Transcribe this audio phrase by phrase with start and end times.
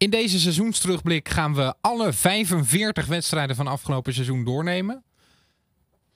[0.00, 5.02] In deze seizoensterugblik gaan we alle 45 wedstrijden van afgelopen seizoen doornemen.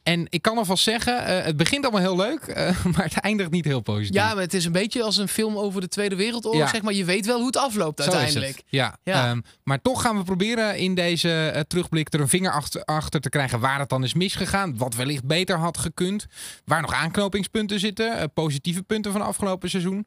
[0.03, 3.51] En ik kan alvast zeggen, eh, het begint allemaal heel leuk, eh, maar het eindigt
[3.51, 4.15] niet heel positief.
[4.15, 6.69] Ja, maar het is een beetje als een film over de Tweede Wereldoorlog, Ja.
[6.69, 6.93] zeg maar.
[6.93, 8.57] Je weet wel hoe het afloopt Zo uiteindelijk.
[8.57, 8.65] het.
[8.69, 9.29] Ja, Ja.
[9.29, 13.21] ehm, maar toch gaan we proberen in deze eh, terugblik er een vinger achter, achter
[13.21, 14.77] te krijgen waar het dan is misgegaan.
[14.77, 16.27] Wat wellicht beter had gekund.
[16.65, 18.33] Waar nog aanknopingspunten zitten.
[18.33, 20.07] positieve punten van afgelopen seizoen.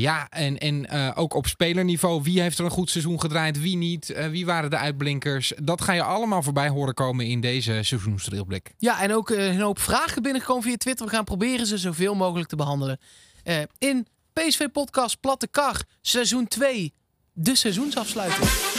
[0.00, 2.22] Ja, en, en eh, ook op spelerniveau.
[2.22, 3.60] Wie heeft er een goed seizoen gedraaid?
[3.60, 4.10] Wie niet?
[4.10, 5.52] Eh, wie waren de uitblinkers?
[5.62, 8.74] Dat ga je allemaal voorbij horen komen in deze seizoensterugblik.
[8.78, 11.06] Ja, en ook eh, een hoop vragen binnengekomen via Twitter.
[11.06, 12.98] We gaan proberen ze zoveel mogelijk te behandelen.
[13.42, 16.92] Eh, in PSV Podcast Platte Kar, seizoen 2,
[17.32, 18.75] de seizoensafsluiting.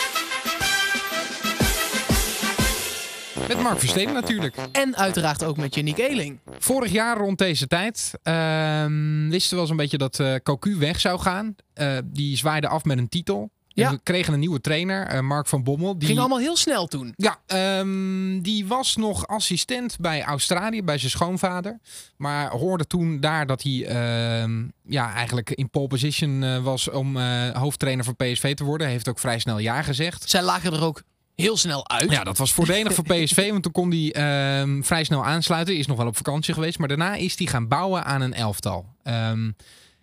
[3.48, 4.56] Met Mark Versteden natuurlijk.
[4.72, 6.40] En uiteraard ook met Yannick Eeling.
[6.60, 11.00] Vorig jaar rond deze tijd ehm, wisten we wel zo'n beetje dat eh Cocu weg
[11.00, 11.56] zou gaan.
[11.74, 13.50] Eh, die zwaaide af met een titel.
[13.68, 13.92] Ja.
[13.92, 15.98] We kregen een nieuwe trainer, eh, Mark van Bommel.
[15.98, 17.14] Die, Ging allemaal heel snel toen.
[17.16, 21.80] Ja, ehm, die was nog assistent bij Australië, bij zijn schoonvader.
[22.18, 27.18] Maar hoorde toen daar dat hij ehm, ja, eigenlijk in pole position was om
[27.54, 28.88] hoofdtrainer van PSV te worden.
[28.88, 30.30] Heeft ook vrij snel ja gezegd.
[30.30, 31.02] Zij lagen er ook
[31.42, 32.12] heel snel uit.
[32.12, 35.78] Ja, dat was voordelig voor PSV, want toen kon hij ehm, vrij snel aansluiten.
[35.78, 38.86] Is nog wel op vakantie geweest, maar daarna is hij gaan bouwen aan een elftal.
[39.04, 39.52] Ehm,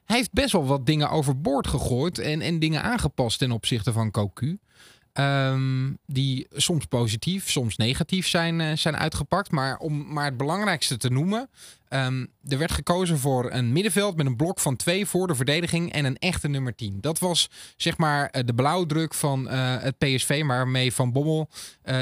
[0.05, 4.11] hij heeft best wel wat dingen overboord gegooid en, en dingen aangepast ten opzichte van
[4.11, 4.59] Cocu.
[5.15, 9.51] Ehm, die soms positief, soms negatief zijn, eh, zijn uitgepakt.
[9.51, 11.49] Maar om maar het belangrijkste te noemen.
[11.89, 15.93] ehm, er werd gekozen voor een middenveld met een blok van twee voor de verdediging
[15.93, 16.99] en een echte nummer 10.
[17.01, 21.49] Dat was zeg maar eh, de blauwdruk van eh, het PSV waarmee Van Bommel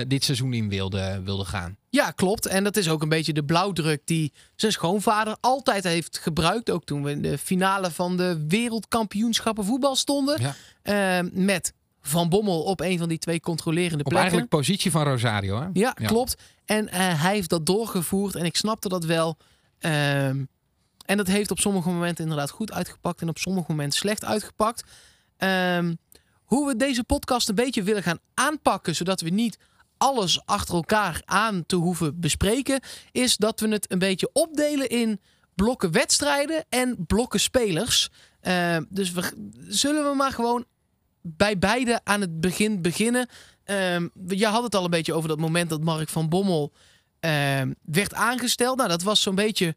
[0.06, 1.76] dit seizoen in wilde, wilde gaan.
[1.90, 2.46] Ja, klopt.
[2.46, 6.70] En dat is ook een beetje de blauwdruk die zijn schoonvader altijd heeft gebruikt.
[6.70, 10.40] Ook toen we in de finale van de wereldkampioenschappen voetbal stonden.
[10.40, 10.54] Ja.
[10.82, 14.20] Eh, met Van Bommel op een van die twee controlerende Op plekken.
[14.20, 15.60] eigenlijk positie van Rosario.
[15.60, 15.64] Hè?
[15.72, 16.06] Ja, Ja.
[16.06, 16.34] klopt.
[16.64, 19.36] En eh, hij heeft dat doorgevoerd en ik snapte dat wel.
[19.78, 20.44] Ehm,
[21.06, 24.84] en dat heeft op sommige momenten inderdaad goed uitgepakt en op sommige momenten slecht uitgepakt.
[25.36, 25.94] Ehm,
[26.44, 29.58] hoe we deze podcast een beetje willen gaan aanpakken, zodat we niet
[29.96, 32.80] alles achter elkaar aan te hoeven bespreken,
[33.12, 35.20] is dat we het een beetje opdelen in
[35.54, 38.08] blokken wedstrijden en blokken spelers.
[38.40, 40.64] Ehm, dus we, zullen we maar gewoon
[41.22, 43.28] bij beide aan het begin beginnen.
[43.64, 46.72] Ehm je had het al een beetje over dat moment dat Mark van Bommel
[47.20, 48.76] ehm, werd aangesteld.
[48.76, 49.76] Nou, dat was zo'n beetje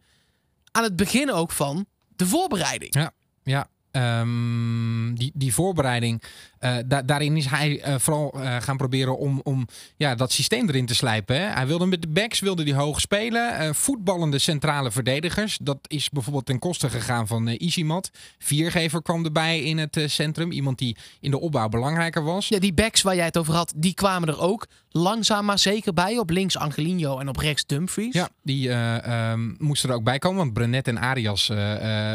[0.71, 1.85] aan het begin ook van
[2.15, 2.93] de voorbereiding.
[2.93, 3.11] Ja,
[3.43, 3.67] ja.
[3.91, 6.23] Ehm, die, die voorbereiding,
[6.65, 9.67] eh, da- daarin is hij eh, vooral eh, gaan proberen om, om
[9.97, 11.35] ja, dat systeem erin te slijpen.
[11.35, 11.47] Hè.
[11.47, 13.75] Hij wilde met de backs wilde die hoog spelen.
[13.75, 15.57] voetballende centrale verdedigers.
[15.61, 18.09] Dat is bijvoorbeeld ten koste gegaan van eh Isimat.
[18.37, 20.51] Viergever kwam erbij in het centrum.
[20.51, 22.47] Iemand die in de opbouw belangrijker was.
[22.47, 25.93] Ja, die backs waar jij het over had, die kwamen er ook langzaam maar zeker
[25.93, 26.17] bij.
[26.17, 28.13] Op links Angelino en op rechts Dumfries.
[28.13, 31.47] Ja, die eh, ehm, moesten er ook bij komen, want Brenet en Arias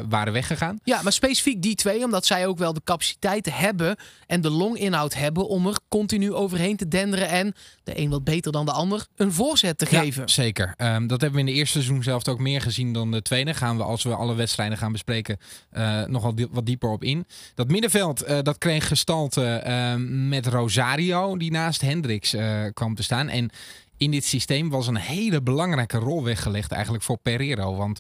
[0.08, 0.78] waren weggegaan.
[0.84, 3.96] Ja, maar specifiek die twee, omdat zij ook wel de capaciteit hebben
[4.26, 8.52] en de longinhoud hebben om er continu overheen te denderen en de een wat beter
[8.52, 10.28] dan de ander een voorzet te geven.
[10.28, 10.74] Zeker.
[10.76, 13.54] Ehm, dat hebben we in de eerste seizoen zelf ook meer gezien dan de tweede.
[13.54, 15.38] Gaan we, als we alle wedstrijden gaan bespreken,
[15.70, 17.26] eh nogal die- wat dieper op in.
[17.54, 23.02] Dat middenveld, eh, dat kreeg gestalte ehm, met Rosario, die naast Hendricks eh, kwam te
[23.02, 23.28] staan.
[23.28, 23.50] En
[23.96, 27.76] in dit systeem was een hele belangrijke rol weggelegd eigenlijk voor Pereiro.
[27.76, 27.98] Want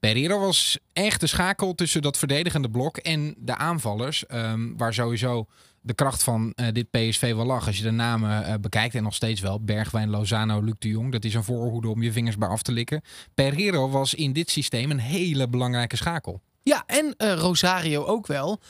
[0.00, 4.26] Pereiro was echt de schakel tussen dat verdedigende blok en de aanvallers.
[4.26, 5.46] ehm, waar sowieso
[5.80, 7.66] de kracht van eh, dit PSV wel lag.
[7.66, 9.60] Als je de namen eh, bekijkt, en nog steeds wel.
[9.60, 11.12] Bergwijn, Lozano, Luc de Jong.
[11.12, 13.02] Dat is een voorhoede om je vingers bij af te likken.
[13.34, 16.40] Pereiro was in dit systeem een hele belangrijke schakel.
[16.62, 18.60] Ja, en eh, Rosario ook wel.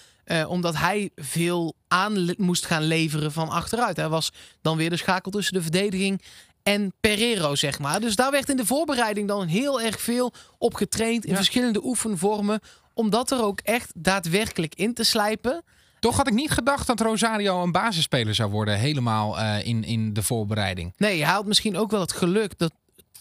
[0.48, 3.96] omdat hij veel aan moest gaan leveren van achteruit.
[3.96, 6.22] Hij was dan weer de schakel tussen de verdediging
[6.62, 8.00] en Pereiro, zeg maar.
[8.00, 11.24] Dus daar werd in de voorbereiding dan heel erg veel op getraind.
[11.24, 11.36] In Ja.
[11.36, 12.60] verschillende oefenvormen.
[12.94, 15.62] Om dat er ook echt daadwerkelijk in te slijpen.
[16.00, 18.78] Toch had ik niet gedacht dat Rosario een basisspeler zou worden.
[18.78, 20.92] Helemaal eh, in, in de voorbereiding.
[20.96, 22.72] Nee, hij had misschien ook wel het geluk dat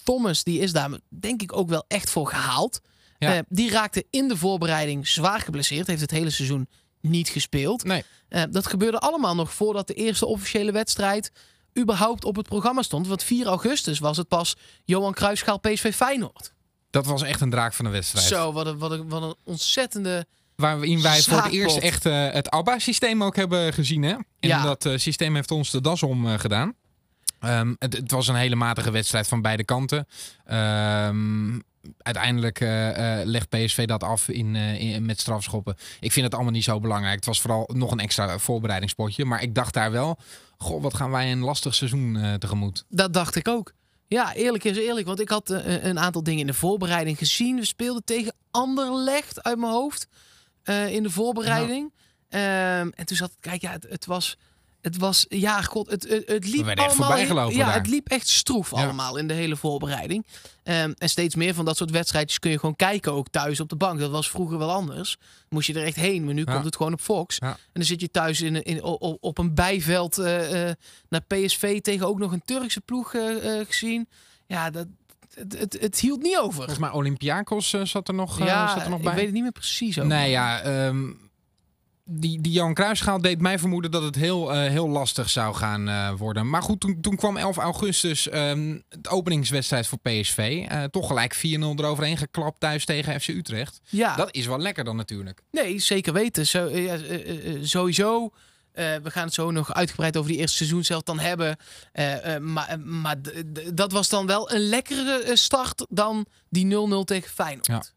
[0.04, 2.82] Thomas, die is daar denk ik ook wel echt voor gehaald.
[3.18, 3.36] Ja.
[3.36, 5.88] Eh, die raakte in de voorbereiding zwaar geblesseerd.
[5.88, 6.68] Heeft het hele seizoen
[7.02, 7.84] niet gespeeld.
[7.84, 8.04] Nee.
[8.30, 11.32] Eh, dat gebeurde allemaal nog voordat de eerste officiële wedstrijd
[11.80, 13.08] überhaupt op het programma stond.
[13.08, 14.56] Want 4 augustus was het pas
[14.86, 16.54] Johan Cruijffschaal PSV Feyenoord.
[16.90, 18.26] Dat was echt een draak van de wedstrijd.
[18.26, 20.28] Zo, wat een, wat, een, wat een ontzettende...
[20.60, 24.04] Waarin wij voor het eerst echt eh, het ABBA-systeem ook hebben gezien.
[24.04, 24.12] Hè?
[24.12, 24.64] En Ja.
[24.64, 26.74] dat eh, systeem heeft ons de das om eh, gedaan.
[27.40, 30.08] Ehm, het, het was een hele matige wedstrijd van beide kanten.
[30.46, 31.60] Ehm,
[31.98, 32.60] uiteindelijk
[33.26, 35.76] legt PSV dat af in, in, met strafschoppen.
[36.00, 37.16] Ik vind het allemaal niet zo belangrijk.
[37.16, 39.26] Het was vooral nog een extra voorbereidingspotje.
[39.26, 40.18] Maar ik dacht daar wel,
[40.58, 42.86] goh, wat gaan wij een lastig seizoen tegemoet.
[42.90, 43.74] Dat dacht ik ook.
[44.08, 45.08] Ja, eerlijk is eerlijk.
[45.08, 47.56] Want ik had een aantal dingen in de voorbereiding gezien.
[47.56, 50.08] We speelden tegen Anderlecht uit mijn hoofd.
[50.70, 51.94] Eh, in de voorbereiding.
[52.30, 54.38] Ehm, en toen zat ik, kijk, ja, het, het was...
[54.82, 57.18] Het was, ja, god, het, het, het liep allemaal...
[57.50, 57.74] ja, daar.
[57.74, 58.78] het liep echt stroef Ja.
[58.84, 60.26] allemaal in de hele voorbereiding.
[60.64, 63.70] Ehm, en steeds meer van dat soort wedstrijdjes kun je gewoon kijken, ook thuis op
[63.70, 64.00] de bank.
[64.00, 65.18] Dat was vroeger wel anders.
[65.50, 66.54] Moest je er echt heen, maar nu Ja.
[66.54, 67.38] komt het gewoon op Fox.
[67.40, 67.48] Ja.
[67.50, 70.76] En dan zit je thuis in, in, op, op een bijveld eh, eh,
[71.10, 73.16] naar PSV tegen ook nog een Turkse ploeg
[73.68, 74.08] gezien.
[74.48, 74.88] Ja, dat,
[75.40, 76.54] het, het, het hield niet over.
[76.54, 79.16] Volgens mij Olympiakos eh, zat er nog, eh, ja, zat er nog ik bij.
[79.16, 80.10] weet het niet meer precies over.
[80.10, 80.62] Nee, ja.
[80.62, 81.12] ehm,
[82.04, 86.16] die, die Jan Kruisschaal deed mij vermoeden dat het heel, eh, heel lastig zou gaan
[86.18, 86.50] worden.
[86.50, 90.68] Maar goed, toen, toen kwam 11 augustus ehm de openingswedstrijd voor PSV.
[90.92, 93.80] Toch gelijk 4-0 eroverheen geklapt thuis tegen FC Utrecht.
[93.90, 95.42] Ja, Dat is wel lekker dan natuurlijk.
[95.52, 96.48] nee, zeker weten.
[96.48, 96.98] Zo, ja,
[97.62, 98.32] sowieso.
[98.80, 101.58] Eh, we gaan het zo nog uitgebreid over die eerste seizoen zelf dan hebben.
[101.92, 103.16] Eh, eh, maar maar
[103.74, 107.94] dat was dan wel een lekkere start dan die 0-0 tegen Feyenoord.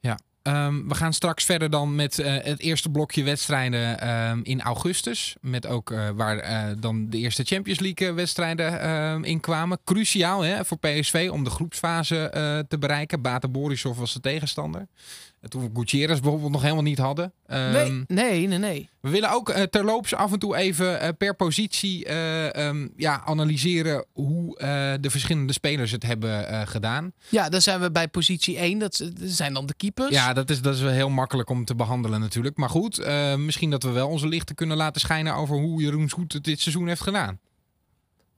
[0.00, 0.18] Ja.
[0.42, 5.36] Ehm, we gaan straks verder dan met het eerste blokje wedstrijden ehm, in augustus.
[5.40, 9.78] Met ook waar dan de eerste Champions League wedstrijden ehm, in kwamen.
[9.84, 13.22] Cruciaal hè, voor PSV om de groepsfase te bereiken.
[13.22, 14.86] Bate Borisov was de tegenstander.
[15.40, 17.32] En toen we Gutierrez bijvoorbeeld nog helemaal niet hadden.
[17.46, 18.88] Ehm, Nee, nee, nee, nee.
[19.00, 23.22] We willen ook eh, terloops af en toe even eh, per positie eh, ehm, ja,
[23.24, 24.58] analyseren hoe
[25.00, 27.12] de verschillende spelers het hebben gedaan.
[27.28, 28.78] Ja, dan zijn we bij positie 1.
[28.78, 30.10] Dat zijn dan de keepers.
[30.10, 32.56] Ja, dat is, dat is wel heel makkelijk om te behandelen natuurlijk.
[32.56, 36.32] Maar goed, misschien dat we wel onze lichten kunnen laten schijnen over hoe Jeroen Zoet
[36.32, 37.38] het dit seizoen heeft gedaan.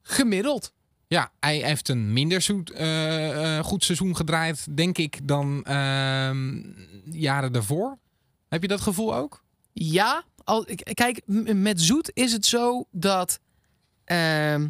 [0.02, 0.72] Gemiddeld.
[1.06, 2.72] Ja, hij heeft een minder zoet,
[3.62, 6.60] goed seizoen gedraaid, denk ik, dan ehm,
[7.04, 7.98] jaren daarvoor.
[8.48, 9.44] Heb je dat gevoel ook?
[9.72, 11.20] Ja, al, kijk,
[11.54, 13.38] met Zoet is het zo dat.
[14.04, 14.68] ehm,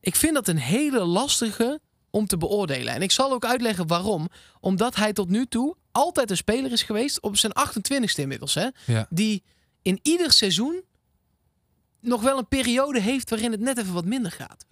[0.00, 1.80] ik vind dat een hele lastige
[2.10, 2.94] om te beoordelen.
[2.94, 4.28] En ik zal ook uitleggen waarom.
[4.60, 8.68] Omdat hij tot nu toe altijd een speler is geweest, op zijn 28ste inmiddels, hè,
[8.86, 9.06] Ja.
[9.10, 9.42] die
[9.82, 10.82] in ieder seizoen
[12.00, 14.64] nog wel een periode heeft waarin het net even wat minder gaat.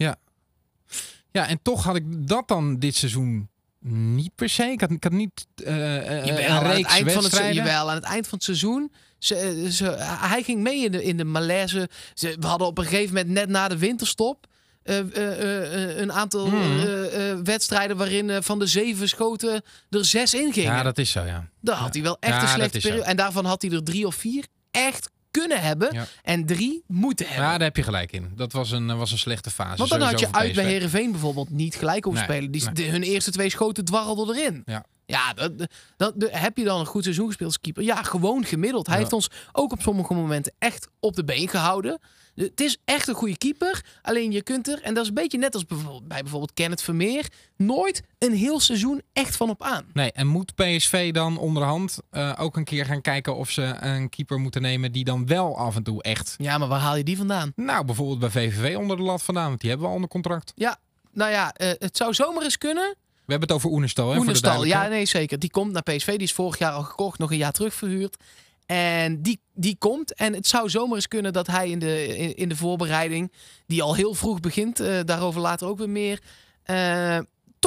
[1.31, 3.49] Ja, en toch had ik dat dan dit seizoen
[3.89, 4.63] niet per se.
[4.63, 7.55] Ik had, ik had niet eh, eh, Jawel, een aan het reeks eind van het,
[7.55, 8.91] jawel, aan het eind van het seizoen.
[9.19, 11.89] Ze, ze, hij ging mee in de, in de malaise.
[12.13, 14.45] Ze, we hadden op een gegeven moment net na de winterstop.
[14.83, 19.61] eh, eh, eh, eh, een aantal eh, eh, wedstrijden waarin eh, van de zeven schoten
[19.89, 20.71] er zes in gingen.
[20.73, 21.49] Ja, dat is zo, ja.
[21.61, 23.03] Dan had hij wel echt Ja, een slechte periode.
[23.05, 25.93] En daarvan had hij er drie of vier echt kunnen hebben.
[25.93, 26.05] Ja.
[26.23, 27.45] En drie moeten hebben.
[27.45, 28.31] Ja, daar heb je gelijk in.
[28.35, 29.77] Dat was een, was een slechte fase.
[29.77, 30.65] Want dan had je uit bij.
[30.65, 32.51] Herenveen bijvoorbeeld niet gelijk hoeven Nee, spelen.
[32.51, 32.73] Die, nee.
[32.73, 34.61] de- hun eerste twee schoten dwarrelden erin.
[34.65, 34.85] Ja.
[35.05, 35.67] Ja, dat, dat,
[35.97, 37.83] dat- heb je dan een goed seizoen gespeeld als keeper?
[37.83, 38.85] Ja, gewoon gemiddeld.
[38.85, 39.01] Hij Ja.
[39.01, 41.99] heeft ons ook op sommige momenten echt op de been gehouden.
[42.37, 43.83] Het is echt een goede keeper.
[44.01, 46.81] Alleen je kunt er, en dat is een beetje net als bijvoorbeeld, bij bijvoorbeeld Kenneth
[46.81, 49.85] Vermeer, nooit een heel seizoen echt van op aan.
[49.93, 54.09] Nee, en moet PSV dan onderhand eh, ook een keer gaan kijken of ze een
[54.09, 56.35] keeper moeten nemen die dan wel af en toe echt...
[56.37, 57.51] Ja, maar waar haal je die vandaan?
[57.55, 60.51] Nou, bijvoorbeeld bij VVV onder de lat vandaan, want die hebben we al onder contract.
[60.55, 60.79] Ja,
[61.13, 62.95] nou ja, eh, het zou zomaar eens kunnen.
[63.27, 64.15] We hebben het over Oenerstal, hè?
[64.15, 65.39] voor de Oenerstal, ja, nee, zeker.
[65.39, 66.11] Die komt naar PSV.
[66.11, 68.17] Die is vorig jaar al gekocht, nog een jaar terug verhuurd.
[68.67, 70.13] En die, die komt.
[70.13, 72.05] En het zou zomaar eens kunnen dat hij in de,
[72.35, 73.31] in, de voorbereiding,
[73.65, 76.21] die al heel vroeg begint, eh, daarover later ook weer meer,
[76.63, 77.19] eh,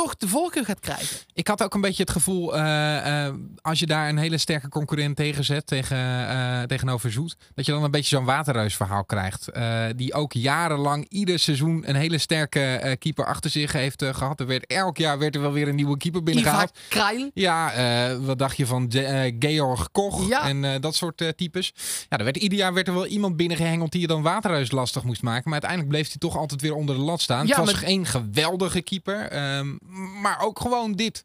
[0.03, 1.17] toch de voorkeur gaat krijgen.
[1.35, 4.69] Ik had ook een beetje het gevoel, eh, eh, als je daar een hele sterke
[4.69, 9.49] concurrent tegen zet, tegen, eh, tegenover Zoet, dat je dan een beetje zo'n waterreusverhaal krijgt.
[9.97, 14.41] die ook jarenlang ieder seizoen een hele sterke keeper achter zich heeft eh, gehad.
[14.41, 16.79] Er werd, elk jaar werd er wel weer een nieuwe keeper binnengehaald.
[16.89, 17.31] Krail.
[17.35, 17.73] Ja,
[18.19, 18.93] wat dacht je van
[19.39, 20.49] Georg Koch Ja.
[20.49, 21.73] en dat soort types?
[22.09, 25.05] Ja, er werd, ieder jaar werd er wel iemand binnengehengeld die je dan Waterreus lastig
[25.05, 25.43] moest maken.
[25.45, 27.47] Maar uiteindelijk bleef hij toch altijd weer onder de lat staan.
[27.47, 29.77] Ja, het was geen geweldige keeper, ehm,
[30.23, 31.25] maar ook gewoon dit.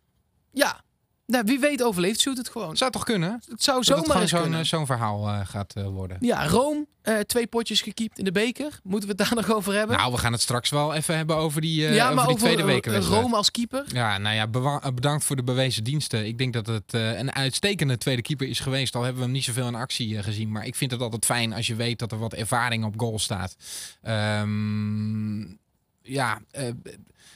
[0.52, 0.84] Ja.
[1.28, 2.78] Nou, wie weet overleeft Zoet het gewoon.
[2.78, 3.42] Zou toch kunnen?
[3.50, 6.18] Het zou het zomaar gewoon eens zo'n eh, zo'n verhaal eh, gaat eh, worden.
[6.20, 6.88] Ja, Rome,
[7.26, 8.80] twee potjes gekiept in de beker.
[8.84, 9.98] Moeten we het daar nog over hebben?
[9.98, 12.46] Nou, we gaan het straks wel even hebben over die, ja, over maar die over
[12.46, 12.86] tweede week.
[12.86, 13.86] Rome als keeper.
[13.88, 16.26] Ja, nou ja, bewa- bedankt voor de bewezen diensten.
[16.26, 18.96] Ik denk dat het een uitstekende tweede keeper is geweest.
[18.96, 20.52] Al hebben we hem niet zoveel in actie gezien.
[20.52, 23.20] Maar ik vind het altijd fijn als je weet dat er wat ervaring op goal
[23.20, 23.56] staat.
[24.02, 25.42] Ehm,
[26.02, 26.40] ja,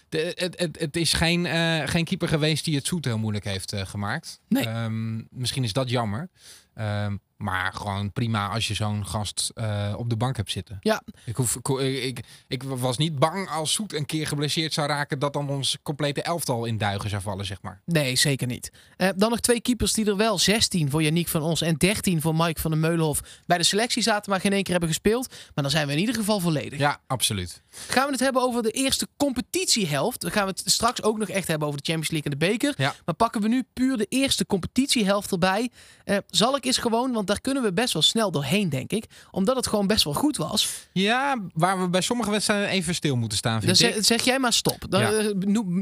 [0.10, 3.46] de, het, het, het is geen, eh, geen keeper geweest die het zoet heel moeilijk
[3.46, 4.39] heeft eh, gemaakt.
[4.48, 4.66] Nee.
[4.66, 6.30] Ehm, misschien is dat jammer.
[6.74, 10.78] Ehm, Maar gewoon prima als je zo'n gast eh, op de bank hebt zitten.
[10.82, 11.01] Ja.
[11.25, 15.20] Ik, hoef, ik, ik, ik was niet bang als Soet een keer geblesseerd zou raken...
[15.20, 17.82] dat dan ons complete elftal in duigen zou vallen, zeg maar.
[17.86, 18.72] Nee, zeker niet.
[19.16, 22.36] Dan nog twee keepers die er wel 16 voor Yannick van ons en 13 voor
[22.36, 25.28] Mike van der Meulenhof bij de selectie zaten, maar geen één keer hebben gespeeld.
[25.30, 26.80] Maar dan zijn we in ieder geval volledig.
[26.80, 27.62] Ja, absoluut.
[27.88, 30.22] Gaan we het hebben over de eerste competitiehelft.
[30.22, 32.46] Dan gaan we het straks ook nog echt hebben over de Champions League en de
[32.46, 32.74] beker.
[32.78, 32.96] Ja.
[33.06, 35.70] Maar pakken we nu puur de eerste competitiehelft erbij.
[36.04, 39.06] Eh, zal ik eens gewoon, want daar kunnen we best wel snel doorheen, denk ik.
[39.32, 40.68] Omdat het gewoon best wel goed was.
[40.94, 43.94] Ja, waar we bij sommige wedstrijden even stil moeten staan, Dan vind ik.
[43.94, 44.86] zeg, zeg jij maar stop.
[44.90, 45.12] Dan Ja.
[45.12, 45.30] eh,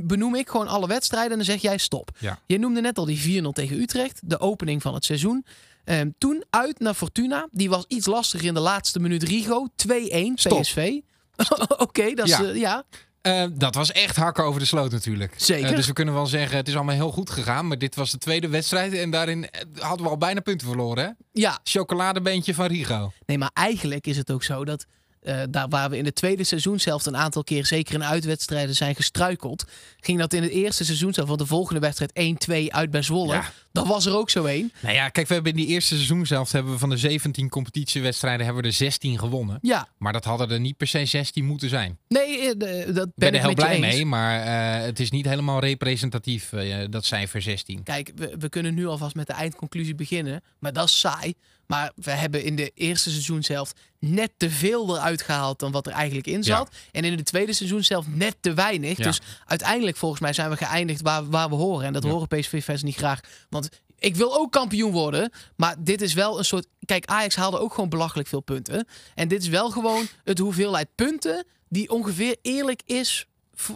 [0.04, 2.10] benoem, ik gewoon alle wedstrijden en dan zeg jij stop.
[2.20, 2.40] Ja.
[2.46, 5.46] Je noemde net al die 4-0 tegen Utrecht, de opening van het seizoen.
[5.84, 7.48] Ehm, toen uit naar Fortuna.
[7.52, 9.24] Die was iets lastiger in de laatste minuut.
[9.24, 10.62] Rigo 2-1 Stop.
[10.62, 11.00] PSV.
[11.78, 12.42] Oké, dat is Ja.
[12.42, 12.54] ja.
[12.54, 12.86] ja.
[13.28, 15.34] Eh, dat was echt hakken over de sloot natuurlijk.
[15.38, 15.70] Zeker.
[15.70, 17.68] Eh, dus we kunnen wel zeggen, het is allemaal heel goed gegaan.
[17.68, 21.04] Maar dit was de tweede wedstrijd en daarin eh, hadden we al bijna punten verloren.
[21.04, 21.12] Hè?
[21.32, 21.60] ja.
[21.64, 23.12] Chocoladebeentje van Rigo.
[23.26, 24.86] Nee, maar eigenlijk is het ook zo dat
[25.22, 28.76] eh, daar waar we in het tweede seizoen zelfs een aantal keer, zeker in uitwedstrijden,
[28.76, 29.66] zijn gestruikeld,
[30.00, 32.12] ging dat in het eerste seizoen zelf van de volgende wedstrijd
[32.50, 33.34] 1-2 uit bij Zwolle.
[33.34, 33.52] Ja.
[33.72, 34.72] Dat was er ook zo één.
[34.82, 37.50] Nou ja, kijk, we hebben in die eerste seizoen zelf hebben we van de 17
[37.50, 39.60] competitiewedstrijden hebben we er 16 gewonnen.
[39.62, 41.98] Ja, Maar dat hadden er niet per se 16 moeten zijn.
[42.08, 44.42] nee, eh, de- dat ben Ik ben ik er heel blij mee, maar
[44.80, 46.50] eh, het is niet helemaal representatief,
[46.90, 47.84] dat cijfer 16.
[47.84, 51.34] Kijk, we, we kunnen nu alvast met de eindconclusie beginnen, maar dat is saai.
[51.68, 55.86] Maar we hebben in de eerste seizoen zelf net te veel eruit gehaald dan wat
[55.88, 56.76] er eigenlijk in zat.
[56.92, 58.98] En in het tweede seizoen zelf net te weinig.
[58.98, 59.04] Ja.
[59.04, 61.86] Dus uiteindelijk volgens mij zijn we geëindigd waar, waar we horen.
[61.86, 62.10] En dat Ja.
[62.10, 63.20] horen PSV-fans niet graag.
[63.50, 63.70] Want
[64.00, 65.32] ik wil ook kampioen worden.
[65.56, 66.68] Maar dit is wel een soort...
[66.86, 68.88] Kijk, Ajax haalde ook gewoon belachelijk veel punten.
[69.16, 73.26] En dit is wel gewoon het hoeveelheid punten die ongeveer eerlijk is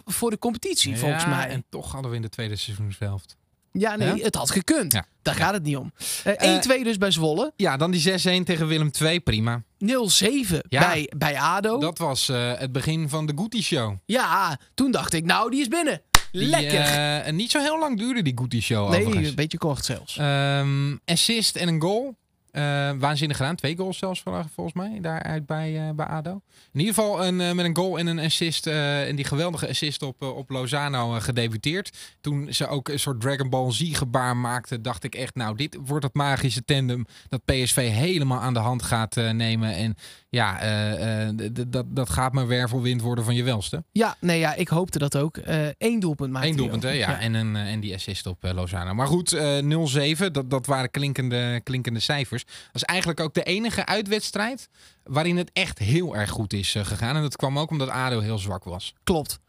[0.05, 1.47] voor de competitie, volgens mij.
[1.49, 3.37] En toch hadden we in de tweede seizoenshelft.
[3.71, 4.23] Ja, nee, Ja?
[4.23, 4.93] het had gekund.
[4.93, 5.05] Ja.
[5.21, 5.91] Daar gaat het niet om.
[6.23, 7.53] Eh 1-2 dus bij Zwolle.
[7.55, 9.63] Ja, dan die 6-1 tegen Willem 2, prima.
[9.77, 10.79] 0-7 Ja.
[10.79, 11.79] bij, bij ADO.
[11.79, 13.95] Dat was eh, het begin van de Goody Show.
[14.05, 16.01] Ja, toen dacht ik, nou, die is binnen.
[16.31, 16.79] Die, Lekker.
[16.79, 19.29] eh, en niet zo heel lang duurde die Goody Show nee, overigens.
[19.29, 20.17] een beetje kort zelfs.
[20.17, 22.15] Ehm, assist en een goal.
[22.51, 23.55] Eh, waanzinnig gedaan.
[23.55, 26.41] Twee goals zelfs vol- volgens mij daaruit bij, eh, bij ADO.
[26.71, 28.67] In ieder geval een, eh, met een goal en een assist.
[28.67, 31.97] eh, en die geweldige assist op, eh, op Lozano eh, gedebuteerd.
[32.21, 35.77] Toen ze ook een soort Dragon Ball Z gebaar maakte, dacht ik echt, nou, dit
[35.85, 39.73] wordt het magische tandem dat PSV helemaal aan de hand gaat eh, nemen.
[39.75, 39.95] En
[40.31, 41.35] ja, eh, eh,
[41.67, 43.83] dat, dat gaat maar wervelwind worden van je welste.
[43.91, 45.37] Ja, nee, ja, ik hoopte dat ook.
[45.77, 46.89] Eén doelpunt maakte Eén doelpunt, hè?
[46.89, 47.19] Ja.
[47.19, 48.93] En, een, eh, en die assist op eh, Lozano.
[48.93, 52.43] Maar goed, eh 0-7, dat, dat waren klinkende, klinkende cijfers.
[52.45, 54.69] Dat is eigenlijk ook de enige uitwedstrijd
[55.03, 57.15] waarin het echt heel erg goed is eh, gegaan.
[57.15, 58.93] En dat kwam ook omdat ADO heel zwak was.
[59.03, 59.39] Klopt.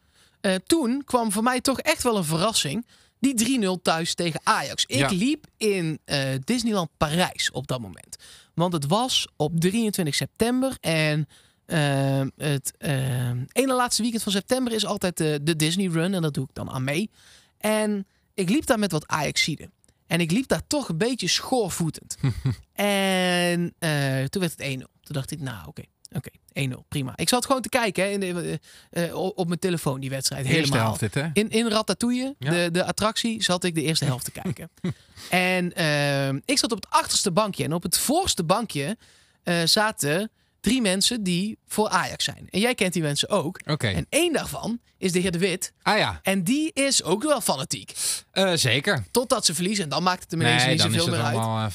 [0.40, 2.86] Eh, toen kwam voor mij toch echt wel een verrassing.
[3.22, 4.84] Die 3-0 thuis tegen Ajax.
[4.86, 5.08] Ik Ja.
[5.10, 8.16] liep in eh, Disneyland Parijs op dat moment.
[8.54, 10.76] Want het was op 23 september.
[10.80, 11.28] En
[11.66, 16.14] ehm, het ehm, ene laatste weekend van september is altijd de, de Disney Run.
[16.14, 17.10] En dat doe ik dan aan mee.
[17.58, 19.72] En ik liep daar met wat Ajaxiden.
[20.06, 22.16] En ik liep daar toch een beetje schoorvoetend.
[22.72, 24.76] en eh, toen werd het 1-0.
[24.76, 25.82] Toen dacht ik, nou oké,
[26.14, 26.30] oké,
[26.68, 27.12] 1-0, prima.
[27.16, 30.44] Ik zat gewoon te kijken hè, in de, eh, eh, op mijn telefoon, die wedstrijd.
[30.46, 30.82] Eerste helemaal.
[30.84, 31.28] helft dit, hè?
[31.32, 32.50] In, in Ratatouille, Ja.
[32.50, 34.70] de, de attractie, zat ik de eerste helft te kijken.
[35.30, 37.64] en ehm, ik zat op het achterste bankje.
[37.64, 38.96] En op het voorste bankje
[39.42, 42.46] eh, zaten drie mensen die voor Ajax zijn.
[42.50, 43.60] En jij kent die mensen ook.
[43.66, 43.88] Oké.
[43.88, 45.72] En één daarvan is de heer De Wit.
[45.82, 47.92] Ah ja, En die is ook wel fanatiek.
[48.30, 49.04] eh, zeker.
[49.10, 49.84] Totdat ze verliezen.
[49.84, 51.36] En dan maakt het hem ineens Nee, niet zoveel meer uit.
[51.36, 51.70] allemaal...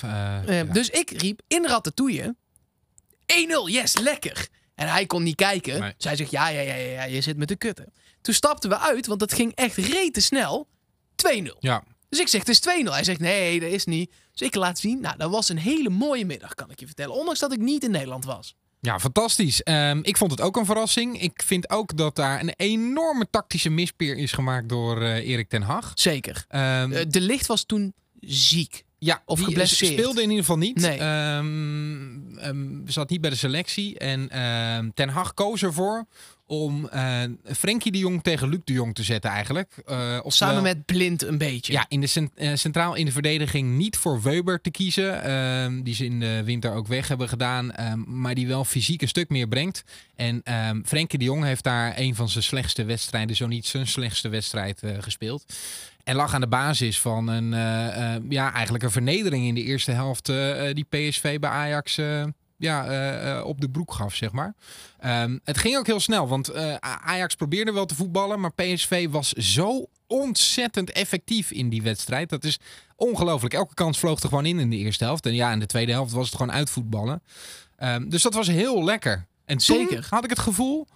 [0.47, 0.63] ja.
[0.63, 2.46] Dus ik riep in Ratatouille 1-0,
[3.65, 4.47] yes, lekker.
[4.75, 5.79] En hij kon niet kijken.
[5.79, 5.93] Nee.
[5.97, 7.93] Hij zegt, ja, ja, ja, ja, je zit met de kutten.
[8.21, 10.67] Toen stapten we uit, want het ging echt rete snel.
[11.15, 11.57] 2-0.
[11.59, 12.89] Ja, Dus ik zeg, het is 2-0.
[12.91, 14.11] Hij zegt, nee, dat is niet.
[14.31, 15.01] Dus ik laat zien.
[15.01, 17.15] Nou, dat was een hele mooie middag, kan ik je vertellen.
[17.15, 18.55] Ondanks dat ik niet in Nederland was.
[18.79, 19.63] Ja, fantastisch.
[19.63, 21.21] Ehm, ik vond het ook een verrassing.
[21.21, 25.61] Ik vind ook dat daar een enorme tactische mispeer is gemaakt door eh, Erik ten
[25.61, 25.91] Hag.
[25.95, 26.45] Zeker.
[26.47, 28.83] Ehm, Eh, de licht was toen ziek.
[28.99, 29.91] Ja, of die geblesseerd.
[29.93, 30.75] speelde in ieder geval niet.
[30.81, 30.97] Nee.
[30.97, 33.97] Ehm, ehm, zat niet bij de selectie.
[33.97, 36.05] En ehm, ten Hag koos ervoor
[36.45, 39.73] om eh Frenkie de Jong tegen Luc de Jong te zetten eigenlijk.
[39.85, 41.73] Eh, Samen met Blind een beetje.
[41.73, 45.83] Ja, in de cent- eh, centraal in de verdediging niet voor Weber te kiezen.
[45.83, 47.71] die ze in de winter ook weg hebben gedaan.
[48.05, 49.83] maar die wel fysiek een stuk meer brengt.
[50.15, 50.41] En
[50.85, 54.81] Frenkie de Jong heeft daar een van zijn slechtste wedstrijden, zo niet zijn slechtste wedstrijd
[54.99, 55.45] gespeeld.
[56.07, 59.63] En lag aan de basis van een, eh, eh, ja, eigenlijk een vernedering in de
[59.63, 60.29] eerste helft.
[60.29, 61.99] eh, die PSV bij Ajax
[62.57, 64.55] ja, op de broek gaf, zeg maar.
[64.99, 69.31] Ehm, het ging ook heel snel, want Ajax probeerde wel te voetballen, maar PSV was
[69.31, 72.29] zo ontzettend effectief in die wedstrijd.
[72.29, 72.59] Dat is
[72.95, 73.53] ongelooflijk.
[73.53, 75.25] Elke kans vloog er gewoon in in de eerste helft.
[75.25, 77.23] En ja, in de tweede helft was het gewoon uitvoetballen.
[77.75, 79.25] Ehm, dus dat was heel lekker.
[79.45, 80.07] En Zeker.
[80.09, 80.87] had ik het gevoel,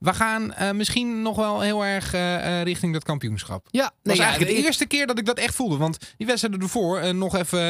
[0.00, 3.66] we gaan eh, misschien nog wel heel erg eh, richting dat kampioenschap.
[3.70, 5.76] Ja, Dat nee, was ja, eigenlijk de eerste keer dat ik dat echt voelde.
[5.76, 7.60] Want die wedstrijden ervoor, eh, nog even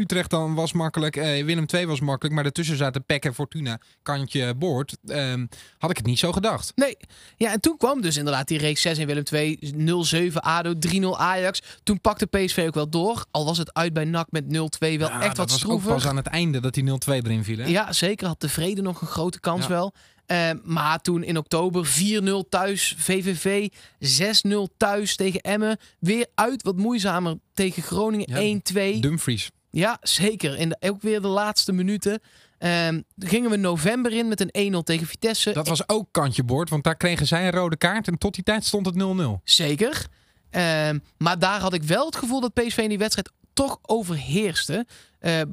[0.00, 2.34] Utrecht dan was makkelijk, Willem II was makkelijk.
[2.34, 4.96] Maar daartussen zaten Peck en Fortuna, kantje boord.
[5.06, 5.46] Ehm,
[5.78, 6.72] had ik het niet zo gedacht.
[6.74, 6.96] Nee.
[7.36, 11.18] Ja, en toen kwam dus inderdaad die reeks 6 in Willem 2, 0-7 ADO, 3-0
[11.18, 11.62] Ajax.
[11.82, 13.24] Toen pakte PSV ook wel door.
[13.30, 15.92] Al was het uit bij NAC met 0-2 wel Ja, echt wat was ook stroevig.
[15.92, 17.58] pas aan het einde dat die 0-2 erin viel.
[17.58, 17.64] Hè?
[17.66, 18.26] Ja, zeker.
[18.26, 19.68] Had tevreden nog een grote kans Ja.
[19.68, 19.94] wel.
[20.28, 23.68] Eh, maar toen in oktober 4-0 thuis VVV,
[23.98, 25.78] 6-0 thuis tegen Emmen.
[25.98, 28.60] Weer uit wat moeizamer tegen Groningen Ja,
[28.96, 29.00] 1-2.
[29.00, 29.50] Dumfries.
[29.70, 30.54] Ja, zeker.
[30.54, 32.20] En ook weer de laatste minuten.
[32.58, 35.52] Ehm, gingen we november in met een 1-0 tegen Vitesse.
[35.52, 38.08] Dat was ook kantje boord, want daar kregen zij een rode kaart.
[38.08, 39.40] En tot die tijd stond het 0-0.
[39.44, 40.06] Zeker.
[40.50, 44.86] Ehm, maar daar had ik wel het gevoel dat PSV in die wedstrijd toch overheerste.
[45.18, 45.46] Eh, eh,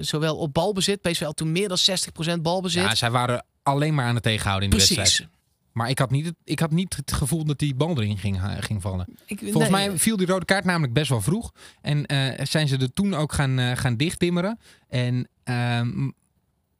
[0.00, 1.00] zowel op balbezit.
[1.00, 2.82] PSV had toen meer dan 60% balbezit.
[2.82, 4.96] Ja, zij waren alleen maar aan het tegenhouden in de Precies.
[4.96, 5.30] wedstrijd.
[5.72, 8.36] Maar ik had, niet het, ik had niet het gevoel dat die bal erin ging,
[8.36, 9.06] eh, ging vallen.
[9.26, 11.52] Ik, Volgens nee, mij viel die rode kaart namelijk best wel vroeg.
[11.80, 14.58] En eh, zijn ze er toen ook gaan, eh, gaan dichttimmeren.
[14.88, 16.10] En ehm,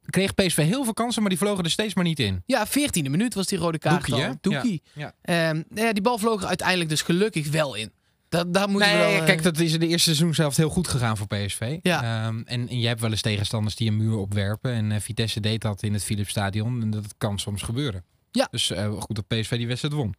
[0.05, 2.43] kreeg PSV heel veel kansen, maar die vlogen er steeds maar niet in.
[2.45, 4.29] Ja, 14e minuut was die rode kaart Doekie, al.
[4.29, 4.35] hè?
[4.41, 4.81] Doekie.
[4.93, 7.91] Ja, Ehm, ja, die bal vloog er uiteindelijk dus gelukkig wel in.
[8.29, 9.09] Dat, Nee, wel...
[9.09, 11.77] eh, kijk, dat is in de eerste seizoen zelf heel goed gegaan voor PSV.
[11.81, 12.25] Ja.
[12.25, 14.71] Ehm, en, en je hebt wel eens tegenstanders die een muur opwerpen.
[14.73, 16.81] En eh, Vitesse deed dat in het Philipsstadion.
[16.81, 18.03] En dat kan soms gebeuren.
[18.31, 18.47] Ja.
[18.51, 20.15] Dus eh, goed dat PSV die wedstrijd won.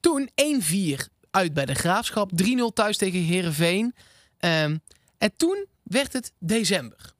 [0.00, 0.30] Toen
[1.00, 2.30] 1-4 uit bij de Graafschap.
[2.42, 3.94] 3-0 thuis tegen Herenveen.
[4.38, 7.12] en toen werd het december.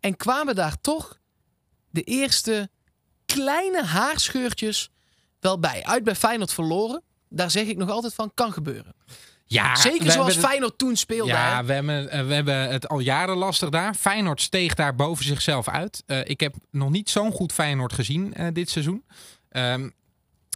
[0.00, 1.18] En kwamen daar toch
[1.90, 2.70] de eerste
[3.26, 4.90] kleine haarscheurtjes
[5.40, 5.84] wel bij.
[5.84, 7.02] Uit bij Feyenoord verloren.
[7.28, 8.94] Daar zeg ik nog altijd van, kan gebeuren.
[9.50, 11.32] Ja, Zeker zoals Feyenoord toen speelde.
[11.32, 11.48] hè?
[11.50, 13.94] Ja, we hebben, eh, we hebben het al jaren lastig daar.
[13.94, 16.02] Feyenoord steeg daar boven zichzelf uit.
[16.06, 19.04] Eh, ik heb nog niet zo'n goed Feyenoord gezien eh, dit seizoen.
[19.50, 19.88] Ehm,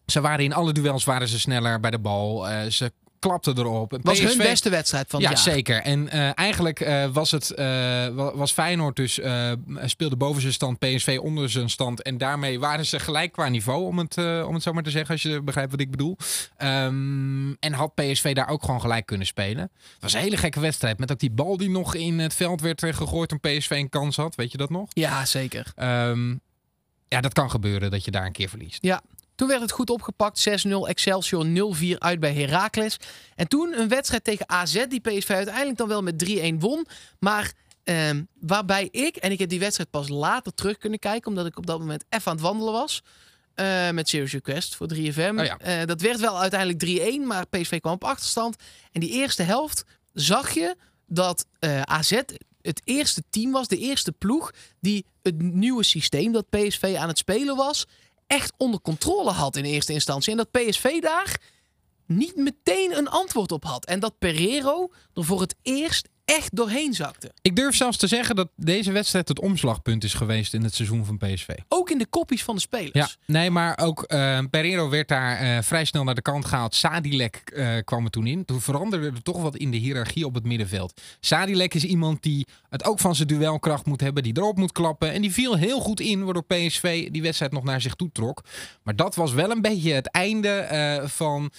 [0.07, 2.49] ze waren in alle duels waren ze sneller bij de bal.
[2.49, 3.93] Eh, ze klapten erop.
[3.93, 5.55] En was hun beste wedstrijd van ja, het jaar.
[5.55, 5.83] zeker.
[5.83, 7.67] En eh, eigenlijk eh, was het eh,
[8.09, 9.21] wa- was Feyenoord dus
[9.85, 13.85] speelde boven zijn stand, PSV onder zijn stand en daarmee waren ze gelijk qua niveau
[13.87, 16.17] om het om het zo maar te zeggen als je begrijpt wat ik bedoel.
[16.57, 19.63] Ehm, en had PSV daar ook gewoon gelijk kunnen spelen.
[19.75, 22.61] Het was een hele gekke wedstrijd met ook die bal die nog in het veld
[22.61, 24.35] werd gegooid toen PSV een kans had.
[24.35, 24.89] Weet je dat nog?
[24.93, 25.73] Ja, zeker.
[25.75, 26.31] Ehm,
[27.09, 28.79] ja, dat kan gebeuren dat je daar een keer verliest.
[28.83, 29.03] Ja,
[29.43, 30.49] toen werd het goed opgepakt.
[30.67, 32.97] 6-0 Excelsior 0-4 uit bij Heracles.
[33.35, 36.87] En toen een wedstrijd tegen AZ die PSV uiteindelijk dan wel met 3-1 won.
[37.19, 37.53] Maar
[37.85, 41.29] ehm, waarbij ik, en ik heb die wedstrijd pas later terug kunnen kijken...
[41.29, 43.03] omdat ik op dat moment even aan het wandelen was...
[43.55, 45.39] eh, met Serious Request voor 3FM.
[45.39, 45.59] Oh ja.
[45.59, 48.57] Eh, dat werd wel uiteindelijk 3-1, maar PSV kwam op achterstand.
[48.93, 50.77] En die eerste helft zag je
[51.07, 52.21] dat eh, AZ
[52.61, 54.51] het eerste team was, de eerste ploeg...
[54.81, 57.87] die het nieuwe systeem dat PSV aan het spelen was
[58.33, 60.31] echt onder controle had in eerste instantie.
[60.31, 61.41] En dat PSV daar
[62.07, 63.85] niet meteen een antwoord op had.
[63.85, 67.33] En dat Pereiro er voor het eerst echt doorheen zakte.
[67.43, 71.05] Ik durf zelfs te zeggen dat deze wedstrijd het omslagpunt is geweest in het seizoen
[71.05, 71.49] van PSV.
[71.69, 72.93] Ook in de koppies van de spelers.
[72.93, 76.75] Ja, nee, maar ook eh Pereiro werd daar eh, vrij snel naar de kant gehaald.
[76.75, 78.45] Sadilek eh, kwam er toen in.
[78.45, 81.01] Toen veranderde er toch wat in de hiërarchie op het middenveld.
[81.21, 85.13] Sadilek is iemand die het ook van zijn duelkracht moet hebben, die erop moet klappen.
[85.13, 88.43] En die viel heel goed in, waardoor PSV die wedstrijd nog naar zich toe trok.
[88.83, 91.51] Maar dat was wel een beetje het einde van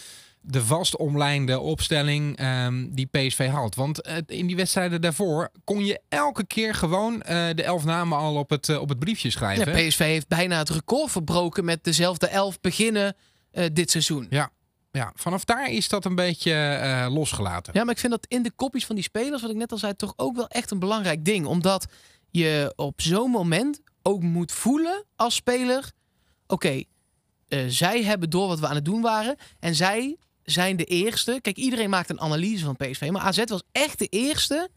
[0.46, 3.76] de vast omlijnde opstelling ehm, die PSV had.
[3.76, 8.18] Want eh, in die wedstrijden daarvoor kon je elke keer gewoon eh, de elf namen
[8.18, 9.78] al op het, eh, op het briefje schrijven.
[9.78, 13.16] Ja, PSV heeft bijna het record verbroken met dezelfde elf beginnen
[13.74, 14.28] dit seizoen.
[14.30, 14.50] Ja,
[14.92, 17.74] ja, vanaf daar is dat een beetje losgelaten.
[17.76, 19.78] Ja, maar ik vind dat in de koppies van die spelers, wat ik net al
[19.78, 21.46] zei, toch ook wel echt een belangrijk ding.
[21.46, 21.86] Omdat
[22.30, 25.92] je op zo'n moment ook moet voelen als speler:
[26.48, 26.84] oké,
[27.68, 29.36] zij hebben door wat we aan het doen waren.
[29.60, 31.40] En zij zijn de eerste.
[31.42, 33.10] Kijk, iedereen maakt een analyse van PSV.
[33.12, 34.70] Maar AZ was echt de eerste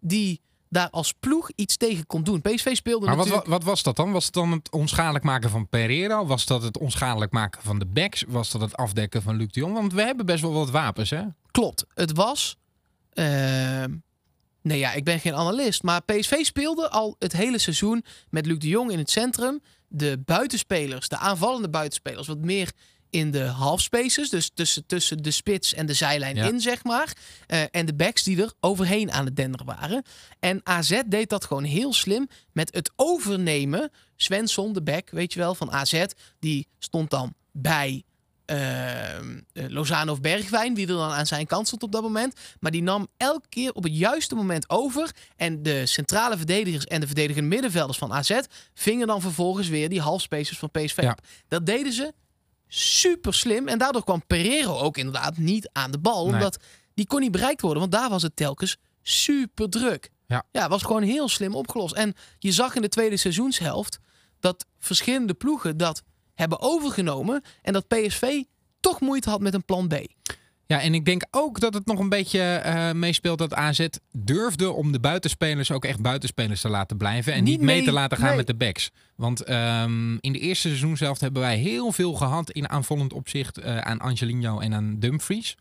[0.00, 2.40] die daar als ploeg iets tegen kon doen.
[2.40, 3.50] PSV speelde Maar wat, natuurlijk...
[3.50, 4.12] wat, wat was dat dan?
[4.12, 6.24] Was het dan het onschadelijk maken van Pereira?
[6.24, 8.24] Was dat het onschadelijk maken van de backs?
[8.28, 9.74] Was dat het afdekken van Luc de Jong?
[9.74, 11.22] Want we hebben best wel wat wapens, hè?
[11.50, 11.84] Klopt.
[11.94, 12.56] Het was.
[13.12, 13.94] ehm,
[14.62, 15.82] nee, ja, ik ben geen analist.
[15.82, 19.60] Maar PSV speelde al het hele seizoen met Luc de Jong in het centrum.
[19.88, 22.72] De buitenspelers, de aanvallende buitenspelers, wat meer
[23.16, 24.30] in de half spaces.
[24.30, 26.44] Dus tussen, tussen de spits en de zijlijn Ja.
[26.48, 27.12] in, zeg maar.
[27.46, 30.02] Eh, en de backs die er overheen aan het denderen waren.
[30.40, 33.90] En AZ deed dat gewoon heel slim met het overnemen.
[34.16, 36.04] Svensson, de back, weet je wel, van AZ.
[36.38, 38.02] Die stond dan bij
[38.46, 42.34] ehm, eh, Lozano of Bergwijn, wie er dan aan zijn kant stond op dat moment.
[42.60, 45.10] Maar die nam elke keer op het juiste moment over.
[45.36, 48.38] En de centrale verdedigers en de verdedigende middenvelders van AZ
[48.74, 51.10] vingen dan vervolgens weer die halfspacers van PSV Ja.
[51.10, 51.20] op.
[51.48, 52.12] Dat deden ze
[52.68, 53.68] super slim.
[53.68, 56.24] En daardoor kwam Pereiro ook inderdaad niet aan de bal.
[56.24, 56.34] Nee.
[56.34, 56.58] Omdat
[56.94, 60.10] die kon niet bereikt worden, want daar was het telkens super druk.
[60.26, 60.44] Ja.
[60.52, 61.94] ja, was gewoon heel slim opgelost.
[61.94, 63.98] En je zag in de tweede seizoenshelft
[64.40, 66.02] dat verschillende ploegen dat
[66.34, 67.42] hebben overgenomen.
[67.62, 68.42] En dat PSV
[68.80, 69.94] toch moeite had met een plan B.
[70.68, 74.70] Ja, en ik denk ook dat het nog een beetje eh, meespeelt dat AZ durfde
[74.70, 77.32] om de buitenspelers ook echt buitenspelers te laten blijven.
[77.32, 78.36] En niet, Niet mee mee- te laten gaan nee.
[78.36, 78.90] met de backs.
[79.16, 83.58] Want ehm, in de eerste seizoen zelf hebben wij heel veel gehad in aanvallend opzicht
[83.58, 85.56] eh, aan Angelino en aan Dumfries.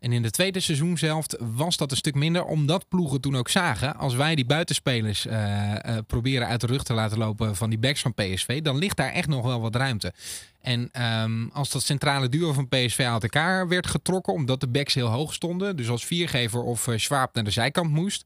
[0.00, 3.48] En in de tweede seizoen zelf was dat een stuk minder, omdat ploegen toen ook
[3.48, 7.70] zagen, als wij die buitenspelers eh, eh, proberen uit de rug te laten lopen van
[7.70, 10.12] die backs van PSV, dan ligt daar echt nog wel wat ruimte.
[10.60, 14.94] En ehm, als dat centrale duo van PSV uit elkaar werd getrokken, omdat de backs
[14.94, 18.24] heel hoog stonden, dus als viergever of eh, Schwab naar de zijkant moest,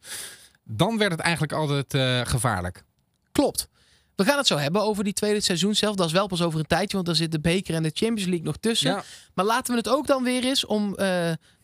[0.64, 1.94] dan werd het eigenlijk altijd
[2.28, 2.84] gevaarlijk.
[3.32, 3.68] Klopt.
[4.14, 5.96] We gaan het zo hebben over die tweede seizoen zelf.
[5.96, 8.28] Dat is wel pas over een tijdje, want daar zit de beker en de Champions
[8.28, 8.90] League nog tussen.
[8.90, 9.02] Ja.
[9.34, 10.94] Maar laten we het ook dan weer eens om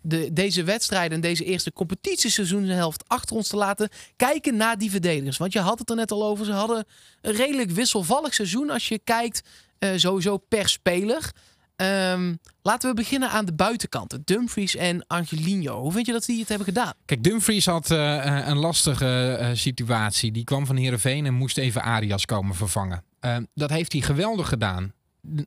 [0.09, 3.89] de, deze wedstrijden en deze eerste competitieseizoenshelft achter ons te laten.
[4.17, 5.37] Kijken naar die verdedigers.
[5.37, 6.45] Want je had het er net al over.
[6.45, 6.85] Ze hadden
[7.21, 9.43] een redelijk wisselvallig seizoen als je kijkt
[9.79, 11.33] eh, sowieso per speler.
[11.79, 14.23] Ehm, laten we beginnen aan de buitenkanten.
[14.25, 15.81] Dumfries en Angelino.
[15.81, 16.93] Hoe vind je dat die het hebben gedaan?
[17.05, 20.33] Kijk, Dumfries had eh, een lastige eh, situatie.
[20.33, 23.05] Die kwam van Heerenveen en moest even Arias komen vervangen.
[23.21, 24.93] Eh, dat heeft hij geweldig gedaan.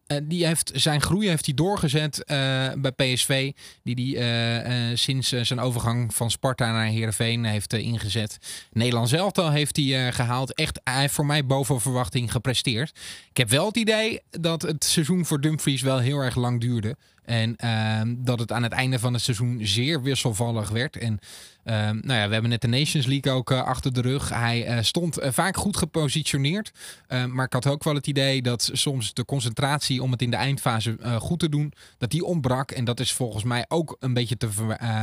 [0.07, 2.37] Eh, die heeft, zijn groei heeft hij doorgezet eh,
[2.77, 3.51] bij PSV.
[3.83, 8.37] Die hij eh, sinds zijn overgang van Sparta naar Heerenveen heeft ingezet.
[8.71, 10.53] Nederland zelf al heeft hij eh, gehaald.
[10.53, 12.99] Echt, hij heeft voor mij boven verwachting gepresteerd.
[13.29, 16.95] Ik heb wel het idee dat het seizoen voor Dumfries wel heel erg lang duurde.
[17.25, 20.97] En ehm, dat het aan het einde van het seizoen zeer wisselvallig werd.
[20.97, 21.19] En
[21.63, 24.29] ehm, nou ja, we hebben net de Nations League ook eh, achter de rug.
[24.29, 26.71] Hij eh, stond eh, vaak goed gepositioneerd.
[27.07, 30.29] Eh, maar ik had ook wel het idee dat soms de concentratie om het in
[30.29, 32.71] de eindfase goed te doen, dat die ontbrak.
[32.71, 34.49] En dat is volgens mij ook een beetje te,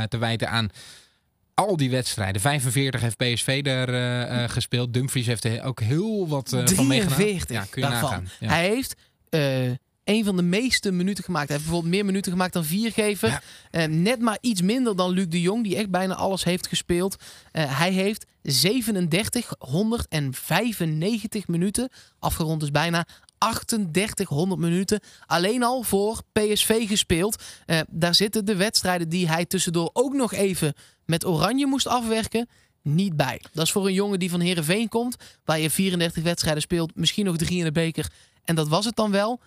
[0.09, 0.69] te wijten aan
[1.53, 2.41] al die wedstrijden.
[2.41, 4.93] 45 heeft PSV daar eh, gespeeld.
[4.93, 7.15] Dumfries heeft er ook heel wat eh van meegedaan.
[7.17, 8.09] 43 Ja, kun je daarvan.
[8.09, 8.29] nagaan.
[8.39, 8.47] Ja.
[8.47, 8.95] Hij heeft
[10.09, 11.47] een van de meeste minuten gemaakt.
[11.47, 13.29] Hij heeft bijvoorbeeld meer minuten gemaakt dan viergever.
[13.29, 13.41] Ja.
[13.71, 17.15] Eh, net maar iets minder dan Luc de Jong, die echt bijna alles heeft gespeeld.
[17.51, 23.05] Eh, hij heeft 37, 195 minuten, afgerond dus bijna
[23.37, 27.43] 3800 minuten, alleen al voor PSV gespeeld.
[27.65, 30.73] Eh, daar zitten de wedstrijden die hij tussendoor ook nog even
[31.05, 32.49] met Oranje moest afwerken
[32.81, 33.41] niet bij.
[33.53, 37.25] Dat is voor een jongen die van Herenveen komt, waar je 34 wedstrijden speelt, misschien
[37.25, 38.11] nog drie in de beker.
[38.43, 39.39] En dat was het dan wel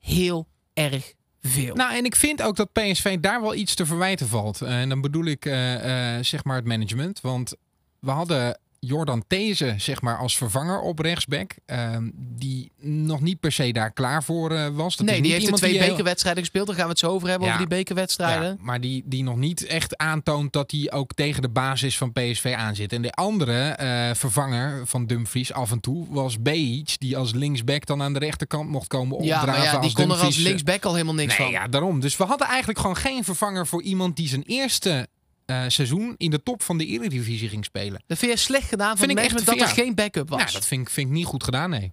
[0.00, 1.74] heel erg veel.
[1.74, 4.62] Nou, en ik vind ook dat PSV daar wel iets te verwijten valt.
[4.62, 7.20] Eh, en dan bedoel ik eh, eh, zeg maar het management.
[7.20, 7.54] Want
[7.98, 11.54] we hadden Jordan These zeg maar als vervanger op rechtsback.
[11.66, 14.96] ehm, die nog niet per se daar klaar voor eh, was.
[14.96, 16.66] Dat nee, die heeft iemand twee heel- bekerwedstrijden gespeeld.
[16.66, 17.54] Daar gaan we het zo over hebben, Ja.
[17.54, 18.48] over die bekerwedstrijden.
[18.48, 22.12] Ja, maar die, die nog niet echt aantoont dat hij ook tegen de basis van
[22.12, 22.92] PSV aanzit.
[22.92, 26.94] En de andere eh, vervanger van Dumfries af en toe was Behic.
[26.98, 29.46] Die als linksback dan aan de rechterkant mocht komen Ja, opdraven.
[29.62, 31.56] maar ja, die als kon er als Dumfries, eh, linksback al helemaal niks nee, van.
[31.60, 32.00] ja, daarom.
[32.00, 35.08] Dus we hadden eigenlijk gewoon geen vervanger voor iemand die zijn eerste
[35.50, 38.02] eh, seizoen in de top van de Eredivisie ging spelen.
[38.06, 39.62] Dat vind je slecht gedaan van Vind ik echt- dat ja.
[39.62, 40.38] er geen backup was.
[40.40, 41.92] Nou, dat vind ik, vind ik niet goed gedaan, nee.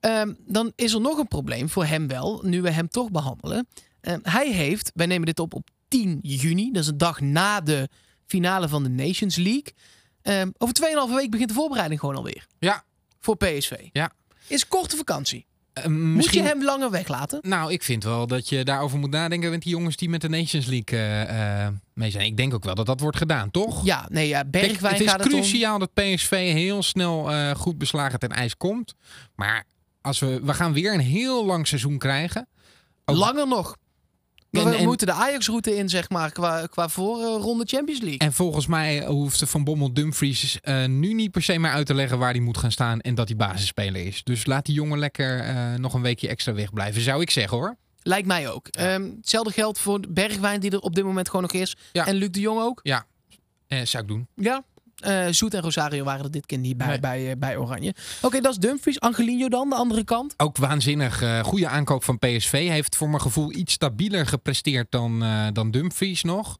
[0.00, 3.68] Ehm, dan is er nog een probleem voor hem wel, nu we hem toch behandelen.
[4.00, 7.60] Ehm, hij heeft, wij nemen dit op op 10 juni, dat is een dag na
[7.60, 7.88] de
[8.26, 9.72] finale van de Nations League.
[10.22, 12.84] Ehm, over 2,5 week begint de voorbereiding gewoon alweer Ja,
[13.20, 13.72] voor PSV.
[13.92, 14.12] Ja.
[14.46, 15.46] Is korte vakantie.
[15.82, 17.38] Eh, Moet je hem langer weglaten?
[17.42, 20.28] Nou, ik vind wel dat je daarover moet nadenken met die jongens die met de
[20.28, 22.26] Nations League eh, eh, mee zijn.
[22.26, 23.84] Ik denk ook wel dat dat wordt gedaan, toch?
[23.84, 25.38] Ja, nee, ja, Kijk, Bergwijn het is gaat het om.
[25.40, 28.94] cruciaal dat PSV heel snel goed beslagen ten ijs komt.
[29.34, 29.64] Maar
[30.00, 32.48] als we, we gaan weer een heel lang seizoen krijgen.
[33.04, 33.76] Ook- Langer nog.
[34.50, 38.18] En- we en- moeten de Ajax-route in, zeg maar, qua, qua voorronde Champions League.
[38.18, 41.94] En volgens mij hoeft Van Bommel Dumfries eh, nu niet per se meer uit te
[41.94, 44.24] leggen waar hij moet gaan staan en dat hij basisspeler is.
[44.24, 47.76] Dus laat die jongen lekker eh, nog een weekje extra wegblijven, zou ik zeggen hoor.
[48.02, 48.66] Lijkt mij ook.
[48.68, 51.76] Ehm, hetzelfde geldt voor Bergwijn, die er op dit moment gewoon nog is.
[51.92, 52.06] Ja.
[52.06, 52.80] En Luc de Jong ook.
[52.82, 54.26] Eh, zou ik doen.
[54.34, 54.64] Ja,
[54.98, 57.00] Eh, Zoet en Rosario waren er dit keer niet bij, Nee.
[57.00, 57.94] bij, eh, bij Oranje.
[58.22, 59.00] Oké, dat is Dumfries.
[59.00, 60.34] Angelino dan, de andere kant.
[60.36, 62.68] Ook waanzinnig eh, goede aankoop van PSV.
[62.68, 66.58] Heeft voor mijn gevoel iets stabieler gepresteerd dan, dan Dumfries nog.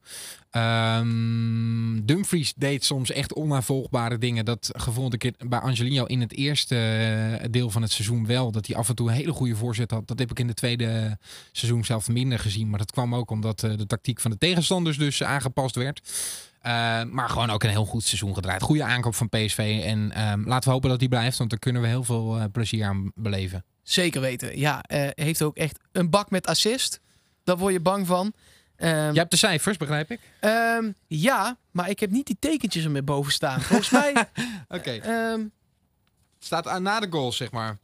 [0.51, 4.44] Ehm, Dumfries deed soms echt onnavolgbare dingen.
[4.44, 8.51] Dat gevoelde ik bij Angelino in het eerste deel van het seizoen wel.
[8.53, 10.09] Dat hij af en toe een hele goede voorzet had.
[10.09, 11.18] Dat heb ik in de tweede
[11.53, 12.70] seizoen zelf minder gezien.
[12.70, 16.01] Maar dat kwam ook omdat de tactiek van de tegenstanders dus aangepast werd.
[16.61, 18.62] Eh, maar gewoon ook een heel goed seizoen gedraaid.
[18.62, 19.83] Goede aankoop van PSV.
[19.85, 21.38] En ehm, laten we hopen dat die blijft.
[21.38, 23.64] Want daar kunnen we heel veel eh, plezier aan beleven.
[23.83, 24.59] Zeker weten.
[24.59, 27.01] Ja, eh, heeft ook echt een bak met assist.
[27.44, 28.33] Daar word je bang van.
[28.77, 30.21] Ehm, Je hebt de cijfers, begrijp ik?
[30.40, 33.61] ehm, ja, maar ik heb niet die tekentjes er meer boven staan.
[33.61, 34.14] Volgens mij,
[34.68, 34.90] Oké.
[34.90, 35.40] ehm,
[36.38, 37.79] Staat aan na de goals, zeg maar.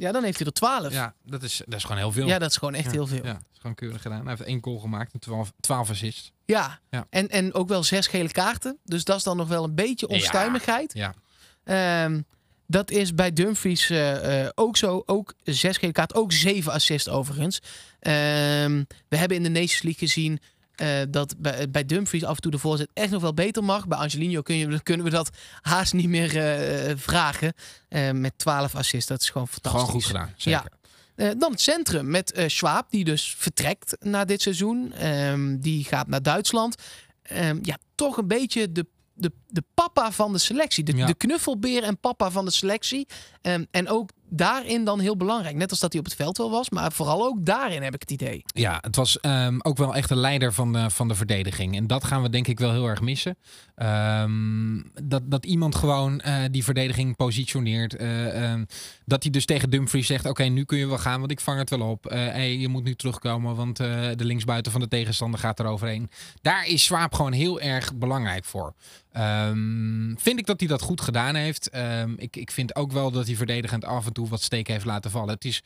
[0.00, 0.82] Ja, dan heeft hij er 12.
[0.82, 2.38] Ja, Ja, dat is, dat is gewoon heel veel.
[2.38, 3.24] dat is gewoon echt Ja, heel veel.
[3.24, 4.20] Ja, dat is gewoon keurig gedaan.
[4.20, 6.32] Hij heeft één goal gemaakt en 12, 12 assists.
[6.44, 7.06] Ja, Ja.
[7.10, 8.78] En, en ook wel zes gele kaarten.
[8.84, 10.92] Dus dat is dan nog wel een beetje onstuimigheid.
[10.94, 11.14] Ja.
[11.64, 12.20] Ehm,
[12.66, 15.02] dat is bij Dumfries eh, eh, ook zo.
[15.06, 17.60] Ook zes gele kaarten, ook zeven assists overigens.
[18.00, 20.38] Ehm, we hebben in de Nations League gezien
[20.80, 23.86] eh, dat bij, bij Dumfries af en toe de voorzet echt nog wel beter mag.
[23.86, 27.52] Bij Angelino kun je, kunnen we dat haast niet meer eh, vragen.
[27.88, 29.80] Eh, met 12 assists, dat is gewoon fantastisch.
[29.80, 30.70] Gewoon goed gedaan, zeker.
[31.14, 34.92] Eh, dan het centrum met eh Schwab, die dus vertrekt na dit seizoen.
[34.92, 36.74] Ehm, die gaat naar Duitsland.
[37.22, 40.84] Ehm, ja, toch een beetje de, de, de papa van de selectie.
[40.84, 41.06] De, Ja.
[41.06, 43.06] de knuffelbeer en papa van de selectie.
[43.42, 45.56] Ehm, en ook daarin dan heel belangrijk.
[45.56, 48.00] Net als dat hij op het veld wel was, maar vooral ook daarin heb ik
[48.00, 48.42] het idee.
[48.44, 51.76] Ja, het was ehm, ook wel echt een leider van de, van de verdediging.
[51.76, 53.36] En dat gaan we denk ik wel heel erg missen.
[53.74, 57.96] Ehm, dat, dat iemand gewoon eh, die verdediging positioneert.
[57.96, 58.54] eh,
[59.04, 61.58] dat hij dus tegen Dumfries zegt: Oké, nu kun je wel gaan, want ik vang
[61.58, 62.04] het wel op.
[62.08, 66.10] Hey, je moet nu terugkomen, want de linksbuiten van de tegenstander gaat er overheen.
[66.42, 68.74] Daar is Swaap gewoon heel erg belangrijk voor.
[69.48, 71.70] Ehm, vind ik dat hij dat goed gedaan heeft.
[71.70, 74.84] Ehm, ik, ik vind ook wel dat hij verdedigend af en toe wat steek heeft
[74.84, 75.34] laten vallen.
[75.34, 75.62] Het is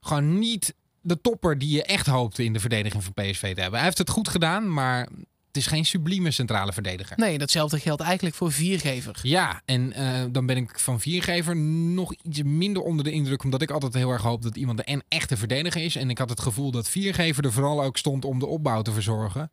[0.00, 3.72] gewoon niet de topper die je echt hoopte in de verdediging van PSV te hebben.
[3.72, 5.08] Hij heeft het goed gedaan, maar
[5.52, 7.18] het is geen sublieme centrale verdediger.
[7.18, 9.18] Nee, datzelfde geldt eigenlijk voor viergever.
[9.22, 13.62] Ja, en eh, dan ben ik van viergever nog iets minder onder de indruk, omdat
[13.62, 15.96] ik altijd heel erg hoop dat iemand de en echte verdediger is.
[15.96, 18.92] En ik had het gevoel dat viergever er vooral ook stond om de opbouw te
[18.92, 19.50] verzorgen.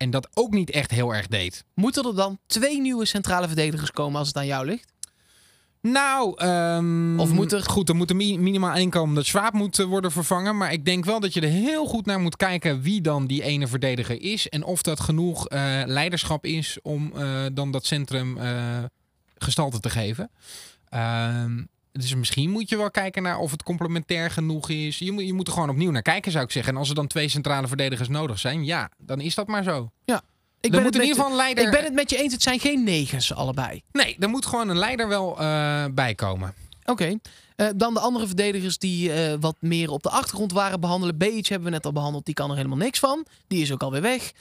[0.00, 1.64] En dat ook niet echt heel erg deed.
[1.74, 4.92] Moeten er dan twee nieuwe centrale verdedigers komen als het aan jou ligt?
[5.82, 9.52] Nou, ehm, Of moet er- goed, er moet er mi- minimaal één komen dat Schwab
[9.52, 10.56] moet eh, worden vervangen.
[10.56, 13.42] Maar ik denk wel dat je er heel goed naar moet kijken wie dan die
[13.42, 14.48] ene verdediger is.
[14.48, 18.38] En of dat genoeg eh, leiderschap is om eh, dan dat centrum
[19.38, 20.30] gestalte te geven.
[20.88, 24.98] Ehm, dus misschien moet je wel kijken naar of het complementair genoeg is.
[24.98, 26.72] Je moet, je moet er gewoon opnieuw naar kijken, zou ik zeggen.
[26.72, 29.90] En als er dan twee centrale verdedigers nodig zijn, ja, dan is dat maar zo.
[30.60, 31.64] Ik er ben, moet in ieder geval een leider...
[31.64, 33.82] ik ben het met je eens, het zijn geen negens allebei.
[33.92, 36.54] Nee, er moet gewoon een leider wel eh bij komen.
[36.84, 37.18] Oké.
[37.56, 41.18] Eh, dan de andere verdedigers die eh, wat meer op de achtergrond waren behandelen.
[41.18, 43.26] Beach hebben we net al behandeld, die kan er helemaal niks van.
[43.46, 44.32] Die is ook alweer weg.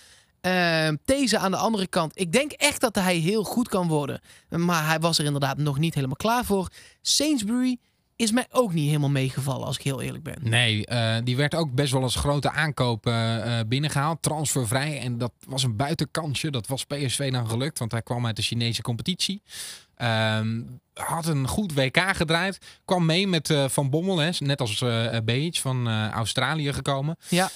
[1.06, 2.12] Deze aan de andere kant.
[2.19, 4.21] Ik denk echt dat hij heel goed kan worden.
[4.49, 6.69] Maar hij was er inderdaad nog niet helemaal klaar voor.
[7.02, 7.78] Sainsbury
[8.19, 10.38] is mij ook niet helemaal meegevallen, als ik heel eerlijk ben.
[10.41, 14.21] Nee, eh, die werd ook best wel als grote aankoop eh, eh, binnengehaald.
[14.21, 14.99] Transfervrij.
[14.99, 16.49] En dat was een buitenkansje.
[16.49, 19.41] Dat was PSV dan gelukt, want hij kwam uit de Chinese competitie.
[19.95, 20.62] Ehm,
[20.93, 22.58] had een goed WK gedraaid.
[22.86, 27.17] Kwam mee met Van Bommel, hè, net als eh Beach van Australië gekomen.
[27.28, 27.49] Ja,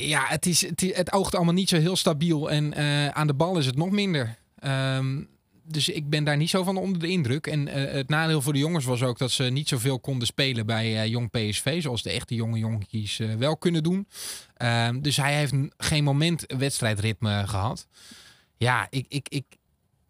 [0.00, 2.50] Ja, het, is, het, het oogt allemaal niet zo heel stabiel.
[2.50, 4.38] En eh, aan de bal is het nog minder.
[4.58, 5.22] Ehm,
[5.62, 7.46] dus ik ben daar niet zo van onder de indruk.
[7.46, 10.66] En eh, het nadeel voor de jongens was ook dat ze niet zoveel konden spelen
[10.66, 11.82] bij eh, jong PSV.
[11.82, 14.08] Zoals de echte jonge jonkies wel kunnen doen.
[14.56, 17.86] Ehm, dus hij heeft geen moment wedstrijdritme gehad.
[18.56, 19.44] Ja, ik, ik, ik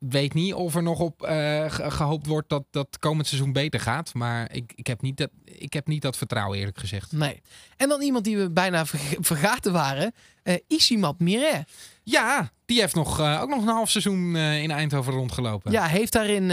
[0.08, 3.80] weet niet of er nog op eh, ge- gehoopt wordt dat dat komend seizoen beter
[3.80, 4.14] gaat.
[4.14, 7.12] Maar ik, ik, heb niet dat, ik heb niet dat vertrouwen eerlijk gezegd.
[7.12, 7.40] nee.
[7.76, 8.86] En dan iemand die we bijna
[9.20, 10.12] vergaten waren.
[10.42, 11.70] eh Isimat Miret.
[12.02, 15.72] Ja, die heeft nog, eh, ook nog een half seizoen in Eindhoven rondgelopen.
[15.72, 16.50] Ja, heeft daarin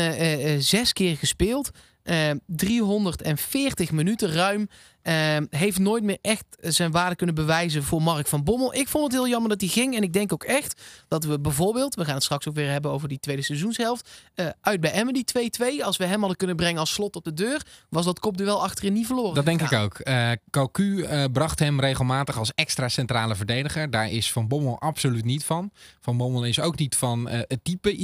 [0.63, 1.69] zes keer gespeeld.
[2.03, 4.69] Eh, 340 minuten ruim.
[5.07, 8.73] Eh, heeft nooit meer echt zijn waarde kunnen bewijzen voor Mark van Bommel.
[8.73, 9.95] Ik vond het heel jammer dat hij ging.
[9.95, 11.95] En ik denk ook echt dat we bijvoorbeeld...
[11.95, 14.09] We gaan het straks ook weer hebben over die tweede seizoenshelft.
[14.35, 15.83] eh, uit bij Emmen, die 2-2.
[15.83, 17.61] Als we hem hadden kunnen brengen als slot op de deur...
[17.89, 19.35] was dat kopduel achterin niet verloren.
[19.35, 20.01] Dat denk ik ook.
[20.51, 23.89] Cocu eh, bracht hem regelmatig als extra centrale verdediger.
[23.89, 25.71] Daar is Van Bommel absoluut niet van.
[25.99, 27.95] Van Bommel is ook niet van het type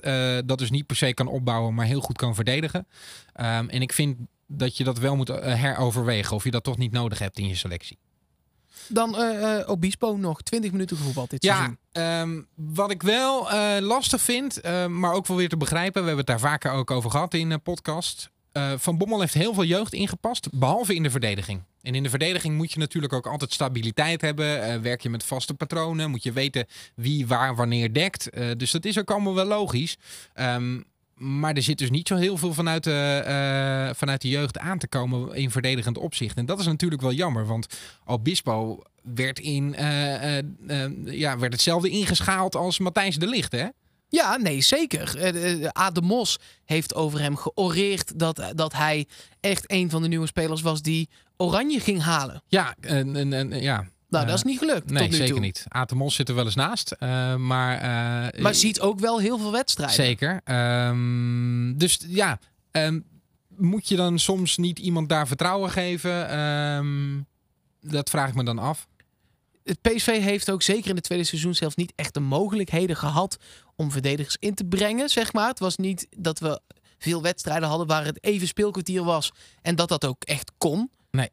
[0.00, 2.86] eh dat dus niet per se kan opbouwen, maar heel goed kan verdedigen.
[3.32, 6.36] Ehm, en ik vind dat je dat wel moet eh, heroverwegen.
[6.36, 7.98] Of je dat toch niet nodig hebt in je selectie.
[8.88, 11.78] Dan eh eh, Obispo nog 20 minuten gevoetbald dit Ja, seizoen.
[11.92, 12.42] ehm,
[12.74, 13.48] wat ik wel
[13.80, 16.00] lastig vind, eh, maar ook wel weer te begrijpen.
[16.02, 18.30] We hebben het daar vaker ook over gehad in de podcast.
[18.76, 21.62] Van Bommel heeft heel veel jeugd ingepast, behalve in de verdediging.
[21.82, 24.82] En in de verdediging moet je natuurlijk ook altijd stabiliteit hebben.
[24.82, 28.28] Werk je met vaste patronen, moet je weten wie waar wanneer dekt.
[28.56, 29.96] Dus dat is ook allemaal wel logisch.
[30.34, 30.80] Ehm,
[31.16, 34.78] maar er zit dus niet zo heel veel vanuit de, eh, vanuit de jeugd aan
[34.78, 36.36] te komen in verdedigend opzicht.
[36.36, 37.66] En dat is natuurlijk wel jammer, want
[38.04, 40.44] Obispo werd, in, eh, eh,
[41.04, 43.66] ja, werd hetzelfde ingeschaald als Matthijs de Ligt, hè?
[44.08, 45.16] Ja, nee, zeker.
[45.18, 49.06] Eh, eh, Ade Mos heeft over hem georeerd dat, dat hij
[49.40, 52.42] echt een van de nieuwe spelers was die Oranje ging halen.
[52.46, 53.86] Ja, en, en, en, ja.
[54.08, 55.40] Nou, Eh, dat is niet gelukt Nee, tot nu zeker toe.
[55.44, 55.64] niet.
[55.68, 56.90] Atemos zit er wel eens naast.
[56.90, 57.74] eh, maar
[58.34, 59.94] eh, Maar ziet ook wel heel veel wedstrijden.
[59.96, 60.40] zeker.
[60.44, 62.38] Ehm, dus ja,
[62.70, 63.00] ehm,
[63.56, 66.28] moet je dan soms niet iemand daar vertrouwen geven?
[66.28, 67.20] Ehm,
[67.80, 68.86] dat vraag ik me dan af.
[69.64, 73.36] Het PSV heeft ook zeker in het tweede seizoen zelfs niet echt de mogelijkheden gehad
[73.76, 75.48] om verdedigers in te brengen, zeg maar.
[75.48, 76.60] Het was niet dat we
[76.98, 80.90] veel wedstrijden hadden waar het even speelkwartier was en dat dat ook echt kon.
[81.10, 81.28] Nee.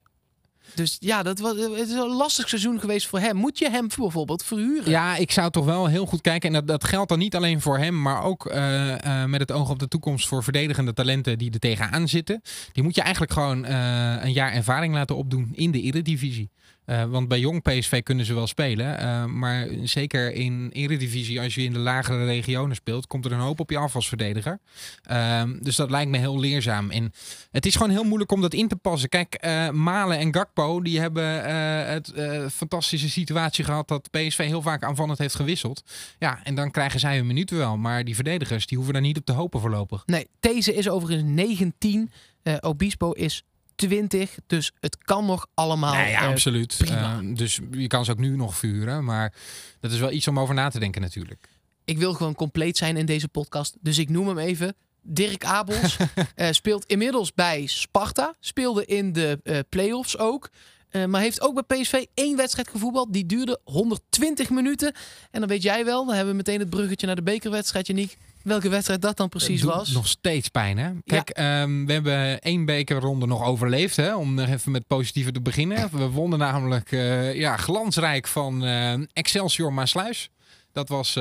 [0.75, 3.35] Dus ja, dat was, het is een lastig seizoen geweest voor hem.
[3.35, 4.89] Moet je hem bijvoorbeeld verhuren?
[4.91, 6.55] Ja, ik zou toch wel heel goed kijken.
[6.55, 9.69] En dat, geldt dan niet alleen voor hem, maar ook eh, eh, met het oog
[9.69, 12.41] op de toekomst voor verdedigende talenten die er tegenaan zitten.
[12.71, 16.49] Die moet je eigenlijk gewoon eh, een jaar ervaring laten opdoen in de Eredivisie.
[16.85, 18.97] Eh, want bij jong PSV kunnen ze wel spelen.
[18.97, 23.39] eh, maar zeker in Eredivisie, als je in de lagere regionen speelt, komt er een
[23.39, 24.59] hoop op je af als verdediger.
[25.03, 26.91] Ehm, dus dat lijkt me heel leerzaam.
[26.91, 27.11] En
[27.51, 29.09] het is gewoon heel moeilijk om dat in te passen.
[29.09, 31.51] Kijk, eh, Malen en Gakpo, die hebben
[31.89, 32.11] het
[32.53, 35.83] fantastische situatie gehad dat PSV heel vaak aanvallend heeft gewisseld.
[36.19, 37.77] Ja, en dan krijgen zij hun minuten wel.
[37.77, 40.03] Maar die verdedigers, die hoeven daar niet op te hopen voorlopig.
[40.05, 42.11] Nee, deze is overigens 19.
[42.43, 43.43] eh, Obispo is
[43.75, 44.35] 20.
[44.47, 45.93] Dus het kan nog allemaal.
[45.93, 46.75] nee, ja, eh, absoluut.
[46.77, 47.19] prima.
[47.19, 49.03] Eh, dus je kan ze ook nu nog vuren.
[49.03, 49.33] Maar
[49.79, 51.49] dat is wel iets om over na te denken natuurlijk.
[51.85, 53.75] ik wil gewoon compleet zijn in deze podcast.
[53.81, 54.75] Dus ik noem hem even.
[55.01, 55.97] Dirk Abels
[56.35, 58.33] eh, speelt inmiddels bij Sparta.
[58.39, 60.49] Speelde in de eh play-offs ook.
[60.93, 63.13] Eh, maar heeft ook bij PSV één wedstrijd gevoetbald.
[63.13, 64.93] Die duurde 120 minuten.
[65.31, 68.17] En dan weet jij wel, dan hebben we meteen het bruggetje naar de bekerwedstrijd, Janiek.
[68.43, 69.91] Welke wedstrijd dat dan precies Doet was.
[69.91, 70.91] Nog steeds pijn, hè?
[71.05, 74.15] Kijk, ehm, we hebben één bekerronde nog overleefd, hè?
[74.15, 75.89] Om nog even met positieve te beginnen.
[75.91, 80.29] We wonnen namelijk eh, ja, glansrijk van eh, Excelsior Maasluis.
[80.71, 81.13] Dat was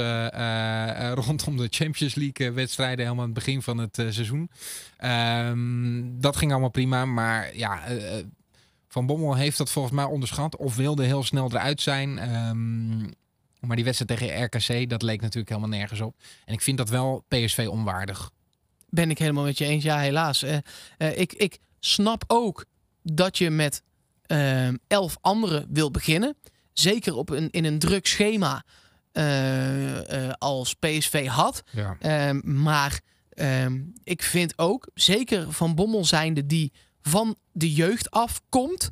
[1.15, 4.51] rondom de Champions League wedstrijden helemaal aan het begin van het seizoen.
[4.97, 7.83] Ehm, dat ging allemaal prima, maar ja...
[8.93, 12.19] van Bommel heeft dat volgens mij onderschat of wilde heel snel eruit zijn.
[12.19, 12.99] Ehm,
[13.61, 16.17] maar die wedstrijd tegen RKC, dat leek natuurlijk helemaal nergens op.
[16.45, 18.31] En ik vind dat wel PSV onwaardig.
[18.89, 19.85] Ben ik helemaal met je eens.
[19.85, 20.43] Ja, helaas.
[20.43, 20.57] Eh,
[20.99, 22.65] eh, ik, ik snap ook
[23.03, 23.83] dat je met
[24.23, 26.37] eh, elf anderen wil beginnen.
[26.73, 28.65] Zeker op een, in een druk schema
[29.13, 31.63] eh, als PSV had.
[31.71, 31.97] Ja.
[32.01, 38.91] Ehm, maar ehm, ik vind ook, zeker van Bommel zijnde die van de jeugd afkomt,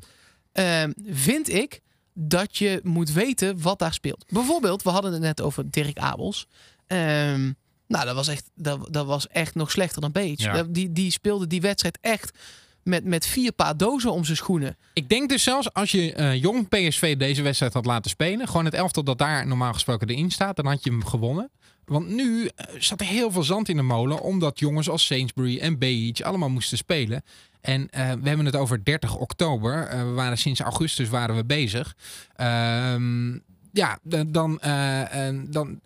[0.51, 1.81] ehm, vind ik
[2.13, 4.25] dat je moet weten wat daar speelt.
[4.29, 6.47] Bijvoorbeeld, we hadden het net over Dirk Abels.
[6.87, 7.51] Ehm,
[7.87, 10.33] nou, dat was, echt, dat, dat was echt nog slechter dan.
[10.35, 10.63] Ja.
[10.63, 12.37] Die, die speelde die wedstrijd echt
[12.83, 14.77] met, met vier paar dozen om zijn schoenen.
[14.93, 18.65] Ik denk dus zelfs als je eh, jong PSV deze wedstrijd had laten spelen, gewoon
[18.65, 21.51] het elftal dat daar normaal gesproken erin staat, dan had je hem gewonnen.
[21.85, 25.59] Want nu eh, zat er heel veel zand in de molen, omdat jongens als Sainsbury
[25.59, 27.23] en Beach allemaal moesten spelen.
[27.61, 29.87] En eh, we hebben het over 30 oktober.
[29.87, 31.95] Eh, we waren sinds augustus waren we bezig.
[32.35, 33.31] Ehm,
[33.71, 35.79] ja, dan, eh, dan,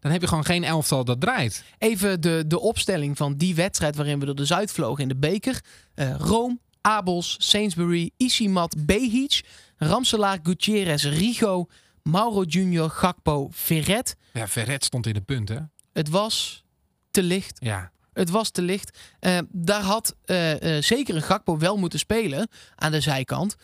[0.00, 1.64] dan heb je gewoon geen elftal dat draait.
[1.78, 5.60] Even de, de opstelling van die wedstrijd waarin we er dus uitvlogen in de beker.
[5.94, 9.40] Eh Rome, Abels, Sainsbury, Isimat, Behic,
[9.76, 11.66] Ramselaar, Gutierrez, Rigo,
[12.02, 14.16] Mauro Junior, Gakpo, Verret.
[14.32, 15.72] Ja, Verret stond in de punten.
[15.92, 16.64] Het was
[17.10, 17.56] te licht.
[17.60, 18.98] Ja, Het was te licht.
[19.20, 23.56] Eh, daar had eh, eh, zeker een Gakpo wel moeten spelen aan de zijkant.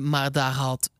[0.00, 0.90] Maar daar had...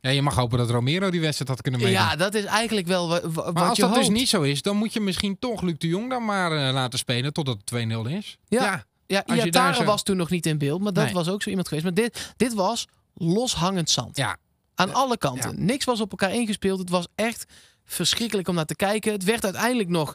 [0.00, 1.98] ja, je mag hopen dat Romero die wedstrijd had kunnen meedoen.
[1.98, 4.06] ja, dat is eigenlijk wel wa- wa- wat Maar als je dat hoopt.
[4.06, 6.98] dus niet zo is, dan moet je misschien toch Luc de Jong dan maar laten
[6.98, 8.38] spelen totdat het 2-0 is.
[8.48, 8.84] Ja.
[9.06, 11.12] Ja, Als je Iatare daar zo- was toen nog niet in beeld, maar dat Nee.
[11.12, 11.86] was ook zo iemand geweest.
[11.86, 14.16] Maar dit, dit was loshangend zand.
[14.16, 14.36] Ja.
[14.74, 15.50] Aan alle kanten.
[15.56, 15.62] ja.
[15.64, 16.78] Niks was op elkaar ingespeeld.
[16.78, 17.44] Het was echt
[17.84, 19.12] verschrikkelijk om naar te kijken.
[19.12, 20.14] Het werd uiteindelijk nog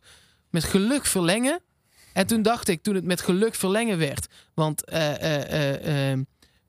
[0.53, 1.59] met geluk verlengen.
[2.13, 4.27] En toen dacht ik, toen het met geluk verlengen werd...
[4.53, 6.19] want eh, eh, eh, eh,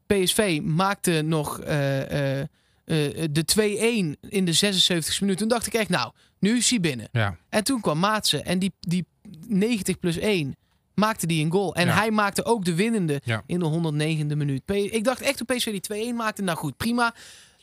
[0.06, 5.38] PSV maakte nog de 2-1 in de 76e minuut.
[5.38, 7.08] Toen dacht ik echt, nou, nu is hij binnen.
[7.12, 7.36] Ja.
[7.48, 9.06] En toen kwam Maatsen en die, die
[9.48, 10.56] 90 plus 1,
[10.94, 11.74] maakte die een goal.
[11.74, 11.94] En Ja.
[11.94, 13.42] hij maakte ook de winnende Ja.
[13.46, 14.62] in de 109e minuut.
[14.66, 17.14] Ik dacht echt toen PSV die 2-1 maakte, nou goed, prima.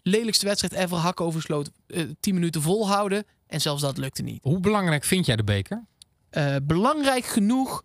[0.04, 3.24] Lelijkste wedstrijd ever, hak oversloot, eh 10 minuten volhouden.
[3.48, 4.40] En zelfs dat lukte niet.
[4.44, 5.86] Hoe belangrijk vind jij de beker?
[6.32, 7.84] Eh, belangrijk genoeg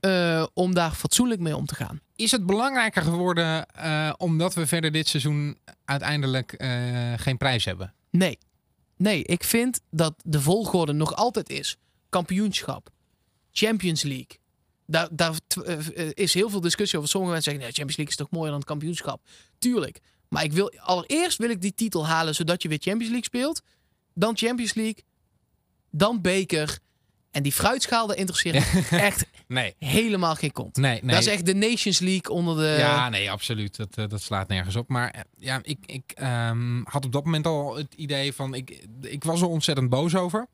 [0.00, 2.00] eh, om daar fatsoenlijk mee om te gaan.
[2.16, 6.54] Is het belangrijker geworden eh, omdat we verder dit seizoen uiteindelijk
[7.16, 7.94] geen prijs hebben?
[8.10, 8.38] Nee.
[8.96, 11.76] Nee, ik vind dat de volgorde nog altijd is.
[12.08, 12.90] Kampioenschap.
[13.52, 14.38] Champions League.
[14.86, 15.32] Daar,
[16.14, 17.10] is heel veel discussie over.
[17.10, 19.26] Sommige mensen zeggen, nee, Champions League is toch mooier dan het kampioenschap.
[19.58, 20.00] Tuurlijk.
[20.28, 23.62] Maar ik wil, allereerst wil ik die titel halen, zodat je weer Champions League speelt.
[24.14, 25.04] Dan Champions League.
[25.90, 26.78] Dan beker.
[27.30, 29.74] En die fruitschaal, daar interesseert echt Nee.
[29.78, 30.76] helemaal geen kont.
[30.76, 31.14] Nee, nee.
[31.14, 32.76] Dat is echt de Nations League onder de...
[32.78, 33.76] Ja, nee, absoluut.
[33.76, 34.88] Dat, eh, dat slaat nergens op.
[34.88, 38.54] Maar eh, ja, ik, ik ehm, had op dat moment al het idee van...
[38.54, 40.46] Ik, ik was er ontzettend boos over.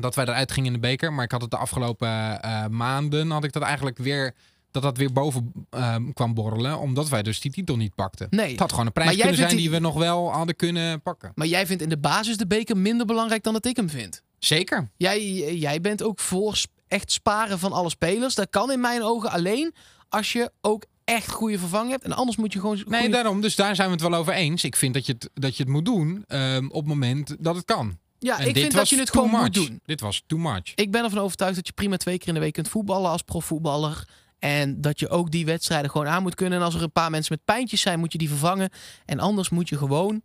[0.00, 1.12] Dat wij eruit gingen in de beker.
[1.12, 3.30] Maar ik had het de afgelopen eh, maanden...
[3.30, 4.34] had ik dat eigenlijk weer...
[4.70, 6.78] Dat dat weer boven ehm, kwam borrelen.
[6.78, 8.26] Omdat wij dus die titel niet pakten.
[8.30, 8.50] Nee.
[8.50, 9.58] Het had gewoon een prijs kunnen zijn die...
[9.58, 11.32] die- we nog wel hadden kunnen pakken.
[11.34, 14.22] Maar jij vindt in de basis de beker minder belangrijk dan dat ik hem vind.
[14.40, 14.90] Zeker.
[14.96, 15.22] Jij,
[15.54, 18.34] jij bent ook voor echt sparen van alle spelers.
[18.34, 19.74] Dat kan in mijn ogen alleen
[20.08, 22.04] als je ook echt goede vervanging hebt.
[22.04, 22.82] En anders moet je gewoon...
[22.86, 23.40] Nee, daarom.
[23.40, 24.64] Dus daar zijn we het wel over eens.
[24.64, 27.56] Ik vind dat je het, dat je het moet doen ehm, op het moment dat
[27.56, 27.98] het kan.
[28.18, 29.80] ja, En ik vind dat je het gewoon moet doen.
[29.84, 30.72] Dit was too much.
[30.74, 33.22] Ik ben ervan overtuigd dat je prima twee keer in de week kunt voetballen als
[33.22, 34.08] profvoetballer.
[34.38, 36.58] En dat je ook die wedstrijden gewoon aan moet kunnen.
[36.58, 38.70] En als er een paar mensen met pijntjes zijn, moet je die vervangen.
[39.04, 40.22] En anders moet je gewoon...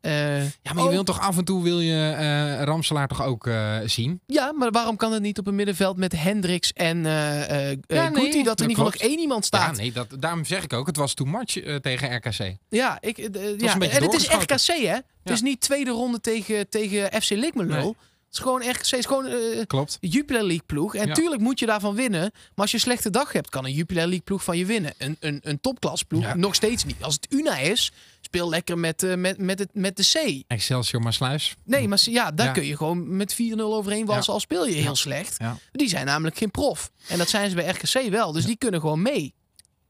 [0.00, 3.22] eh, Ja, maar je ook- wilt toch af en toe wil je eh Ramselaar toch
[3.22, 4.20] ook eh, zien?
[4.26, 8.24] Ja, maar waarom kan het niet op een middenveld met Hendricks en eh, Ja, nee,
[8.24, 9.76] Guti, dat er in ieder geval nog één iemand staat?
[9.76, 12.56] Ja, nee, dat, daarom zeg ik ook, het was too much tegen RKC.
[12.68, 13.16] Ja, ik,
[13.58, 13.78] ja.
[13.78, 14.28] en het is.
[14.28, 14.94] RKC, hè?
[14.94, 17.74] Het is niet tweede ronde tegen, tegen FC Likmelo.
[17.82, 17.94] Nee.
[18.28, 19.98] Het is gewoon het is gewoon eh Klopt.
[20.00, 20.94] Jupiler League ploeg.
[20.94, 21.14] En Ja.
[21.14, 22.20] tuurlijk moet je daarvan winnen.
[22.20, 24.92] Maar als je een slechte dag hebt, kan een Jupiler League ploeg van je winnen.
[24.98, 26.34] Een, een, een topklas ploeg Ja.
[26.36, 27.02] nog steeds niet.
[27.02, 30.44] Als het Una is, speel lekker met, eh, met, met, het, met de C.
[30.46, 31.54] Excelsior Maasluis.
[31.64, 32.52] Nee, maar ja, daar Ja.
[32.52, 34.32] kun je gewoon met 4-0 overheen walsen.
[34.32, 35.36] Al speel je heel slecht.
[35.72, 36.90] Die zijn namelijk geen prof.
[37.08, 38.32] En dat zijn ze bij RKC wel.
[38.32, 39.34] Dus die kunnen gewoon mee.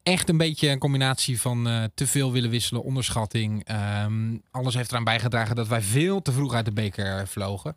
[0.03, 3.65] Echt een beetje een combinatie van eh, te veel willen wisselen, onderschatting.
[3.65, 7.77] Ehm, alles heeft eraan bijgedragen dat wij veel te vroeg uit de beker vlogen.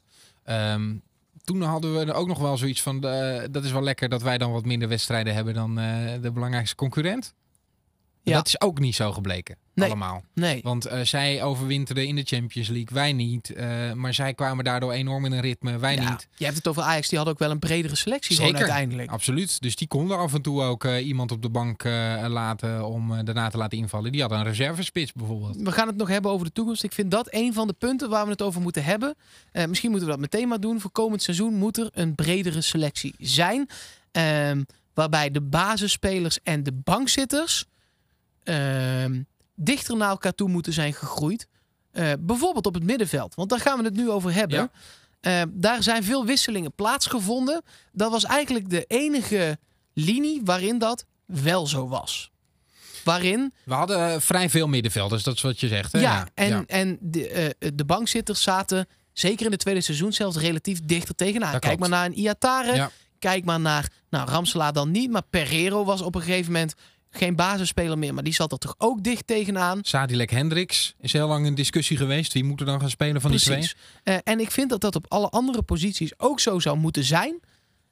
[0.51, 0.95] Ehm,
[1.43, 4.37] toen hadden we ook nog wel zoiets van, eh, dat is wel lekker dat wij
[4.37, 7.33] dan wat minder wedstrijden hebben dan eh, de belangrijkste concurrent.
[8.23, 8.33] Ja.
[8.33, 9.87] Dat is ook niet zo gebleken, Nee.
[9.87, 10.23] allemaal.
[10.33, 10.59] Nee.
[10.63, 13.49] Want eh, zij overwinterden in de Champions League, wij niet.
[13.53, 16.27] Eh, maar zij kwamen daardoor enorm in een ritme, wij Ja, niet.
[16.35, 17.09] je hebt het over Ajax.
[17.09, 18.55] Die had ook wel een bredere selectie Zeker.
[18.55, 19.09] uiteindelijk.
[19.09, 19.61] Absoluut.
[19.61, 21.83] Dus die konden af en toe ook eh, iemand op de bank
[22.27, 24.11] laten om daarna te laten invallen.
[24.11, 25.55] Die hadden een reservespits bijvoorbeeld.
[25.55, 26.83] We gaan het nog hebben over de toekomst.
[26.83, 29.15] Ik vind dat een van de punten waar we het over moeten hebben.
[29.67, 30.79] Misschien moeten we dat meteen maar doen.
[30.81, 33.69] Voor komend seizoen moet er een bredere selectie zijn.
[34.11, 34.63] Ehm,
[34.93, 37.65] waarbij de basisspelers en de bankzitters
[39.55, 41.47] dichter naar elkaar toe moeten zijn gegroeid.
[41.91, 43.35] Eh, bijvoorbeeld op het middenveld.
[43.35, 44.57] Want daar gaan we het nu over hebben.
[44.57, 44.71] Ja.
[45.21, 47.61] Eh, daar zijn veel wisselingen plaatsgevonden.
[47.91, 49.57] Dat was eigenlijk de enige
[49.93, 52.31] linie waarin dat wel zo was.
[53.03, 55.91] Waarin We hadden eh, vrij veel middenvelders, dat is wat je zegt.
[55.91, 55.99] Hè?
[55.99, 56.63] ja, en, ja.
[56.67, 61.51] en de, eh, de bankzitters zaten zeker in de tweede seizoen zelfs relatief dichter tegenaan.
[61.51, 61.89] Dat Kijk klopt.
[61.89, 62.75] maar naar een Iatare.
[62.75, 62.91] Ja.
[63.19, 65.11] Kijk maar naar nou, Ramselaar dan niet.
[65.11, 66.73] Maar Pereiro was op een gegeven moment
[67.11, 68.13] geen basisspeler meer.
[68.13, 69.79] Maar die zat er toch ook dicht tegenaan.
[69.81, 72.33] Sadilek Hendricks is heel lang een discussie geweest.
[72.33, 73.71] Wie moet er dan gaan spelen van die twee?
[74.03, 77.39] Eh, en ik vind dat dat op alle andere posities ook zo zou moeten zijn.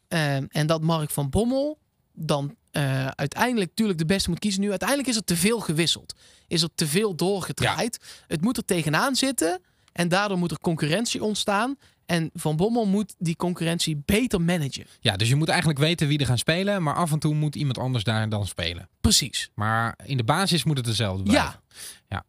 [0.07, 1.79] Eh, en dat Mark van Bommel
[2.13, 4.69] dan eh, uiteindelijk natuurlijk de beste moet kiezen nu.
[4.69, 6.13] Uiteindelijk is er te veel gewisseld.
[6.47, 7.99] Is er te veel doorgedraaid.
[8.27, 9.61] Het moet er tegenaan zitten.
[9.91, 11.77] En daardoor moet er concurrentie ontstaan.
[12.09, 14.85] En Van Bommel moet die concurrentie beter managen.
[14.99, 16.83] Ja, dus je moet eigenlijk weten wie er gaan spelen.
[16.83, 18.89] Maar af en toe moet iemand anders daar dan spelen.
[19.01, 19.51] Precies.
[19.55, 20.85] Maar in de basis moet het
[21.23, 21.59] blijven.
[21.59, 21.61] Ja.
[22.09, 22.25] ja.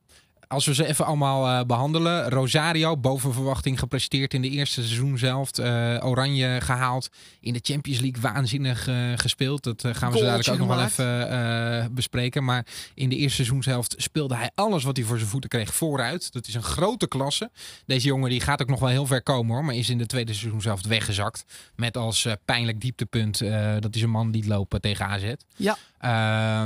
[0.50, 2.30] Als we ze even allemaal eh, behandelen.
[2.30, 5.58] Rosario, boven verwachting gepresteerd in de eerste seizoen zelf.
[5.58, 7.08] Eh, Oranje gehaald.
[7.40, 9.62] In de Champions League waanzinnig eh, gespeeld.
[9.62, 12.44] Dat gaan we zo dadelijk ook nog wel even bespreken.
[12.44, 15.74] Maar in de eerste seizoen zelf speelde hij alles wat hij voor zijn voeten kreeg
[15.74, 16.32] vooruit.
[16.32, 17.50] Dat is een grote klasse.
[17.86, 19.64] Deze jongen die gaat ook nog wel heel ver komen hoor.
[19.64, 21.44] Maar is in de tweede seizoen zelf weggezakt.
[21.76, 23.38] Met als pijnlijk dieptepunt
[23.80, 25.32] dat is een man die lopen tegen AZ.
[25.56, 25.76] Ja.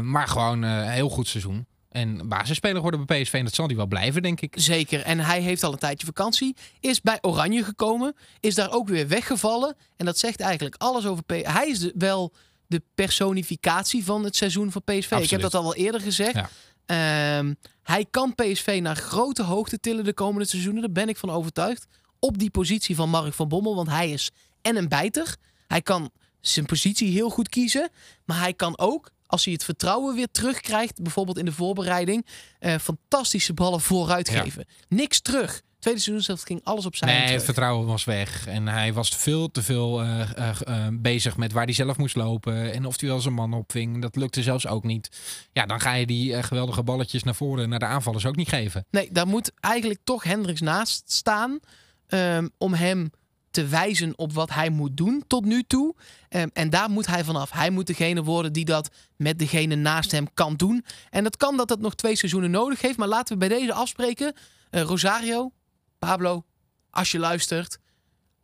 [0.01, 1.67] Maar gewoon een heel goed seizoen.
[1.95, 4.55] En basisspeler worden bij PSV en dat zal hij wel blijven, denk ik.
[4.59, 5.01] Zeker.
[5.01, 6.57] En hij heeft al een tijdje vakantie.
[6.81, 8.15] Is bij Oranje gekomen.
[8.41, 9.77] Is daar ook weer weggevallen.
[9.97, 11.43] En dat zegt eigenlijk alles over PSV.
[11.47, 12.33] Hij is de- wel
[12.67, 15.11] de personificatie van het seizoen van PSV.
[15.23, 16.35] Ik heb dat al wel eerder gezegd.
[16.35, 16.49] Ja.
[16.87, 20.83] Ehm, hij kan PSV naar grote hoogte tillen de komende seizoenen.
[20.83, 21.87] Daar ben ik van overtuigd.
[22.19, 23.75] Op die positie van Mark van Bommel.
[23.75, 24.31] Want hij is
[24.63, 25.37] en een bijter.
[25.67, 27.89] Hij kan zijn positie heel goed kiezen.
[28.25, 32.27] Maar hij kan ook, als hij het vertrouwen weer terugkrijgt, bijvoorbeeld in de voorbereiding,
[32.59, 34.43] eh, fantastische ballen vooruit Ja.
[34.43, 34.67] geven.
[34.89, 35.63] Niks terug.
[35.79, 38.47] Tweede seizoen ging alles op zijn Nee, het vertrouwen was weg.
[38.47, 42.73] En hij was veel te veel eh, eh, bezig met waar hij zelf moest lopen.
[42.73, 44.03] En of hij wel zijn man opving.
[44.03, 45.11] Dat lukte zelfs ook niet.
[45.53, 48.87] Ja, dan ga je die geweldige balletjes naar voren naar de aanvallers ook niet geven.
[48.91, 51.59] Nee, daar moet eigenlijk toch Hendricks naast staan.
[52.07, 53.11] ehm, om hem
[53.55, 55.95] te wijzen op wat hij moet doen tot nu toe.
[56.29, 57.51] Ehm, en daar moet hij vanaf.
[57.51, 60.85] Hij moet degene worden die dat met degene naast hem kan doen.
[61.11, 62.97] En dat kan dat het nog twee seizoenen nodig heeft.
[62.99, 64.35] Maar laten we bij deze afspreken.
[64.71, 65.53] Eh, Rosario,
[65.99, 66.45] Pablo,
[66.91, 67.79] als je luistert.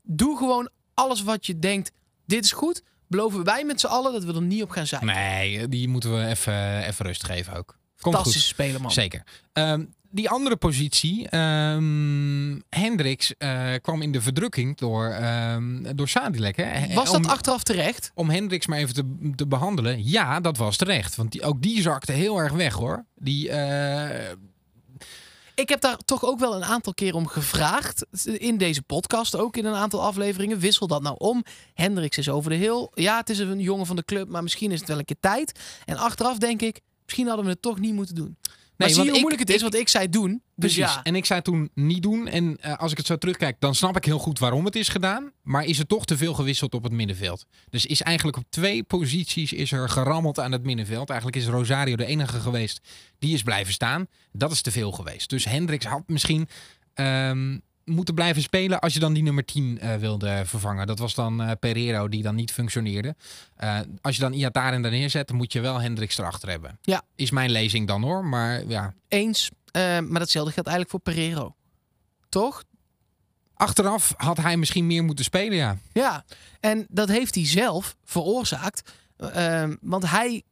[0.02, 1.92] Doe gewoon alles wat je denkt.
[2.26, 2.82] Dit is goed.
[3.08, 5.04] Beloven wij met z'n allen dat we er niet op gaan zijn.
[5.04, 7.66] Nee, die moeten we even, even rust geven ook.
[7.66, 8.12] Komt goed.
[8.14, 8.90] Fantastische speler, man.
[8.90, 9.22] Zeker.
[9.52, 16.56] Ehm, die andere positie, ehm Hendricks, eh, kwam in de verdrukking door, ehm door Sadilek.
[16.56, 16.94] Hè?
[16.94, 18.10] Was dat Om- achteraf terecht?
[18.14, 20.08] om Hendricks maar even te, te behandelen.
[20.08, 21.16] Ja, dat was terecht.
[21.16, 23.04] Want die, ook die zakte heel erg weg hoor.
[23.14, 24.30] Die, eh,
[25.54, 28.06] Ik heb daar toch ook wel een aantal keer om gevraagd.
[28.24, 30.58] In deze podcast ook in een aantal afleveringen.
[30.58, 31.44] Wissel dat nou om.
[31.74, 32.90] Hendricks is over de heel.
[32.94, 35.20] Ja, het is een jongen van de club, maar misschien is het wel een keer
[35.20, 35.58] tijd.
[35.84, 38.36] En achteraf denk ik, misschien hadden we het toch niet moeten doen.
[38.80, 39.54] Maar zie je hoe ik- moeilijk het is?
[39.56, 40.42] ik- Want ik zei doen.
[40.56, 42.26] Dus ja, En ik zei toen niet doen.
[42.28, 44.88] En eh, als ik het zo terugkijk, dan snap ik heel goed waarom het is
[44.88, 45.32] gedaan.
[45.42, 47.46] Maar is er toch te veel gewisseld op het middenveld.
[47.70, 51.08] Dus is eigenlijk op twee posities is er gerammeld aan het middenveld.
[51.10, 52.80] Eigenlijk is Rosario de enige geweest
[53.18, 54.06] die is blijven staan.
[54.32, 55.30] Dat is te veel geweest.
[55.30, 56.48] Dus Hendricks had misschien
[56.94, 57.58] ehm,
[57.90, 60.86] moeten blijven spelen als je dan die nummer 10 eh, wilde vervangen.
[60.86, 63.14] Dat was dan eh Pereiro die dan niet functioneerde.
[63.56, 66.78] Eh, als je dan Iataren daar neerzet, dan moet je wel Hendricks erachter hebben.
[66.82, 67.02] Ja.
[67.14, 68.24] Is mijn lezing dan hoor.
[68.24, 69.50] Maar ja, eens.
[69.72, 71.54] Maar datzelfde geldt eigenlijk voor Pereiro.
[72.28, 72.64] Toch?
[73.54, 75.76] Achteraf had hij misschien meer moeten spelen, ja.
[75.92, 76.24] Ja.
[76.60, 78.92] En dat heeft hij zelf veroorzaakt.
[79.80, 80.42] Want hij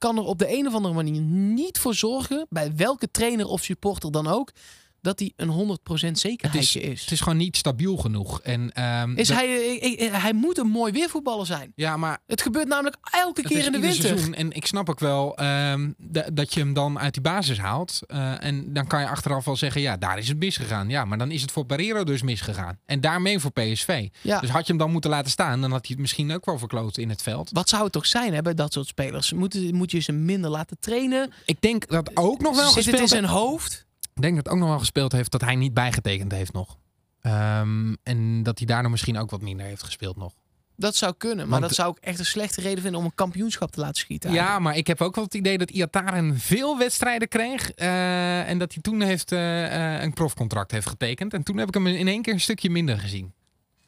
[0.00, 3.62] kan er op de een of andere manier niet voor zorgen, bij welke trainer of
[3.62, 4.52] supporter dan ook,
[5.00, 7.00] dat hij een 100% Het zekerheidje is, is.
[7.00, 8.40] het is gewoon niet stabiel genoeg.
[8.40, 11.72] En, ehm, Is dat- hij, eh, eh, hij moet een mooi weervoetballer zijn.
[11.74, 14.02] Ja, maar Het gebeurt namelijk elke het keer in de winter.
[14.08, 14.34] seizoen.
[14.34, 18.00] En ik snap ook wel ehm, da- dat je hem dan uit die basis haalt.
[18.06, 20.88] Eh, en dan kan je achteraf wel zeggen, ja, daar is het misgegaan.
[20.88, 22.78] Ja, maar dan is het voor Pereiro dus misgegaan.
[22.86, 24.08] En daarmee voor PSV.
[24.22, 24.40] Ja.
[24.40, 26.58] Dus had je hem dan moeten laten staan, dan had hij het misschien ook wel
[26.58, 27.50] verkloot in het veld.
[27.52, 29.32] Wat zou het toch zijn hè, bij dat soort spelers?
[29.32, 31.32] Moet, moet je ze minder laten trainen?
[31.44, 33.88] Ik denk dat ook nog wel Zit het in zijn hoofd?
[34.14, 36.76] Ik denk dat het ook nog wel gespeeld heeft dat hij niet bijgetekend heeft nog.
[37.20, 40.32] Ehm, en dat hij daardoor misschien ook wat minder heeft gespeeld nog.
[40.76, 41.36] Dat zou kunnen.
[41.48, 43.94] Maar Want- dat zou ik echt een slechte reden vinden om een kampioenschap te laten
[44.00, 44.32] schieten.
[44.32, 47.70] Ja, maar ik heb ook wel het idee dat Iataren veel wedstrijden kreeg.
[47.72, 51.34] eh, en dat hij toen heeft, eh, eh, een profcontract heeft getekend.
[51.34, 53.32] En toen heb ik hem in één keer een stukje minder gezien.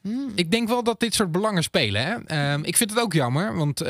[0.00, 0.32] Hmm.
[0.34, 2.02] Ik denk wel dat dit soort belangen spelen.
[2.02, 2.14] Hè?
[2.24, 3.82] Ehm, ik vind het ook jammer, want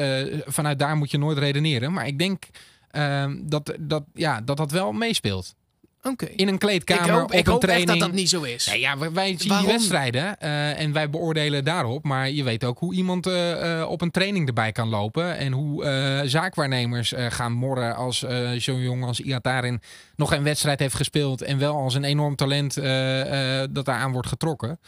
[0.46, 1.92] vanuit daar moet je nooit redeneren.
[1.92, 2.44] Maar ik denk
[2.90, 5.54] ehm, dat, dat, ja, dat dat wel meespeelt.
[6.02, 7.98] In een Ik kleedkamer, hoop, op ik een hoop echt training.
[8.00, 8.66] dat dat niet zo is.
[8.66, 12.04] Nee, ja, wij, wij zien die wedstrijden eh, en wij beoordelen daarop.
[12.04, 15.36] Maar je weet ook hoe iemand eh, eh, op een training erbij kan lopen.
[15.36, 18.18] En hoe zaakwaarnemers gaan morren als
[18.56, 19.80] zo'n jongen als Iatarin
[20.16, 21.42] nog een wedstrijd heeft gespeeld.
[21.42, 24.80] En wel als een enorm talent dat daaraan wordt getrokken.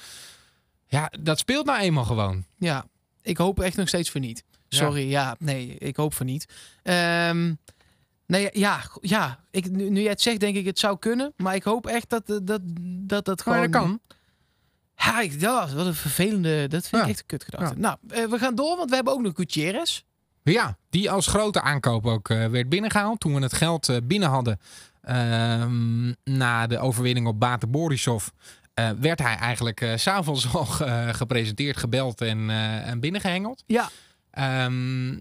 [0.87, 2.45] Ja, dat speelt nou eenmaal gewoon.
[2.59, 2.85] Ja,
[3.23, 4.45] ik hoop echt nog steeds voor niet.
[4.69, 6.47] Sorry, ja, nee, ik hoop voor niet.
[6.83, 7.53] Ehm,
[8.27, 11.33] nee, ja, ja ik, nu, nu jij het zegt, denk ik het zou kunnen.
[11.37, 12.61] Maar ik hoop echt dat dat, dat,
[13.01, 13.59] dat, dat gewoon...
[13.59, 14.01] Maar dat kan.
[14.97, 16.69] Ja, ik, ja, wat een vervelende...
[16.69, 17.79] Dat vind ik echt een kutgedachte.
[17.79, 20.03] Nou, eh, we gaan door, want we hebben ook nog Gutierrez.
[20.43, 23.21] Ja, die als grote aankoop ook eh, werd binnengehaald.
[23.21, 24.61] Toen we het geld eh, binnen hadden
[25.03, 28.27] ehm, na de overwinning op Bate Borisov.
[28.75, 33.63] eh, werd hij eigenlijk eh, s s'avonds al eh, gepresenteerd, gebeld en, eh, en binnengehengeld.
[33.67, 33.89] Ja.
[34.31, 35.19] Ehm,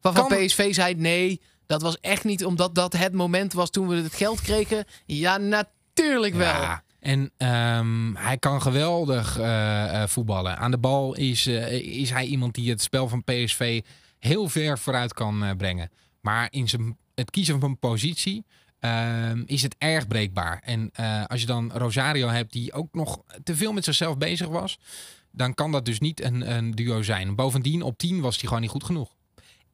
[0.00, 3.88] Waarvan Kan- PSV zei, nee, dat was echt niet omdat dat het moment was toen
[3.88, 4.84] we het geld kregen.
[5.06, 6.60] Ja, natuurlijk wel.
[6.60, 10.58] ja, en ehm, hij kan geweldig eh, eh, voetballen.
[10.58, 13.82] Aan de bal is, eh, is hij iemand die het spel van PSV
[14.18, 15.90] heel ver vooruit kan brengen.
[16.20, 18.44] Maar in zijn, het kiezen van een positie
[18.78, 20.60] ehm, is het erg breekbaar.
[20.64, 20.90] En
[21.26, 24.78] als je dan Rosario hebt die ook nog te veel met zichzelf bezig was...
[25.30, 27.34] dan kan dat dus niet een, een duo zijn.
[27.34, 29.15] Bovendien, op 10 was hij gewoon niet goed genoeg.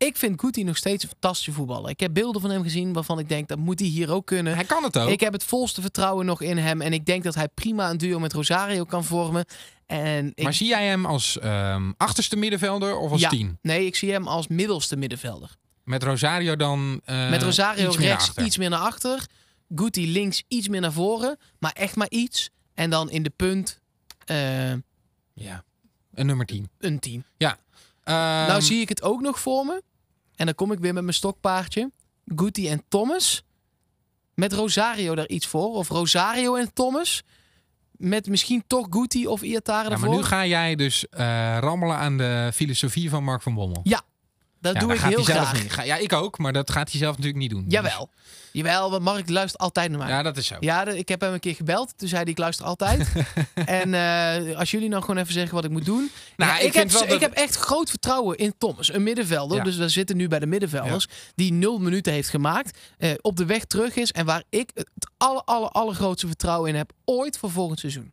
[0.06, 1.90] Ik vind Guti nog steeds een fantastische voetballer.
[1.90, 4.54] Ik heb beelden van hem gezien waarvan ik denk, dat moet hij hier ook kunnen.
[4.54, 5.08] Hij kan het ook.
[5.08, 6.80] Ik heb het volste vertrouwen nog in hem.
[6.80, 9.44] En ik denk dat hij prima een duo met Rosario kan vormen.
[9.86, 13.28] En ik, Maar zie jij hem als ehm, achterste middenvelder of als Ja.
[13.28, 13.58] 10?
[13.62, 15.56] nee, ik zie hem als middelste middenvelder.
[15.84, 19.26] Met Rosario dan eh, met Rosario iets rechts iets meer naar achter.
[19.74, 21.38] Guti links iets meer naar voren.
[21.58, 22.50] Maar echt maar iets.
[22.74, 23.80] En dan in de punt
[24.24, 24.72] eh,
[25.34, 25.64] Ja,
[26.14, 26.70] een nummer 10.
[26.78, 27.24] een 10.
[28.04, 29.82] Ehm, nou zie ik het ook nog voor me.
[30.36, 31.90] En dan kom ik weer met mijn stokpaardje.
[32.26, 33.44] Guti en Thomas.
[34.34, 35.74] Met Rosario daar iets voor.
[35.74, 37.22] Of Rosario en Thomas.
[37.90, 40.08] Met misschien toch Guti of Iatare ja, ervoor.
[40.08, 43.80] maar nu ga jij dus eh, rammelen aan de filosofie van Mark van Bommel.
[44.62, 45.62] Dat Ja, doe dat ik gaat heel graag.
[45.62, 45.86] niet.
[45.86, 47.64] Ja, ik ook, maar dat gaat hij zelf natuurlijk niet doen.
[47.68, 48.10] Jawel.
[48.52, 50.08] Jawel, want Mark luistert altijd naar mij.
[50.08, 50.56] Ja, dat is zo.
[50.60, 51.92] Ja, ik heb hem een keer gebeld.
[51.98, 53.12] Toen zei hij, ik luister altijd.
[53.54, 56.10] en eh, als jullie nou gewoon even zeggen wat ik moet doen.
[56.36, 58.92] Nou, Ja, ik ik, heb, ik echt groot vertrouwen in Thomas.
[58.92, 59.56] Een middenvelder.
[59.56, 59.64] Ja.
[59.64, 61.06] Dus we zitten nu bij de middenvelders.
[61.34, 62.78] Die nul minuten heeft gemaakt.
[62.98, 64.12] eh, op de weg terug is.
[64.12, 66.92] En waar ik het aller, aller, allergrootste vertrouwen in heb.
[67.04, 68.12] Ooit voor volgend seizoen.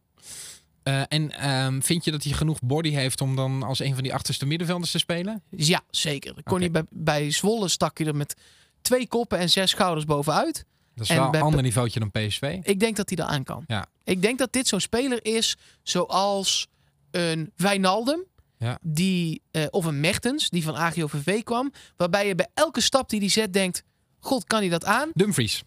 [0.90, 4.04] Eh, en ehm, vind je dat hij genoeg body heeft om dan als een van
[4.04, 5.44] die achterste middenvelders te spelen?
[5.50, 6.34] Ja, zeker.
[6.44, 8.36] Kon hij bij, bij Zwolle stak je er met
[8.82, 10.66] twee koppen en zes schouders bovenuit.
[10.96, 12.60] Dat is En wel een ander niveautje dan PSV.
[12.62, 13.64] Ik denk dat hij daar aan kan.
[13.68, 13.86] Ja.
[14.04, 16.68] Ik denk dat dit zo'n speler is zoals
[17.12, 18.24] een Wijnaldum.
[18.58, 18.78] Ja.
[18.82, 21.72] Die, eh, of een Mertens, die van AGOVV kwam.
[21.98, 23.84] Waarbij je bij elke stap die hij zet denkt...
[24.20, 25.10] God, kan hij dat aan?
[25.14, 25.64] Dumfries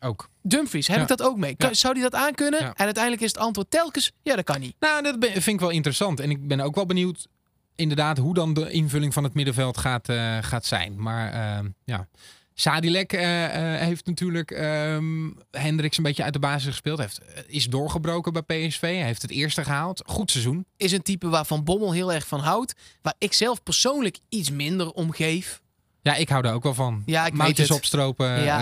[0.00, 0.28] ook.
[0.42, 1.02] Dumfries, heb Ja.
[1.02, 1.56] ik dat ook mee?
[1.56, 1.74] Kan- Ja.
[1.74, 2.60] Zou hij dat aankunnen?
[2.60, 4.12] En uiteindelijk is het antwoord telkens...
[4.22, 4.74] Ja, dat kan niet.
[4.80, 6.20] Nou, dat ben- vind ik wel interessant.
[6.20, 7.26] En ik ben ook wel benieuwd
[7.76, 11.02] inderdaad hoe dan de invulling van het middenveld gaat, eh, gaat zijn.
[11.02, 12.08] Maar ehm, ja,
[12.54, 13.44] Sadilek eh,
[13.74, 14.50] eh, heeft natuurlijk
[15.50, 16.98] Hendricks een beetje uit de basis gespeeld.
[16.98, 18.80] Heeft, is doorgebroken bij PSV.
[18.80, 20.02] Hij heeft het eerste gehaald.
[20.06, 20.66] Goed seizoen.
[20.76, 22.74] Is een type waar Van Bommel heel erg van houdt.
[23.02, 25.60] Waar ik zelf persoonlijk iets minder om geef.
[26.08, 27.02] Ja, ik hou daar ook wel van.
[27.06, 28.58] Ja, ik Moutjes opstropen Ja.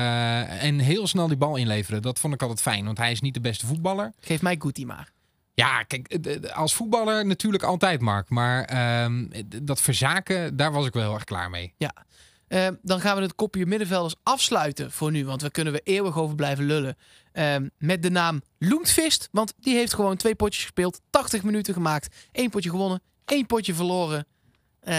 [0.46, 2.02] eh, en heel snel die bal inleveren.
[2.02, 4.12] Dat vond ik altijd fijn, want hij is niet de beste voetballer.
[4.20, 5.12] Geef mij Guti maar.
[5.54, 8.28] Ja, kijk, eh, d- als voetballer natuurlijk altijd, Mark.
[8.28, 9.26] Maar ehm,
[9.62, 11.74] dat verzaken, daar was ik wel heel erg klaar mee.
[12.48, 15.24] Eh, dan gaan we het kopje middenvelders afsluiten voor nu.
[15.24, 16.96] Want we kunnen er eeuwig over blijven lullen.
[17.32, 19.28] Eh, met de naam Loentvist.
[19.32, 21.00] Want die heeft gewoon twee potjes gespeeld.
[21.10, 22.14] 80 minuten gemaakt.
[22.32, 23.02] één potje gewonnen.
[23.24, 24.26] één potje verloren.
[24.86, 24.94] Eh,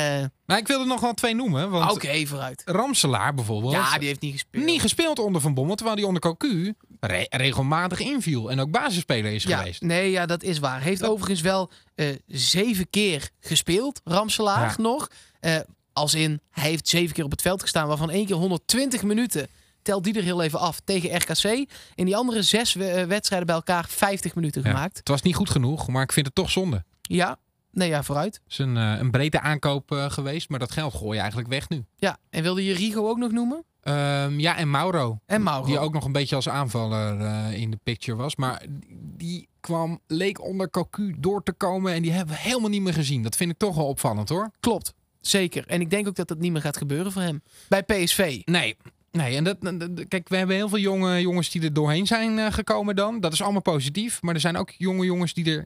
[0.46, 1.70] Nou, ik wilde nog wel twee noemen.
[1.70, 2.62] Want Oké, vooruit.
[2.66, 3.74] Ramselaar bijvoorbeeld.
[3.74, 4.66] Ja, die heeft niet gespeeld.
[4.66, 8.52] Niet gespeeld onder Van Bommel, terwijl hij onder Cocu re- regelmatig inviel.
[8.52, 9.82] En ook basisspeler is ja, geweest.
[9.82, 10.82] Nee, ja, dat is waar.
[10.82, 14.02] Heeft overigens wel eh, zeven keer gespeeld.
[14.04, 14.82] Ramselaar Ja.
[14.84, 15.08] nog.
[15.40, 15.56] Eh,
[15.94, 17.88] als in, hij heeft zeven keer op het veld gestaan.
[17.88, 19.48] Waarvan één keer 120 minuten.
[19.82, 21.44] Telt die er heel even af tegen RKC.
[21.96, 24.70] In die andere zes we- wedstrijden bij elkaar 50 minuten Ja.
[24.70, 24.98] gemaakt.
[24.98, 26.84] Het was niet goed genoeg, maar ik vind het toch zonde.
[27.02, 27.38] Ja,
[27.78, 28.40] nee, ja, vooruit.
[28.44, 31.50] Het is een, eh, een brede aankoop eh, geweest, maar dat geld gooi je eigenlijk
[31.50, 31.86] weg nu.
[31.96, 33.64] Ja, en wilde je Rigo ook nog noemen?
[33.82, 35.20] Ehm, ja, en Mauro.
[35.26, 35.66] En Mauro.
[35.66, 38.36] Die ook nog een beetje als aanvaller eh, in de picture was.
[38.36, 38.66] Maar
[39.18, 41.94] die kwam, leek onder Cocu door te komen.
[41.94, 43.24] En die hebben we helemaal niet meer gezien.
[43.24, 44.52] Dat vind ik toch wel opvallend hoor.
[44.60, 45.68] Klopt, zeker.
[45.68, 47.42] En ik denk ook dat dat niet meer gaat gebeuren voor hem.
[47.68, 48.42] Bij PSV.
[48.46, 48.78] Nee.
[49.12, 49.58] Nee, en dat,
[50.08, 53.20] kijk, we hebben heel veel jonge jongens die er doorheen zijn gekomen dan.
[53.20, 54.22] Dat is allemaal positief.
[54.22, 55.66] Maar er zijn ook jonge jongens die er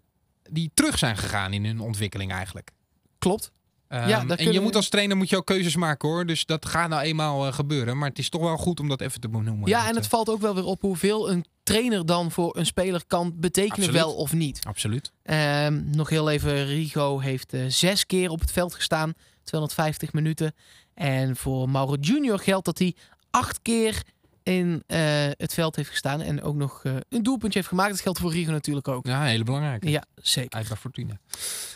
[0.49, 2.71] die terug zijn gegaan in hun ontwikkeling eigenlijk.
[3.19, 3.51] Klopt.
[3.87, 6.25] Ehm, Ja, daar en je we- moet als trainer moet je ook keuzes maken hoor.
[6.25, 7.97] Dus dat gaat nou eenmaal eh, gebeuren.
[7.97, 9.69] Maar het is toch wel goed om dat even te benoemen.
[9.69, 12.65] Ja, en het eh, valt ook wel weer op hoeveel een trainer dan voor een
[12.65, 14.01] speler kan betekenen, Absoluut.
[14.01, 14.59] wel of niet.
[14.63, 15.11] Absoluut.
[15.23, 19.13] Ehm, nog heel even, Rigo heeft eh, zes keer op het veld gestaan,
[19.43, 20.55] 250 minuten.
[20.93, 22.95] En voor Mauro Junior geldt dat hij
[23.29, 24.03] acht keer
[24.43, 24.99] in eh,
[25.37, 27.89] het veld heeft gestaan en ook nog eh, een doelpuntje heeft gemaakt.
[27.91, 29.05] Dat geldt voor Rigo natuurlijk ook.
[29.05, 29.89] Ja, hele belangrijke.
[29.89, 30.57] Ja, zeker.
[30.57, 31.19] Uit bij Fortuna.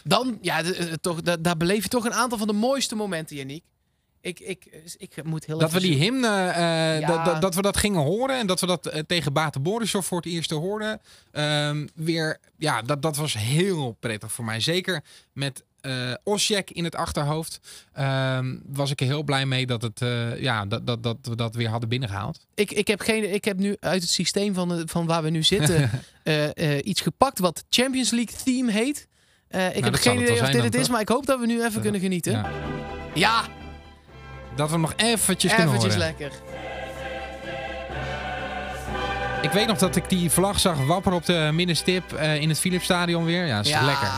[0.04, 3.36] Dan, ja, eh, toch, da- daar beleef je toch een aantal van de mooiste momenten,
[3.36, 3.64] Yannick.
[4.22, 4.66] Ik, ik,
[4.98, 7.24] ik moet heel Dat we die hymne, Ja.
[7.24, 10.26] dat, dat, we dat gingen horen en dat we dat tegen Bate Borisov voor het
[10.26, 11.02] eerst hoorden.
[11.32, 14.60] Ehm, weer, ja, dat, dat was heel prettig voor mij.
[14.60, 15.04] Zeker
[15.34, 17.60] met eh Osjek in het achterhoofd
[17.94, 21.36] ehm, was ik er heel blij mee dat, het, eh, ja, dat, dat, dat we
[21.36, 22.46] dat weer hadden binnengehaald.
[22.56, 25.30] Ik, ik, heb geen, ik heb nu uit het systeem van, de, van waar we
[25.30, 25.90] nu zitten
[26.24, 29.08] eh, iets gepakt wat Champions League theme heet.
[29.50, 31.46] Ik heb Nou, zal geen idee of dit het is, maar ik hoop dat we
[31.46, 32.32] nu even kunnen genieten.
[32.32, 32.50] Ja,
[33.14, 33.44] Ja.
[34.56, 36.08] Dat we hem nog eventjes kunnen eventjes horen.
[36.18, 36.32] lekker.
[39.42, 43.26] Ik weet nog dat ik die vlag zag wapperen op de middenstip in het Philipsstadion
[43.26, 43.46] weer.
[43.46, 43.86] Ja, is Ja.
[43.86, 44.10] lekker.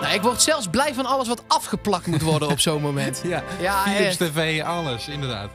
[0.00, 3.22] Nou, ik word zelfs blij van alles wat afgeplakt moet worden op zo'n moment.
[3.28, 4.32] Ja, Ja, Philips echt.
[4.32, 5.50] TV, alles, inderdaad.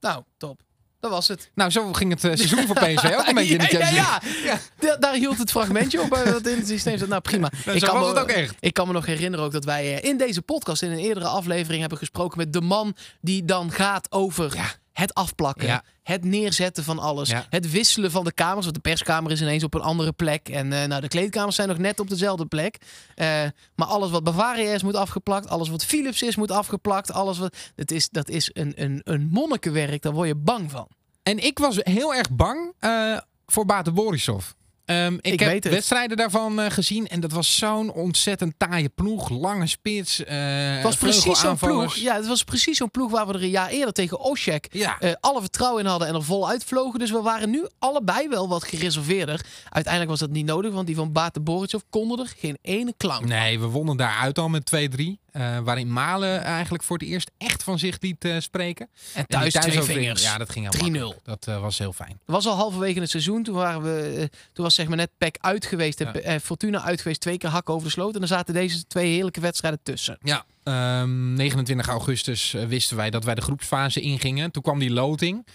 [0.00, 0.60] Nou, top.
[1.00, 1.50] Dat was het.
[1.54, 4.04] Nou, zo ging het eh, seizoen voor PSV ook een beetje in de ja, ja,
[4.04, 4.58] Champions ja.
[4.78, 6.12] Da- Daar hield het fragmentje op.
[6.12, 7.08] eh, dat in het systeem zat.
[7.08, 7.50] Nou, prima.
[7.64, 8.54] Nou, zo was me, het ook echt.
[8.60, 11.26] Ik kan me nog herinneren ook dat wij eh, in deze podcast, in een eerdere
[11.26, 14.78] aflevering, hebben gesproken met de man die dan gaat over.
[14.98, 15.82] Het afplakken, Ja.
[16.02, 17.46] het neerzetten van alles, Ja.
[17.50, 18.62] het wisselen van de kamers.
[18.64, 20.48] Want de perskamer is ineens op een andere plek.
[20.48, 22.76] En eh, nou, de kleedkamers zijn nog net op dezelfde plek.
[23.14, 23.26] Eh,
[23.74, 25.48] maar alles wat Bavaria is, moet afgeplakt.
[25.48, 27.12] Alles wat Philips is, moet afgeplakt.
[27.12, 27.56] Alles wat.
[27.74, 30.88] Het is, dat is een, een, een monnikenwerk, daar word je bang van.
[31.22, 34.52] En ik was heel erg bang eh, voor Bate Borisov.
[34.86, 39.28] Ehm, ik, Ik heb wedstrijden daarvan eh, gezien en dat was zo'n ontzettend taaie ploeg.
[39.30, 40.36] Lange spits, eh
[40.74, 41.94] Het was precies zo'n ploeg.
[41.96, 44.98] Ja, het was precies zo'n ploeg waar we er een jaar eerder tegen Oshek Ja.
[45.00, 46.98] eh, alle vertrouwen in hadden en er voluit vlogen.
[46.98, 49.44] Dus we waren nu allebei wel wat gereserveerder.
[49.68, 53.24] Uiteindelijk was dat niet nodig, want die van Bate Borisov konden er geen ene klank.
[53.24, 55.18] Nee, we wonnen daaruit al met 2-3.
[55.36, 58.88] Eh, waarin Malen eigenlijk voor het eerst echt van zich liet eh, spreken.
[59.14, 60.32] En En thuis twee thuisoverwinning, vingers.
[60.32, 60.92] Ja, dat ging heel 3-0.
[60.92, 61.24] makkelijk.
[61.24, 62.10] Dat eh, was heel fijn.
[62.10, 63.42] Het was al halverwege het seizoen.
[63.42, 66.40] Toen, waren we, toen was zeg maar net PEC uit geweest en Ja.
[66.40, 67.20] Fortuna uit geweest.
[67.20, 68.12] Twee keer hakken over de sloot.
[68.14, 70.18] En dan zaten deze twee heerlijke wedstrijden tussen.
[70.22, 74.50] Ja, ehm, 29 augustus eh, wisten wij dat wij de groepsfase ingingen.
[74.50, 75.46] Toen kwam die loting.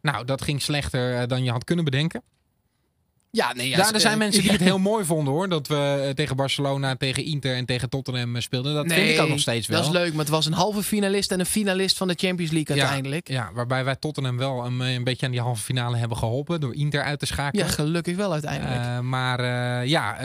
[0.00, 2.22] Nou, dat ging slechter dan je had kunnen bedenken.
[3.34, 3.68] Ja, nee.
[3.68, 4.56] Ja, Ja, er zijn eh, mensen die ja.
[4.56, 5.48] het heel mooi vonden hoor.
[5.48, 8.74] Dat we eh, tegen Barcelona, tegen Inter en tegen Tottenham eh, speelden.
[8.74, 9.78] Dat vind ik ook nog steeds wel.
[9.78, 12.52] Dat is leuk, maar het was een halve finalist en een finalist van de Champions
[12.52, 12.82] League Ja.
[12.82, 13.28] uiteindelijk.
[13.28, 16.60] Ja, Ja, waarbij wij Tottenham wel een, een beetje aan die halve finale hebben geholpen.
[16.60, 17.68] Door Inter uit te schakelen.
[17.68, 19.02] gelukkig wel uiteindelijk.
[19.02, 19.44] Maar
[19.86, 20.16] ja,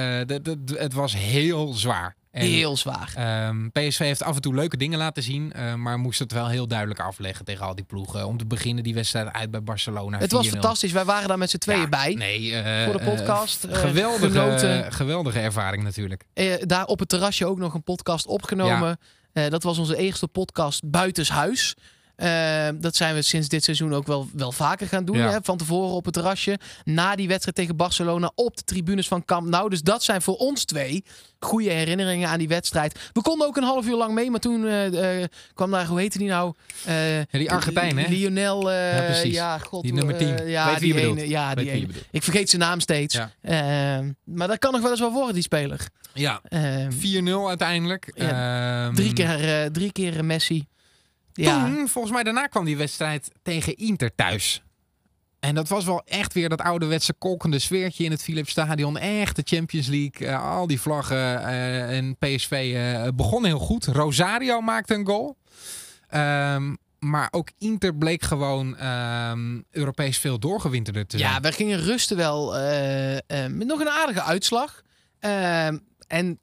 [0.74, 2.16] het was heel zwaar.
[2.38, 3.12] En, Heel zwaar.
[3.16, 5.54] ehm, PSV heeft af en toe leuke dingen laten zien.
[5.54, 8.28] eh, maar moest het wel heel duidelijk afleggen tegen al die ploegen.
[8.28, 10.18] Om te beginnen die wedstrijd uit bij Barcelona.
[10.18, 10.50] het was 4-0.
[10.52, 10.92] fantastisch.
[10.92, 12.14] Wij waren daar met z'n tweeën Ja, bij.
[12.14, 16.24] Nee, eh, Voor de eh, podcast, eh, geweldige, geweldige ervaring natuurlijk.
[16.60, 19.00] Daar op het terrasje ook nog een podcast opgenomen.
[19.34, 21.76] Dat was onze eerste podcast buitenshuis.
[22.18, 25.18] Eh, dat zijn we sinds dit seizoen ook wel, wel vaker gaan doen.
[25.18, 25.30] Ja.
[25.32, 25.38] Hè?
[25.42, 26.60] Van tevoren op het terrasje.
[26.84, 29.70] Na die wedstrijd tegen Barcelona op de tribunes van Camp Nou.
[29.70, 31.04] Dus dat zijn voor ons twee
[31.40, 33.00] goede herinneringen aan die wedstrijd.
[33.14, 34.32] We konden ook een half uur lang mee.
[34.32, 36.54] Maar toen eh, eh, kwam daar, hoe heette die nou?
[36.86, 36.96] Eh,
[37.32, 38.08] die Argentijn, hè?
[38.08, 38.72] Lionel.
[38.72, 39.34] Ja, precies.
[39.34, 40.40] ja, god, Die nummer 10.
[40.40, 41.28] eh, ja, Weet wie die je ene.
[41.28, 41.94] Ja, Weet die wie ene.
[42.12, 43.16] Ik vergeet zijn naam steeds.
[43.16, 43.32] Ja.
[43.42, 45.88] Eh, maar dat kan nog wel eens wel worden, die speler.
[46.14, 48.12] Ja, Eh, 4-0 uiteindelijk.
[48.16, 50.66] Ehm, Drie keer, drie keer Messi.
[51.46, 54.62] Ja, Toen, volgens mij daarna kwam die wedstrijd tegen Inter thuis.
[55.40, 58.98] En dat was wel echt weer dat ouderwetse kolkende sfeertje in het Philips Stadion.
[58.98, 63.86] Echt de Champions League, eh, al die vlaggen eh, en PSV eh, begon heel goed.
[63.86, 65.38] Rosario maakte een goal.
[66.10, 71.32] Ehm, maar ook Inter bleek gewoon ehm, Europees veel doorgewinterder te zijn.
[71.32, 72.52] ja, we gingen rusten wel
[73.28, 74.82] met nog een aardige uitslag.
[75.20, 75.78] Ehm,
[76.08, 76.40] en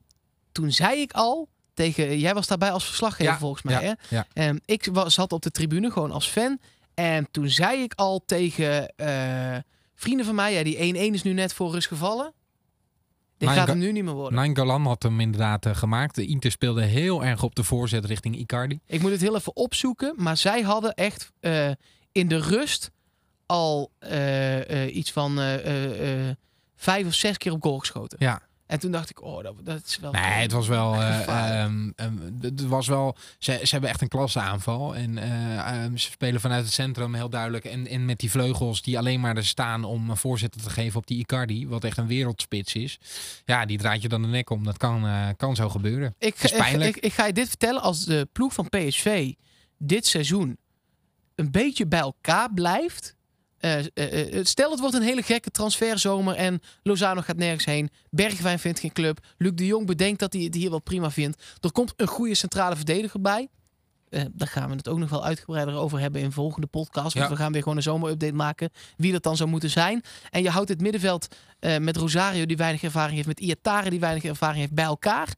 [0.53, 2.19] toen zei ik al tegen...
[2.19, 4.17] Jij was daarbij als verslaggever Ja, volgens mij, ja, hè?
[4.17, 4.27] ja.
[4.33, 6.59] Ehm, ik was, zat op de tribune gewoon als fan.
[6.95, 9.57] En toen zei ik al tegen eh,
[9.95, 10.53] vrienden van mij...
[10.53, 12.33] Ja, die 1-1 is nu net voor rust gevallen.
[13.39, 14.35] Dit gaat ga- hem nu niet meer worden.
[14.35, 16.15] Nainggolan had hem inderdaad eh, gemaakt.
[16.15, 18.79] De Inter speelde heel erg op de voorzet richting Icardi.
[18.87, 20.15] Ik moet het heel even opzoeken.
[20.17, 21.71] Maar zij hadden echt eh,
[22.13, 22.91] in de rust
[23.47, 23.91] al
[24.93, 25.37] iets van
[26.77, 28.19] vijf of zes keer op goal geschoten.
[28.21, 28.43] Ja.
[28.67, 30.13] En toen dacht ik, oh, dat, dat is wel...
[30.13, 30.95] Nee, het was wel.
[30.95, 34.95] eh, ehm, ehm, het was wel ze, ze hebben echt een klasse aanval.
[34.95, 37.65] En eh, ehm, ze spelen vanuit het centrum heel duidelijk.
[37.65, 40.99] En, en met die vleugels die alleen maar er staan om een voorzitter te geven
[40.99, 41.69] op die Icardi.
[41.69, 42.99] Wat echt een wereldspits is.
[43.45, 44.65] Ja, die draait je dan de nek om.
[44.65, 46.15] Dat kan, eh, kan zo gebeuren.
[46.19, 46.97] ik, is ik, pijnlijk.
[46.97, 47.83] ik, ik ga je dit vertellen.
[47.83, 49.33] Als de ploeg van PSV
[49.79, 50.59] dit seizoen
[51.35, 53.14] een beetje bij elkaar blijft...
[53.65, 57.91] eh, eh, eh, stel, het wordt een hele gekke transferzomer en Lozano gaat nergens heen.
[58.11, 59.19] Bergwijn vindt geen club.
[59.39, 61.43] Luc de Jong bedenkt dat hij het hier wel prima vindt.
[61.61, 63.49] Er komt een goede centrale verdediger bij.
[64.33, 67.15] Daar gaan we het ook nog wel uitgebreider over hebben in volgende podcast.
[67.15, 67.33] Want Ja.
[67.33, 68.71] we gaan weer gewoon een zomerupdate maken.
[68.97, 70.03] Wie dat dan zou moeten zijn.
[70.31, 71.27] En je houdt het middenveld
[71.79, 73.29] met Rosario, die weinig ervaring heeft.
[73.29, 75.35] Met Iatare, die weinig ervaring heeft, bij elkaar.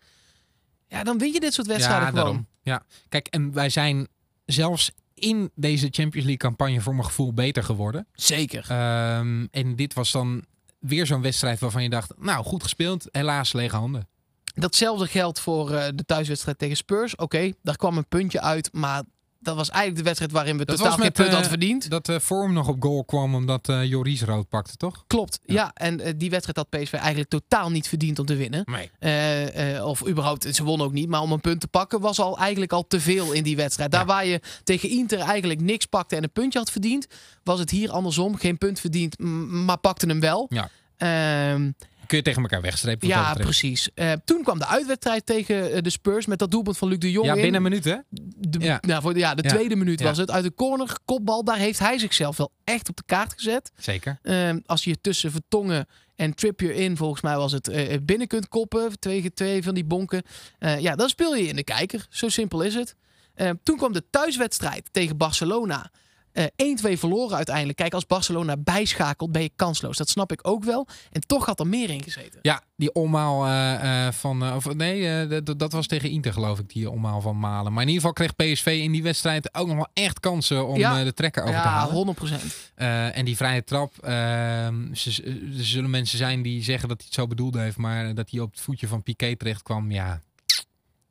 [0.89, 2.25] Ja, dan win je dit soort wedstrijden ja, gewoon.
[2.25, 2.47] daarom.
[2.63, 4.09] Ja, kijk, en wij zijn
[4.45, 8.07] zelfs in deze Champions League campagne voor mijn gevoel beter geworden.
[8.13, 8.65] Zeker.
[8.69, 10.45] Ehm, en dit was dan
[10.79, 14.09] weer zo'n wedstrijd waarvan je dacht, nou goed gespeeld, helaas lege handen.
[14.55, 17.17] Datzelfde geldt voor eh, de thuiswedstrijd tegen Spurs.
[17.17, 18.73] Oké, daar kwam een puntje uit.
[18.73, 19.03] Maar
[19.41, 21.91] dat was eigenlijk de wedstrijd waarin we Dat totaal geen punt eh, hadden verdiend.
[21.91, 25.05] Dat de vorm nog op goal kwam omdat eh, Joris rood pakte, toch?
[25.07, 25.71] Klopt, ja.
[25.75, 28.63] En eh, die wedstrijd had PSV eigenlijk totaal niet verdiend om te winnen.
[28.65, 28.91] Nee.
[28.99, 31.09] Eh, eh, of überhaupt, ze wonnen ook niet.
[31.09, 33.91] Maar om een punt te pakken was al eigenlijk al te veel in die wedstrijd.
[33.91, 34.07] Daar Ja.
[34.07, 37.07] waar je tegen Inter eigenlijk niks pakte en een puntje had verdiend,
[37.43, 38.37] was het hier andersom.
[38.37, 39.19] Geen punt verdiend,
[39.49, 40.47] maar pakte hem wel.
[40.49, 40.69] Ja.
[40.97, 41.71] Ehm,
[42.07, 43.09] Kun je tegen elkaar wegstrepen.
[43.09, 43.89] ja, precies.
[43.95, 47.11] Eh, toen kwam de uitwedstrijd tegen eh, de Spurs met dat doelpunt van Luc de
[47.11, 47.27] Jong.
[47.27, 47.41] Ja, in.
[47.43, 47.97] binnen een minuut, hè?
[48.11, 48.79] De, Ja.
[48.87, 49.01] ja.
[49.01, 49.49] voor ja, de Ja.
[49.49, 50.05] tweede minuut Ja.
[50.07, 50.31] was het.
[50.31, 51.45] Uit de corner, kopbal.
[51.45, 53.71] Daar heeft hij zichzelf wel echt op de kaart gezet.
[53.79, 54.19] Zeker.
[54.23, 55.87] Ehm, als je tussen Vertongen
[56.17, 58.99] en Trippier in, volgens mij was het, eh, binnen kunt koppen.
[58.99, 60.23] Twee, twee van die bonken.
[60.59, 62.07] Ja, dan speel je in de kijker.
[62.11, 62.95] Zo simpel is het.
[63.35, 65.91] Ehm, toen kwam de thuiswedstrijd tegen Barcelona.
[66.37, 67.77] Eh 1-2 verloren uiteindelijk.
[67.79, 69.97] Kijk, als Barcelona bijschakelt, ben je kansloos.
[69.97, 70.87] Dat snap ik ook wel.
[71.13, 72.39] En toch had er meer in gezeten.
[72.43, 74.53] Ja, die omhaal eh, eh, van...
[74.55, 75.27] of, nee,
[75.57, 77.73] dat- was tegen Inter geloof ik, die omhaal van Malen.
[77.73, 80.79] Maar in ieder geval kreeg PSV in die wedstrijd ook nog wel echt kansen om
[80.79, 81.05] Ja.
[81.05, 81.95] de trekker over te Ja, halen.
[81.95, 82.71] 100%.
[82.75, 85.23] Eh, en die vrije trap, ehm, ze-
[85.59, 88.41] er zullen mensen zijn die zeggen dat hij het zo bedoeld heeft, maar dat hij
[88.41, 90.21] op het voetje van Piqué terecht kwam, ja.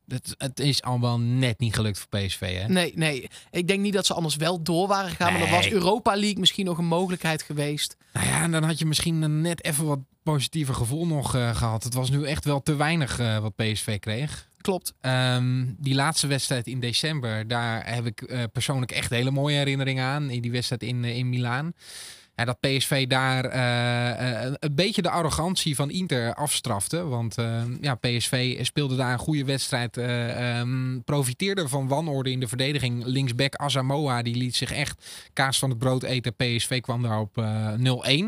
[0.07, 2.67] Het, het is allemaal net niet gelukt voor PSV, hè?
[2.67, 3.29] Nee, nee.
[3.51, 5.31] Ik denk niet dat ze anders wel door waren gegaan.
[5.31, 5.73] Maar dan was Nee.
[5.73, 7.97] Europa League misschien nog een mogelijkheid geweest.
[8.13, 11.83] Nou ja, en dan had je misschien net even wat positiever gevoel nog eh, gehad.
[11.83, 14.47] Het was nu echt wel te weinig eh, wat PSV kreeg.
[14.61, 14.93] Klopt.
[15.01, 20.05] Ehm, die laatste wedstrijd in december, daar heb ik eh, persoonlijk echt hele mooie herinneringen
[20.05, 20.29] aan.
[20.29, 21.73] In die wedstrijd in, in Milaan.
[22.35, 27.03] Dat PSV daar eh, eh, een beetje de arrogantie van Inter afstrafte.
[27.03, 29.97] Want eh, ja, PSV speelde daar een goede wedstrijd.
[29.97, 33.03] eh, ehm, profiteerde van wanorde in de verdediging.
[33.05, 36.35] Linksback Asamoah, die liet zich echt kaas van het brood eten.
[36.35, 37.73] PSV kwam daar op eh,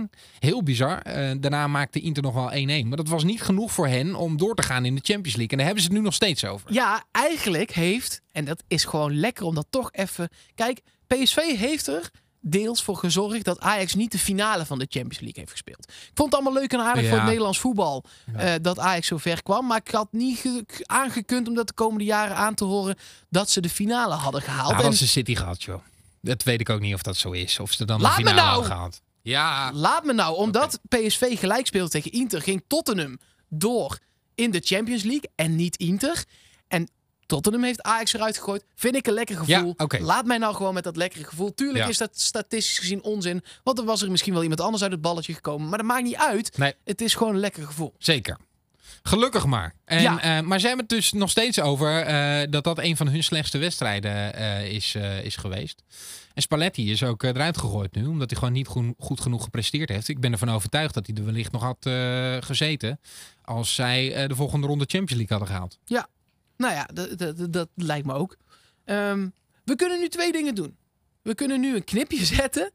[0.06, 0.10] 0-1.
[0.40, 1.02] Heel bizar.
[1.40, 2.88] Daarna maakte Inter nog wel 1-1.
[2.88, 5.48] Maar dat was niet genoeg voor hen om door te gaan in de Champions League.
[5.48, 6.74] En daar hebben ze het nu nog steeds over.
[6.74, 10.30] Ja, eigenlijk heeft, en dat is gewoon lekker om dat toch even...
[10.56, 12.12] Kijk, PSV heeft er
[12.42, 15.88] deels voor gezorgd dat Ajax niet de finale van de Champions League heeft gespeeld.
[15.90, 17.08] Ik vond het allemaal leuk en aardig Ja.
[17.10, 18.40] voor het Nederlands voetbal Ja.
[18.40, 19.68] eh, dat Ajax zo ver kwam.
[19.68, 22.96] Maar ik had niet ge- aangekund om dat de komende jaren aan te horen
[23.30, 24.72] dat ze de finale hadden gehaald.
[24.72, 25.82] Nou, En dat ze City gehad, joh.
[26.22, 27.60] Dat weet ik ook niet of dat zo is.
[27.60, 28.50] Of ze dan Laat de finale nou!
[28.52, 29.02] hadden gehad.
[29.22, 33.20] Ja, Laat me nou, omdat PSV gelijk speelde tegen Inter, ging Tottenham
[33.50, 33.98] door
[34.36, 36.24] in de Champions League en niet Inter.
[37.28, 38.64] En Tottenham heeft Ajax eruit gegooid.
[38.76, 39.74] Vind ik een lekker gevoel.
[39.78, 40.00] Ja.
[40.00, 41.54] Laat mij nou gewoon met dat lekkere gevoel.
[41.54, 41.90] Tuurlijk Ja.
[41.90, 43.44] is dat statistisch gezien onzin.
[43.64, 45.70] Want er was er misschien wel iemand anders uit het balletje gekomen.
[45.70, 46.58] Maar dat maakt niet uit.
[46.58, 47.94] nee, Het is gewoon een lekker gevoel.
[47.98, 48.38] zeker.
[49.04, 49.74] Gelukkig maar.
[49.86, 50.22] En, Ja.
[50.22, 53.24] eh, maar ze hebben het dus nog steeds over eh, dat dat een van hun
[53.24, 55.84] slechtste wedstrijden eh, is, is geweest.
[56.34, 59.90] En Spalletti is ook eruit gegooid nu, omdat hij gewoon niet goed, goed genoeg gepresteerd
[59.90, 60.08] heeft.
[60.08, 61.90] Ik ben ervan overtuigd dat hij er wellicht nog had
[62.46, 63.00] gezeten
[63.42, 65.78] als zij de volgende ronde Champions League hadden gehaald.
[66.58, 66.88] Nou ja,
[67.50, 68.38] dat, lijkt me ook.
[68.86, 69.30] Ehm,
[69.64, 70.78] we kunnen nu twee dingen doen.
[71.22, 72.72] We kunnen nu een knipje zetten.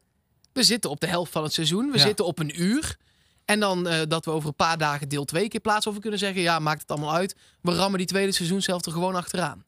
[0.52, 1.90] We zitten op de helft van het seizoen.
[1.90, 2.02] We Ja.
[2.04, 2.96] zitten op een uur.
[3.44, 5.90] En dan eh, dat we over een paar dagen deel 2 keer plaatsen.
[5.90, 7.36] Of we kunnen zeggen, ja, maakt het allemaal uit.
[7.60, 9.64] We rammen die tweede seizoenshelft er gewoon achteraan.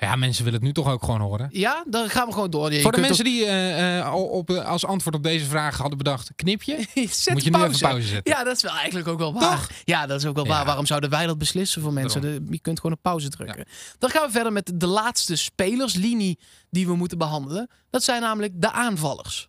[0.00, 1.48] Ja, mensen willen het nu toch ook gewoon horen.
[1.52, 2.72] Ja, dan gaan we gewoon door.
[2.72, 5.98] Je Voor de mensen die eh, eh, op, eh, als antwoord op deze vraag hadden
[5.98, 6.76] bedacht, knipje,
[7.10, 7.66] Zet moet je pauze.
[7.68, 8.32] nu even pauze zetten.
[8.34, 9.56] Ja, dat is wel eigenlijk ook wel waar.
[9.56, 9.68] Toch?
[9.84, 10.64] Ja, dat is ook wel waar.
[10.64, 12.20] Waarom zouden wij dat beslissen voor mensen?
[12.20, 13.64] De- je kunt gewoon op pauze drukken.
[13.98, 16.38] Dan gaan we verder met de laatste spelerslinie
[16.70, 17.68] die we moeten behandelen.
[17.90, 19.48] Dat zijn namelijk de aanvallers.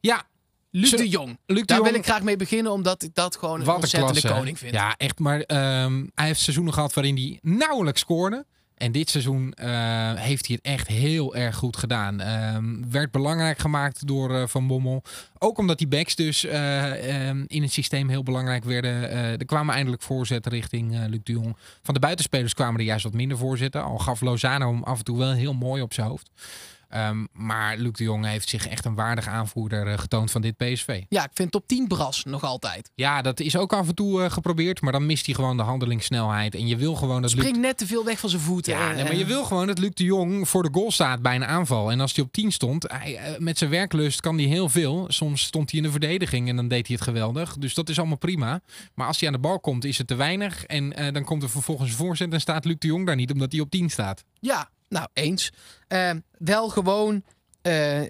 [0.00, 0.22] Ja,
[0.70, 1.38] Luc de Jong.
[1.46, 4.20] Luc de Daar Jong, wil ik graag mee beginnen, omdat ik dat gewoon een ontzettende
[4.20, 4.38] klasse.
[4.38, 4.74] koning vind.
[4.74, 5.18] Ja, echt.
[5.18, 8.46] Maar ehm, hij heeft seizoenen gehad waarin hij nauwelijks scoorde.
[8.80, 9.68] En dit seizoen eh,
[10.14, 12.20] heeft hij het echt heel erg goed gedaan.
[12.20, 15.02] Ehm, werd belangrijk gemaakt door eh, Van Bommel.
[15.38, 19.10] Ook omdat die backs dus eh, ehm, in het systeem heel belangrijk werden.
[19.10, 21.56] Er kwamen eindelijk voorzetten richting Luc de Jong.
[21.82, 23.84] Van de buitenspelers kwamen er juist wat minder voorzetten.
[23.84, 26.30] Al gaf Lozano hem af en toe wel heel mooi op zijn hoofd.
[26.90, 30.56] Ehm, maar Luc de Jong heeft zich echt een waardig aanvoerder eh, getoond van dit
[30.56, 31.02] PSV.
[31.08, 32.90] Ja, ik vind top 10 bras nog altijd.
[32.94, 34.80] Ja, dat is ook af en toe eh, geprobeerd.
[34.80, 36.54] Maar dan mist hij gewoon de handelingssnelheid.
[36.54, 37.40] En je wil gewoon dat Luc...
[37.40, 38.72] Springt net te veel weg van zijn voeten.
[38.72, 40.90] Ja, En, nee, maar je eh, wil gewoon dat Luc de Jong voor de goal
[40.90, 41.90] staat bij een aanval.
[41.90, 45.04] En als hij op 10 stond, hij, eh, met zijn werklust kan hij heel veel.
[45.08, 47.56] Soms stond hij in de verdediging en dan deed hij het geweldig.
[47.58, 48.60] Dus dat is allemaal prima.
[48.94, 50.64] Maar als hij aan de bal komt, is het te weinig.
[50.64, 53.32] En eh, dan komt er vervolgens een voorzet en staat Luc de Jong daar niet,
[53.32, 54.24] omdat hij op 10 staat.
[54.40, 55.52] Ja, nou eens.
[55.88, 57.22] Eh, wel gewoon
[57.62, 58.08] eh, eh,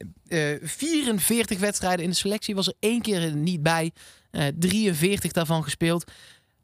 [0.62, 2.55] 44 wedstrijden in de selectie.
[2.55, 3.91] Was er één keer niet bij.
[4.31, 6.11] Eh 43 daarvan gespeeld.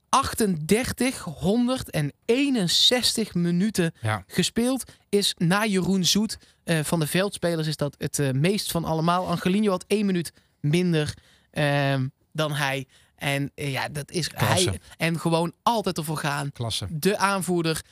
[0.09, 4.25] 38, 161 minuten Ja.
[4.27, 4.93] gespeeld.
[5.09, 9.27] Is na Jeroen Zoet eh, van de veldspelers is dat het eh, meest van allemaal.
[9.29, 11.15] Angelino had één minuut minder
[11.51, 12.87] ehm, dan hij.
[13.17, 14.69] En eh, ja, dat is Klasse.
[14.69, 14.81] hij.
[14.97, 16.87] En gewoon altijd ervoor gaan Klasse.
[16.91, 17.83] de aanvoerder.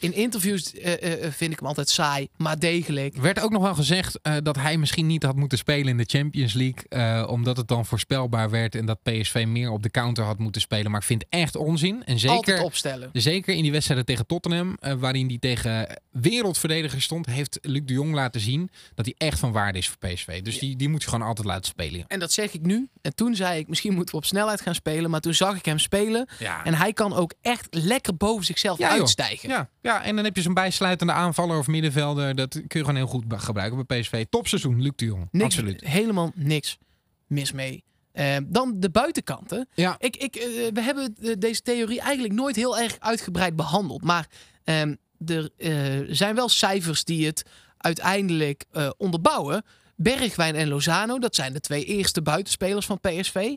[0.00, 3.16] Eh, in interviews eh, eh, vind ik hem altijd saai, maar degelijk.
[3.16, 5.96] Er werd ook nog wel gezegd eh, dat hij misschien niet had moeten spelen in
[5.96, 6.88] de Champions League.
[6.88, 10.60] eh, omdat het dan voorspelbaar werd en dat PSV meer op de counter had moeten
[10.60, 10.90] spelen.
[10.90, 12.04] Maar ik vind het echt onzin.
[12.04, 13.10] En zeker Altijd opstellen.
[13.12, 17.92] Zeker in die wedstrijden tegen Tottenham, eh, waarin hij tegen wereldverdedigers stond, heeft Luc de
[17.92, 20.42] Jong laten zien dat hij echt van waarde is voor PSV.
[20.42, 22.04] Dus die, die moet je gewoon altijd laten spelen.
[22.08, 22.88] En dat zeg ik nu.
[23.02, 25.10] En toen zei ik, misschien moeten we op snelheid gaan spelen.
[25.10, 26.28] Maar toen zag ik hem spelen.
[26.38, 28.98] Ja, En hij kan ook echt lekker boven zichzelf Ja, joh.
[29.00, 29.48] uitstijgen.
[29.48, 32.34] ja, ja, en dan heb je zo'n bijsluitende aanvaller of middenvelder.
[32.34, 34.26] Dat kun je gewoon heel goed gebruiken bij PSV.
[34.30, 35.28] Topseizoen, Luc de Jong.
[35.30, 35.84] Niks, Absoluut.
[35.84, 36.78] Helemaal niks
[37.26, 37.84] mis mee.
[38.12, 39.68] Eh, dan de buitenkanten.
[39.74, 44.02] Ja, Ik, ik, eh, we hebben deze theorie eigenlijk nooit heel erg uitgebreid behandeld.
[44.02, 44.28] Maar
[44.64, 44.94] ehm,
[45.26, 45.72] er eh,
[46.08, 47.42] zijn wel cijfers die het
[47.76, 48.64] uiteindelijk
[48.96, 49.64] onderbouwen.
[49.96, 53.56] Bergwijn en Lozano, dat zijn de twee eerste buitenspelers van PSV.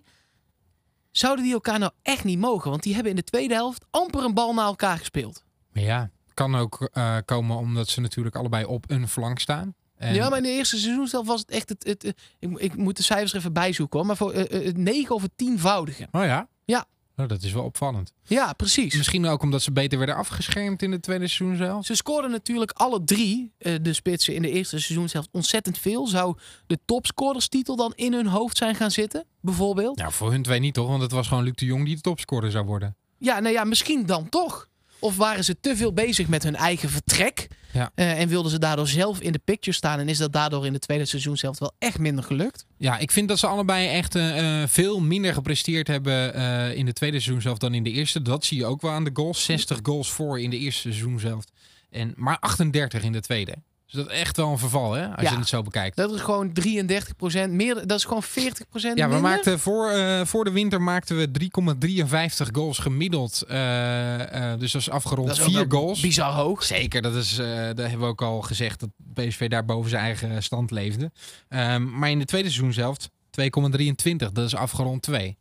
[1.11, 2.69] Zouden die elkaar nou echt niet mogen?
[2.69, 5.43] Want die hebben in de tweede helft amper een bal naar elkaar gespeeld.
[5.73, 9.73] Maar ja, kan ook eh, komen omdat ze natuurlijk allebei op een flank staan.
[9.97, 11.83] En Ja, maar in de eerste seizoen zelf was het echt het.
[11.83, 14.07] het, het- ik, ik moet de cijfers er even bijzoeken hoor.
[14.07, 16.07] Maar voor eh, eh, het negen of het tienvoudige.
[16.11, 16.47] Oh ja?
[16.65, 16.85] Ja.
[17.17, 18.13] Oh, dat is wel opvallend.
[18.23, 18.95] Ja, precies.
[18.95, 21.85] Misschien ook omdat ze beter werden afgeschermd in het tweede seizoen zelf.
[21.85, 26.07] Ze scoorden natuurlijk alle drie, de spitsen in de eerste seizoen zelf, ontzettend veel.
[26.07, 29.99] Zou de topscorerstitel dan in hun hoofd zijn gaan zitten, bijvoorbeeld?
[29.99, 30.87] Ja, voor hun twee niet toch?
[30.87, 32.95] Want het was gewoon Luc de Jong die de topscorer zou worden.
[33.17, 34.67] Ja, nou ja, misschien dan toch.
[35.03, 37.47] Of waren ze te veel bezig met hun eigen vertrek?
[37.73, 37.91] Ja.
[37.95, 39.99] eh, en wilden ze daardoor zelf in de picture staan?
[39.99, 42.65] En is dat daardoor in het tweede seizoen zelf wel echt minder gelukt?
[42.77, 46.33] Ja, ik vind dat ze allebei echt eh, eh, veel minder gepresteerd hebben
[46.75, 48.21] in de tweede seizoen zelf dan in de eerste.
[48.21, 49.43] Dat zie je ook wel aan de goals.
[49.43, 51.43] 60 goals voor in de eerste seizoen zelf.
[51.89, 53.55] En maar 38 in de tweede.
[53.93, 55.07] Dus dat is echt wel een verval, hè?
[55.07, 55.31] Als Ja.
[55.31, 55.95] je het zo bekijkt.
[55.95, 57.87] Dat is gewoon 33% meer.
[57.87, 62.49] Dat is gewoon 40% Ja, we maakten voor, eh, voor de winter maakten we 3,53
[62.51, 63.41] goals gemiddeld.
[63.47, 65.99] Eh, eh, dus dat is afgerond Dat is ook vier wel goals.
[65.99, 66.63] Bizar hoog.
[66.63, 70.43] Zeker, dat is, daar hebben we ook al gezegd dat PSV daar boven zijn eigen
[70.43, 71.11] stand leefde.
[71.49, 72.97] Ehm, maar in de tweede seizoen zelf
[73.29, 74.31] 2,23.
[74.31, 75.37] Dat is afgerond 2.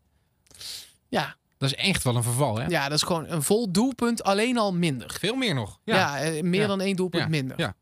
[1.09, 1.37] Ja.
[1.59, 2.67] Dat is echt wel een verval, hè?
[2.67, 5.17] ja, dat is gewoon een vol doelpunt, alleen al minder.
[5.21, 5.79] Veel meer nog.
[5.85, 6.67] Ja, Ja, meer Ja.
[6.67, 7.29] dan één doelpunt Ja.
[7.29, 7.59] minder.
[7.61, 7.75] Ja.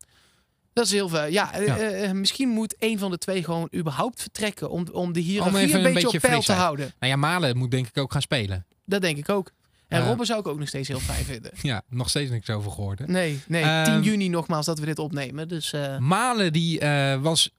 [0.73, 1.25] Dat is heel veel.
[1.25, 1.77] Ja, eh, Ja.
[1.77, 5.79] eh, misschien moet een van de twee gewoon überhaupt vertrekken om, om de hiërarchie even
[5.79, 6.93] een een beetje, op peil te houden.
[6.99, 8.65] Nou ja, Malen moet denk ik ook gaan spelen.
[8.85, 9.51] Dat denk ik ook.
[9.87, 10.05] En.
[10.05, 11.51] Robben zou ik ook nog steeds heel fijn vinden.
[11.61, 13.05] Ja, nog steeds niks over gehoord, hè?
[13.05, 13.63] Nee, nee.
[13.63, 15.47] Ehm, 10 juni nogmaals dat we dit opnemen.
[15.47, 17.49] Dus eh, Malen die eh, was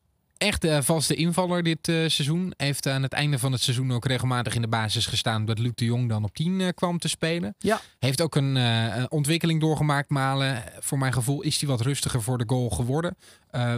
[0.43, 2.53] echt de vaste invaller dit eh, seizoen.
[2.57, 5.45] Heeft aan het einde van het seizoen ook regelmatig in de basis gestaan.
[5.45, 7.55] Dat Luc de Jong dan op 10 eh, kwam te spelen.
[7.59, 7.81] Ja.
[7.99, 10.63] Heeft ook een eh, een ontwikkeling doorgemaakt, Malen.
[10.81, 13.17] Voor mijn gevoel is hij wat rustiger voor de goal geworden.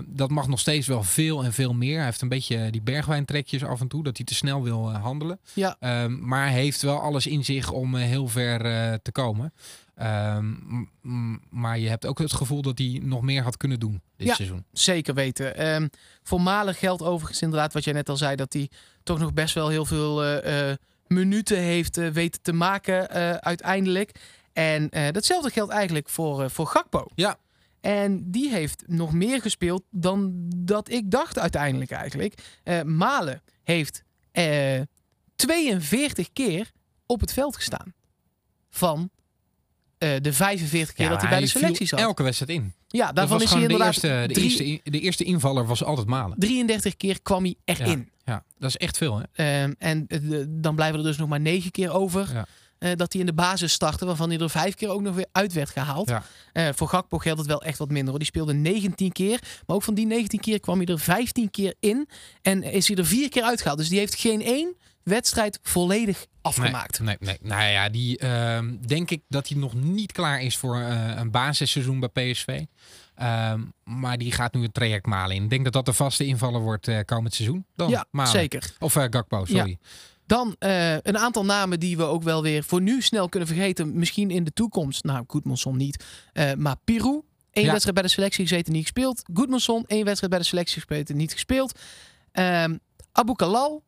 [0.06, 1.96] Dat mag nog steeds wel veel en veel meer.
[1.96, 4.02] Hij heeft een beetje die bergwijntrekjes af en toe.
[4.02, 5.38] Dat hij te snel wil handelen.
[5.52, 8.58] ja, Ehm, maar heeft wel alles in zich om heel ver
[9.02, 9.52] te komen.
[9.94, 10.54] Ehm,
[11.50, 14.34] maar je hebt ook het gevoel dat hij nog meer had kunnen doen dit Ja.
[14.34, 14.64] seizoen.
[14.72, 15.56] zeker weten.
[15.56, 15.88] Ehm
[16.22, 18.36] voor Malen geldt overigens inderdaad wat jij net al zei.
[18.36, 18.70] Dat hij
[19.02, 20.76] toch nog best wel heel veel eh, eh,
[21.06, 23.08] minuten heeft eh, weten te maken
[23.42, 24.20] uiteindelijk.
[24.52, 27.06] En datzelfde geldt eigenlijk voor, voor Gakpo.
[27.14, 27.36] Ja.
[27.80, 32.58] En die heeft nog meer gespeeld dan dat ik dacht uiteindelijk eigenlijk.
[32.84, 34.80] Malen heeft eh
[35.36, 36.70] 42 keer
[37.06, 37.94] op het veld gestaan.
[38.70, 39.10] Van
[40.04, 41.98] eh, de 45 keer dat hij bij de selectie zat.
[42.00, 42.72] elke wedstrijd in.
[42.88, 45.84] Ja, daarvan is hij gewoon de inderdaad eerste, de, drie- eerste, de eerste invaller was
[45.84, 46.38] altijd Malen.
[46.38, 48.08] 33 keer kwam hij erin.
[48.24, 49.24] Ja, dat is echt veel, hè?
[49.62, 52.28] Ehm, en de- dan blijven er dus nog maar negen keer over.
[52.32, 52.46] Ja.
[52.78, 55.26] eh, dat hij in de basis startte, waarvan hij er vijf keer ook nog weer
[55.32, 56.08] uit werd gehaald.
[56.08, 56.22] Ja.
[56.52, 58.08] Eh, voor Gakpo geldt het wel echt wat minder.
[58.08, 58.18] Hoor.
[58.18, 59.38] Die speelde 19 keer.
[59.66, 62.08] Maar ook van die 19 keer kwam hij er 15 keer in.
[62.42, 63.78] En is hij er vier keer uitgehaald.
[63.78, 67.00] Dus die heeft geen één wedstrijd volledig afgemaakt.
[67.00, 67.50] Nee, nee, nee.
[67.50, 71.30] Nou ja, die ehm, denk ik dat hij nog niet klaar is voor eh, een
[71.30, 72.62] basisseizoen bij PSV.
[73.14, 75.42] Ehm, maar die gaat nu het traject Malen in.
[75.42, 77.66] Ik denk dat dat de vaste invaller wordt eh, komend seizoen.
[77.76, 78.32] Dan Ja, Malen.
[78.32, 78.74] zeker.
[78.78, 79.78] Of eh, Gakpo, sorry.
[80.26, 83.98] Dan een aantal namen die we ook wel weer voor nu snel kunnen vergeten.
[83.98, 85.04] Misschien in de toekomst.
[85.04, 86.04] Nou, Goedmanson niet.
[86.56, 87.22] Maar Pirou.
[87.50, 87.70] één Ja.
[87.70, 89.22] wedstrijd bij de selectie gezeten, niet gespeeld.
[89.34, 91.78] Goedmanson, één wedstrijd bij de selectie gespeeld, niet gespeeld.
[92.32, 92.76] Ehm
[93.12, 93.82] Abu Kalal.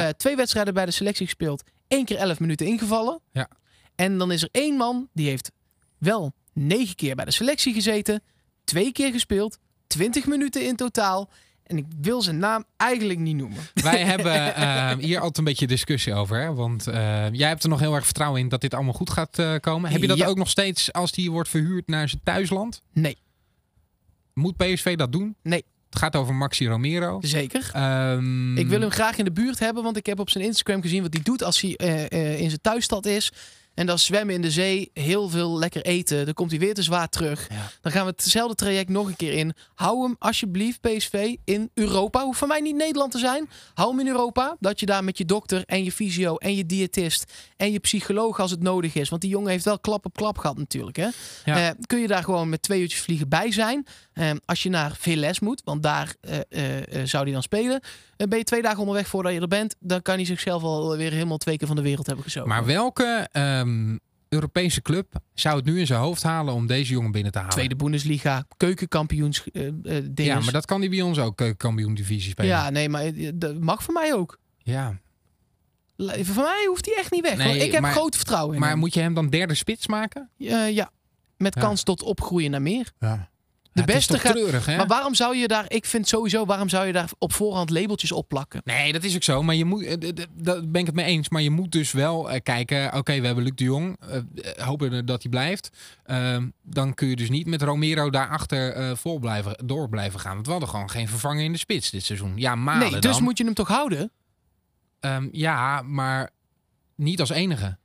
[0.00, 0.08] Eh.
[0.08, 1.62] Twee wedstrijden bij de selectie gespeeld.
[1.88, 3.20] één keer elf minuten ingevallen.
[3.32, 3.48] Ja.
[3.94, 5.50] En dan is er één man die heeft
[5.98, 8.22] wel negen keer bij de selectie gezeten.
[8.64, 9.58] Twee keer gespeeld.
[9.86, 11.30] 20 minuten in totaal.
[11.62, 13.58] En ik wil zijn naam eigenlijk niet noemen.
[13.74, 16.40] Wij hebben eh, hier altijd een beetje discussie over.
[16.40, 16.54] Hè?
[16.54, 19.42] Want eh, jij hebt er nog heel erg vertrouwen in dat dit allemaal goed gaat
[19.60, 19.90] komen.
[19.90, 20.26] Heb je dat Ja.
[20.26, 22.82] ook nog steeds als die wordt verhuurd naar zijn thuisland?
[22.92, 23.18] Nee,
[24.34, 25.36] Moet PSV dat doen?
[25.42, 25.64] Nee.
[25.92, 27.18] Het gaat over Maxi Romero.
[27.22, 27.70] zeker.
[27.72, 30.82] Ehm, Ik wil hem graag in de buurt hebben, want ik heb op zijn Instagram
[30.82, 33.32] gezien wat hij doet als hij eh, eh, in zijn thuisstad is.
[33.74, 36.24] En dan zwemmen in de zee, heel veel lekker eten.
[36.24, 37.46] Dan komt hij weer te zwaar terug.
[37.50, 37.70] Ja.
[37.80, 39.52] Dan gaan we hetzelfde traject nog een keer in.
[39.74, 42.24] Hou hem alsjeblieft, PSV, in Europa.
[42.24, 43.48] Hoeft van mij niet Nederland te zijn.
[43.74, 44.56] Hou hem in Europa.
[44.60, 48.40] Dat je daar met je dokter en je fysio en je diëtist en je psycholoog
[48.40, 49.08] als het nodig is.
[49.08, 50.96] Want die jongen heeft wel klap op klap gehad natuurlijk.
[50.96, 51.08] Hè?
[51.44, 51.68] Ja.
[51.68, 53.86] Eh, kun je daar gewoon met twee uurtjes vliegen bij zijn.
[54.12, 57.80] Eh, als je naar Veles moet, want daar eh, eh, eh, zou hij dan spelen.
[58.16, 59.76] Dan ben je twee dagen onderweg voordat je er bent.
[59.80, 62.48] Dan kan hij zichzelf al weer helemaal twee keer van de wereld hebben gezogen.
[62.48, 63.96] Maar welke ehm,
[64.28, 67.52] Europese club zou het nu in zijn hoofd halen om deze jongen binnen te halen?
[67.54, 69.44] Tweede Bundesliga, keukenkampioens
[70.14, 72.50] ja, maar dat kan hij bij ons ook keukenkampioen divisie spelen.
[72.50, 74.38] Ja, nee, maar dat mag voor mij ook.
[74.58, 75.00] ja.
[75.96, 77.36] Voor mij hoeft hij echt niet weg.
[77.36, 78.78] Nee, ik heb maar- groot vertrouwen in Maar hem.
[78.78, 80.30] moet je hem dan derde spits maken?
[80.36, 80.90] Ja,
[81.36, 81.60] met Ja.
[81.60, 82.92] kans tot opgroeien naar meer.
[82.98, 83.30] Ja.
[83.72, 84.32] De beste gaat.
[84.32, 84.76] treurig, hè?
[84.76, 88.12] Maar waarom zou je daar, ik vind sowieso, waarom zou je daar op voorhand labeltjes
[88.12, 88.60] op plakken?
[88.64, 89.42] Nee, dat is ook zo.
[89.42, 91.28] Maar je moet, eh, d- d- daar ben ik het mee eens.
[91.28, 92.94] Maar je moet dus wel eh, kijken.
[92.94, 93.96] Oké, we hebben Luc de Jong.
[94.00, 95.70] eh, eh, hopen dat hij blijft.
[96.04, 100.34] Ehm, dan kun je dus niet met Romero daarachter eh vol blijven, door blijven gaan.
[100.34, 102.32] Want we hadden gewoon geen vervanger in de spits dit seizoen.
[102.36, 103.22] Ja, Malen nee, dus dan.
[103.22, 104.10] moet je hem toch houden?
[105.00, 106.30] Ehm, ja, maar
[106.96, 107.78] niet als enige.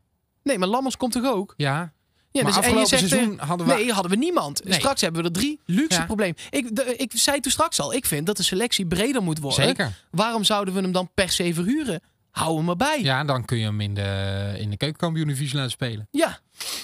[0.44, 1.54] Nee, maar Lammers komt toch ook?
[1.58, 1.94] Ja,
[2.38, 3.74] Ja, maar dus, en je afgelopen seizoen tegen- hadden we...
[3.74, 4.64] Nee, hadden we niemand.
[4.64, 4.74] Nee.
[4.74, 5.60] Straks hebben we er drie.
[5.66, 6.06] Luxe Ja.
[6.06, 6.34] probleem.
[6.50, 9.64] Ik, de- ik zei toen straks al, ik vind dat de selectie breder moet worden.
[9.66, 9.94] Zeker.
[10.12, 12.02] Waarom zouden we hem dan per se verhuren?
[12.38, 13.02] Hou hem erbij.
[13.02, 16.08] Ja, dan kun je hem in de, in de keukenkampioen-divisie laten spelen.
[16.12, 16.40] Ja.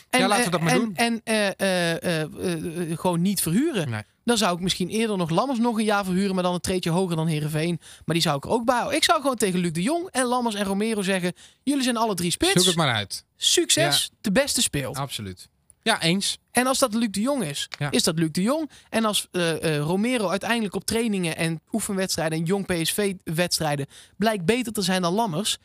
[0.10, 0.96] Ja, laten we dat maar en, doen.
[0.96, 3.90] En eh, eh, eh, eh, eh, gewoon niet verhuren.
[3.90, 4.02] Nee.
[4.26, 6.90] Dan zou ik misschien eerder nog Lammers nog een jaar verhuren, maar dan een treetje
[6.90, 7.80] hoger dan Herenveen.
[8.06, 8.98] Maar die zou ik er ook bij houden.
[8.98, 11.34] Ik zou gewoon tegen Luc de Jong en Lammers en Romero zeggen:
[11.64, 12.54] jullie zijn alle drie spits.
[12.54, 13.26] Zoek het maar uit.
[13.38, 14.98] Succes, de beste speelt.
[14.98, 15.50] Absoluut.
[15.84, 16.38] Ja, eens.
[16.52, 17.92] En als dat Luc de Jong is, Ja.
[17.92, 18.70] is dat Luc de Jong.
[18.90, 23.86] En als eh, eh, Romero uiteindelijk op trainingen en oefenwedstrijden en jong PSV-wedstrijden
[24.18, 25.58] blijkt beter te zijn dan Lammers,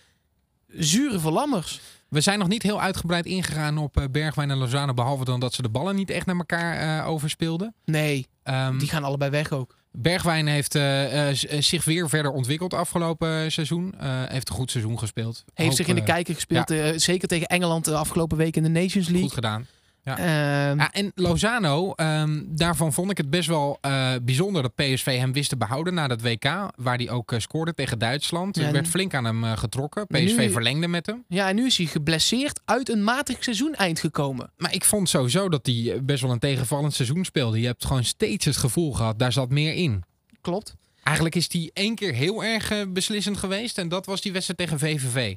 [0.69, 1.81] zure voor Lammers.
[2.09, 4.95] We zijn nog niet heel uitgebreid ingegaan op eh, Bergwijn en Lozano.
[4.95, 7.75] Behalve dan dat ze de ballen niet echt naar elkaar overspeelden.
[7.85, 9.77] Nee, Ehm, die gaan allebei weg ook.
[9.93, 10.73] Bergwijn heeft
[11.65, 13.95] zich weer verder ontwikkeld afgelopen seizoen.
[14.29, 15.45] Heeft een goed seizoen gespeeld.
[15.55, 16.75] Heeft Hoop, zich in de kijker gespeeld.
[17.03, 19.23] zeker tegen Engeland de afgelopen week in de Nations League.
[19.23, 19.67] Goed gedaan.
[20.05, 20.19] Ja.
[20.19, 25.19] Ehm, Ja, en Lozano, ehm, daarvan vond ik het best wel eh, bijzonder dat PSV
[25.19, 26.45] hem wist te behouden na dat WK.
[26.77, 28.57] Waar hij ook eh, scoorde tegen Duitsland.
[28.57, 30.07] Ja, er werd flink aan hem eh, getrokken.
[30.07, 31.25] PSV nu- verlengde met hem.
[31.29, 34.51] ja, en nu is hij geblesseerd uit een matig seizoen eind gekomen.
[34.57, 37.61] Maar ik vond sowieso dat hij best wel een tegenvallend seizoen speelde.
[37.61, 40.03] Je hebt gewoon steeds het gevoel gehad, daar zat meer in.
[40.41, 40.75] Klopt.
[41.03, 43.79] Eigenlijk is hij één keer heel erg beslissend geweest.
[43.79, 45.35] En dat was die wedstrijd tegen VVV.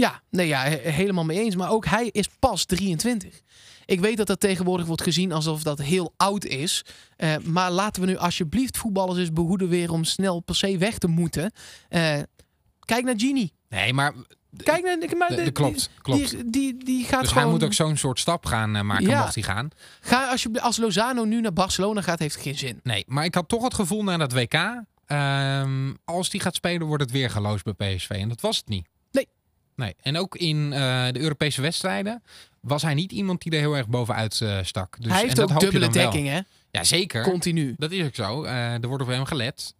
[0.00, 1.56] Ja, nee, ja, he- helemaal mee eens.
[1.56, 3.40] Maar ook hij is pas 23.
[3.86, 6.84] Ik weet dat dat tegenwoordig wordt gezien alsof dat heel oud is.
[7.16, 10.98] Eh, maar laten we nu alsjeblieft voetballers eens behoeden weer om snel per se weg
[10.98, 11.52] te moeten.
[11.88, 12.18] Eh,
[12.84, 13.50] kijk naar Gini.
[13.68, 14.12] Nee, maar
[14.56, 15.16] Kijk naar...
[15.16, 16.30] Maar de- de- de- klopt, klopt.
[16.30, 17.42] Die, die, die gaat dus gewoon...
[17.44, 19.20] hij moet ook zo'n soort stap gaan eh, maken, Ja.
[19.20, 19.68] mocht hij gaan.
[20.00, 22.80] Ga alsjeblieft, als Lozano nu naar Barcelona gaat, heeft het geen zin.
[22.82, 24.84] Nee, maar ik had toch het gevoel na dat WK...
[25.06, 28.10] ehm, als die gaat spelen, wordt het weer geloosd bij PSV.
[28.10, 28.88] En dat was het niet.
[29.78, 29.94] Nee.
[30.00, 32.22] En ook in eh, de Europese wedstrijden
[32.60, 34.96] was hij niet iemand die er heel erg bovenuit eh, stak.
[35.00, 36.40] Dus, hij en heeft dat ook dubbele dekking, hè?
[36.70, 37.22] Ja, zeker.
[37.22, 37.74] Continu.
[37.78, 38.42] Dat is ook zo.
[38.44, 39.74] Eh, er wordt op hem gelet.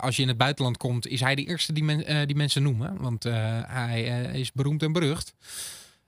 [0.00, 2.96] Als je in het buitenland komt, is hij de eerste die, men- die mensen noemen.
[3.00, 3.22] Want
[3.66, 5.34] hij is beroemd en berucht.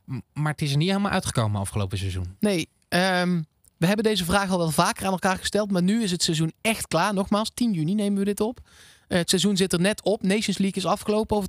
[0.05, 2.37] M- maar het is er niet helemaal uitgekomen afgelopen seizoen.
[2.41, 3.43] Nee, ehm,
[3.77, 5.71] we hebben deze vraag al wel vaker aan elkaar gesteld.
[5.71, 7.15] Maar nu is het seizoen echt klaar.
[7.15, 8.59] Nogmaals, 10 juni nemen we dit op.
[9.09, 10.23] Het seizoen zit er net op.
[10.23, 11.37] Nations League is afgelopen.
[11.37, 11.49] Over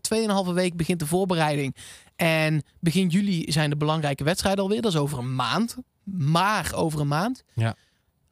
[0.50, 1.76] 2,5 week begint de voorbereiding.
[2.16, 4.82] En begin juli zijn de belangrijke wedstrijden alweer.
[4.82, 5.78] Dat is over een maand.
[6.04, 7.44] Maar over een maand.
[7.54, 7.76] Ja.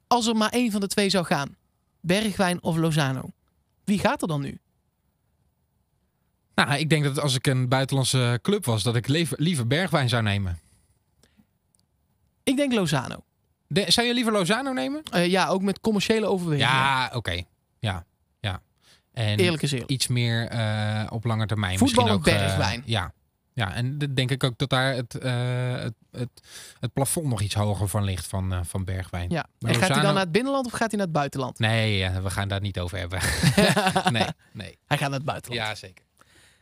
[0.07, 1.55] Als er maar één van de twee zou gaan.
[2.01, 3.29] Bergwijn of Lozano.
[3.83, 4.59] Wie gaat er dan nu?
[6.55, 10.09] Nou, ik denk dat als ik een buitenlandse club was, dat ik liever, liever Bergwijn
[10.09, 10.59] zou nemen.
[12.43, 13.23] Ik denk Lozano.
[13.67, 15.03] De- zou je liever Lozano nemen?
[15.11, 16.71] Eh, ja, ook met commerciële overwegingen.
[16.71, 17.41] Ja, oké.
[17.79, 18.05] Ja.
[19.15, 19.91] En Eerlijk is eerlijk.
[19.91, 21.77] iets meer eh, op lange termijn.
[21.77, 22.83] Voetbal ook, eh, Bergwijn?
[22.85, 23.13] ja.
[23.53, 26.29] ja, en dat denk ik ook dat daar het, eh, het, het,
[26.79, 29.29] het plafond nog iets hoger van ligt van, van Bergwijn.
[29.29, 29.45] Ja.
[29.59, 31.59] Maar En gaat hij dan naar het binnenland of gaat hij naar het buitenland?
[31.59, 33.19] Nee, we gaan daar niet over hebben.
[34.19, 34.77] nee, nee.
[34.85, 35.67] Hij gaat naar het buitenland.
[35.67, 36.03] Ja, zeker.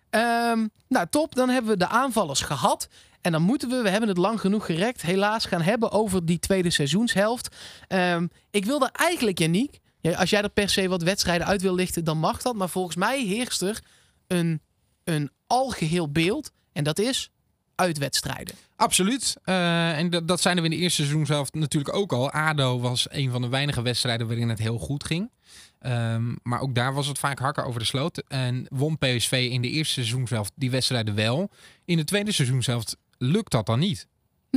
[0.10, 1.36] Ehm, nou, top.
[1.36, 2.88] Dan hebben we de aanvallers gehad.
[3.22, 6.40] En dan moeten we, we hebben het lang genoeg gerekt, helaas gaan hebben over die
[6.40, 7.56] tweede seizoenshelft.
[7.88, 11.76] Ehm, ik wilde eigenlijk, Janiek, ja, als jij er per se wat wedstrijden uit wil
[11.76, 12.56] lichten, dan mag dat.
[12.56, 13.80] Maar volgens mij heerst er
[14.28, 14.62] een,
[15.04, 16.52] een algeheel beeld.
[16.72, 17.32] En dat is
[17.76, 18.56] uitwedstrijden.
[18.76, 19.36] Absoluut.
[19.44, 22.32] Eh, en dat, dat zijn we in de eerste seizoen zelf natuurlijk ook al.
[22.32, 25.32] ADO was een van de weinige wedstrijden waarin het heel goed ging.
[25.80, 28.24] Ehm, maar ook daar was het vaak hakken over de sloot.
[28.28, 31.50] En won PSV in de eerste seizoen zelf die wedstrijden wel.
[31.86, 32.84] In de tweede seizoen zelf
[33.18, 34.08] lukt dat dan niet.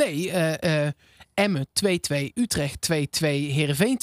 [0.04, 0.88] Nee, eh
[1.36, 3.98] Emmen 2-2, Utrecht 2-2, Heerenveen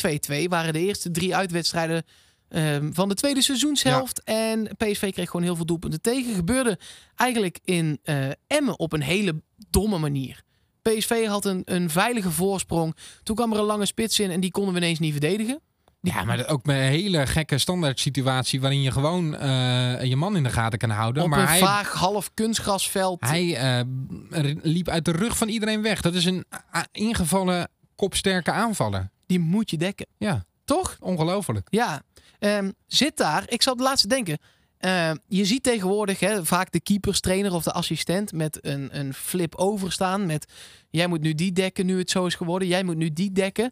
[0.45, 2.03] 2-2 waren de eerste drie uitwedstrijden
[2.49, 4.23] ehm, van de tweede seizoenshelft.
[4.23, 6.35] En PSV kreeg gewoon heel veel doelpunten tegen.
[6.35, 6.79] Gebeurde
[7.15, 10.41] eigenlijk in eh, Emmen op een hele domme manier.
[10.81, 12.95] PSV had een, een veilige voorsprong.
[13.23, 15.61] Toen kwam er een lange spits in en die konden we ineens niet verdedigen.
[16.05, 20.35] Ja, maar ook met een hele gekke standaard situatie waarin je gewoon eh, je man
[20.35, 21.23] in de gaten kan houden.
[21.23, 23.21] op maar een hij, vaag half kunstgrasveld.
[23.21, 23.85] hij eh,
[24.61, 26.01] liep uit de rug van iedereen weg.
[26.01, 26.45] Dat is een
[26.91, 29.09] ingevallen kopsterke aanvaller.
[29.25, 30.05] Die moet je dekken.
[30.17, 30.97] Ja, Toch?
[30.99, 31.67] ongelooflijk.
[31.69, 32.01] Ja,
[32.43, 33.43] Ehm, zit daar.
[33.47, 34.37] Ik zat laatst te denken.
[34.77, 39.55] Ehm, je ziet tegenwoordig hè, vaak de keeperstrainer of de assistent met een, een flip
[39.55, 40.25] over staan.
[40.25, 40.51] Met
[40.89, 42.67] jij moet nu die dekken nu het zo is geworden.
[42.67, 43.71] Jij moet nu die dekken.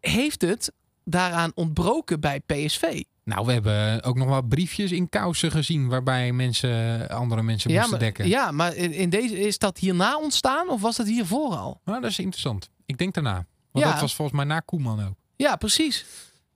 [0.00, 0.72] Heeft het
[1.04, 3.02] daaraan ontbroken bij PSV.
[3.24, 7.76] Nou, we hebben ook nog wel briefjes in kousen gezien waarbij mensen andere mensen Ja
[7.76, 8.28] moesten maar, dekken.
[8.28, 11.80] ja, maar in deze, is dat hierna ontstaan of was dat hiervoor al?
[11.84, 12.70] Nou, dat is interessant.
[12.86, 13.46] Ik denk daarna.
[13.70, 13.90] Want Ja.
[13.92, 15.14] dat was volgens mij na Koeman ook.
[15.36, 16.04] Ja, precies.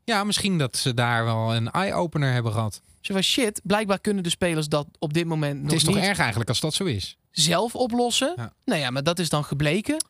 [0.05, 2.81] Ja, misschien dat ze daar wel een eye-opener hebben gehad.
[3.01, 5.97] Zo van shit, blijkbaar kunnen de spelers dat op dit moment nog Het is niet
[5.97, 7.16] toch erg eigenlijk als dat zo is?
[7.31, 8.33] zelf oplossen.
[8.37, 8.53] Ja.
[8.65, 10.05] Nou ja, maar dat is dan gebleken.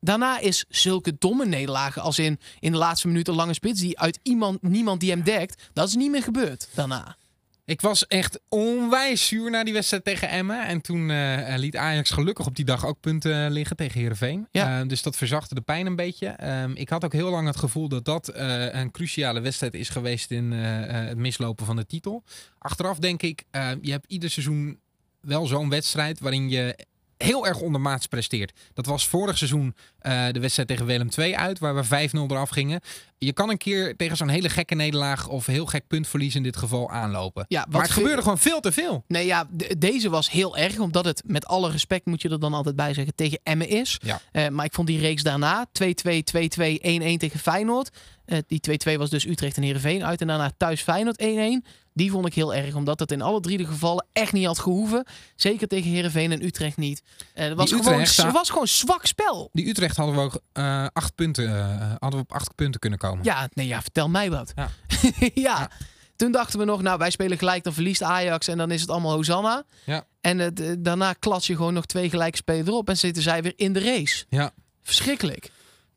[0.00, 3.98] Daarna is zulke domme nederlagen als in in de laatste minuut een lange spits die
[3.98, 7.16] uit iemand, niemand die hem dekt, dat is niet meer gebeurd daarna.
[7.64, 10.66] Ik was echt onwijs zuur na die wedstrijd tegen Emmen.
[10.66, 14.48] En toen eh, liet Ajax gelukkig op die dag ook punten liggen tegen Heerenveen.
[14.50, 14.80] Ja.
[14.80, 16.26] Eh, dus dat verzachtte de pijn een beetje.
[16.26, 19.88] Ehm, ik had ook heel lang het gevoel dat dat eh, een cruciale wedstrijd is
[19.88, 22.22] geweest in eh, eh, het mislopen van de titel.
[22.58, 24.80] Achteraf denk ik, eh, je hebt ieder seizoen
[25.20, 26.76] wel zo'n wedstrijd waarin je
[27.22, 28.52] heel erg ondermaats presteert.
[28.74, 32.48] Dat was vorig seizoen eh, de wedstrijd tegen Willem II uit, waar we 5-0 eraf
[32.50, 32.80] gingen.
[33.18, 36.56] Je kan een keer tegen zo'n hele gekke nederlaag of heel gek puntverlies in dit
[36.56, 37.44] geval aanlopen.
[37.48, 39.04] Ja, Maar het ge- gebeurde gewoon veel te veel.
[39.08, 42.40] Nee, ja, de- deze was heel erg, omdat het met alle respect moet je er
[42.40, 43.98] dan altijd bij zeggen tegen Emmen is.
[44.02, 44.20] Ja.
[44.32, 47.90] Eh, maar ik vond die reeks daarna 2-2, 2-2, 1-1 tegen Feyenoord.
[48.24, 51.64] Eh, die 2-2 was dus Utrecht en Heerenveen uit en daarna thuis Feyenoord 1-1.
[52.00, 54.58] Die vond ik heel erg, omdat het in alle drie de gevallen echt niet had
[54.58, 55.06] gehoeven.
[55.34, 57.02] Zeker tegen Heerenveen en Utrecht niet.
[57.34, 59.48] Eh, het was, gewoon, het was gewoon zwak spel.
[59.52, 62.98] Die Utrecht hadden we ook eh, acht punten, eh, hadden we op acht punten kunnen
[62.98, 63.24] komen.
[63.24, 64.52] Ja, nee, ja, vertel mij wat.
[64.54, 64.68] Ja.
[65.18, 65.30] Ja.
[65.34, 65.70] Ja.
[66.16, 68.90] Toen dachten we nog, nou, wij spelen gelijk, dan verliest Ajax en dan is het
[68.90, 69.62] allemaal Hosanna.
[69.84, 70.04] Ja.
[70.20, 73.52] En het, daarna klats je gewoon nog twee gelijke spelen erop en zitten zij weer
[73.56, 74.24] in de race.
[74.28, 74.52] Ja.
[74.82, 75.50] Verschrikkelijk.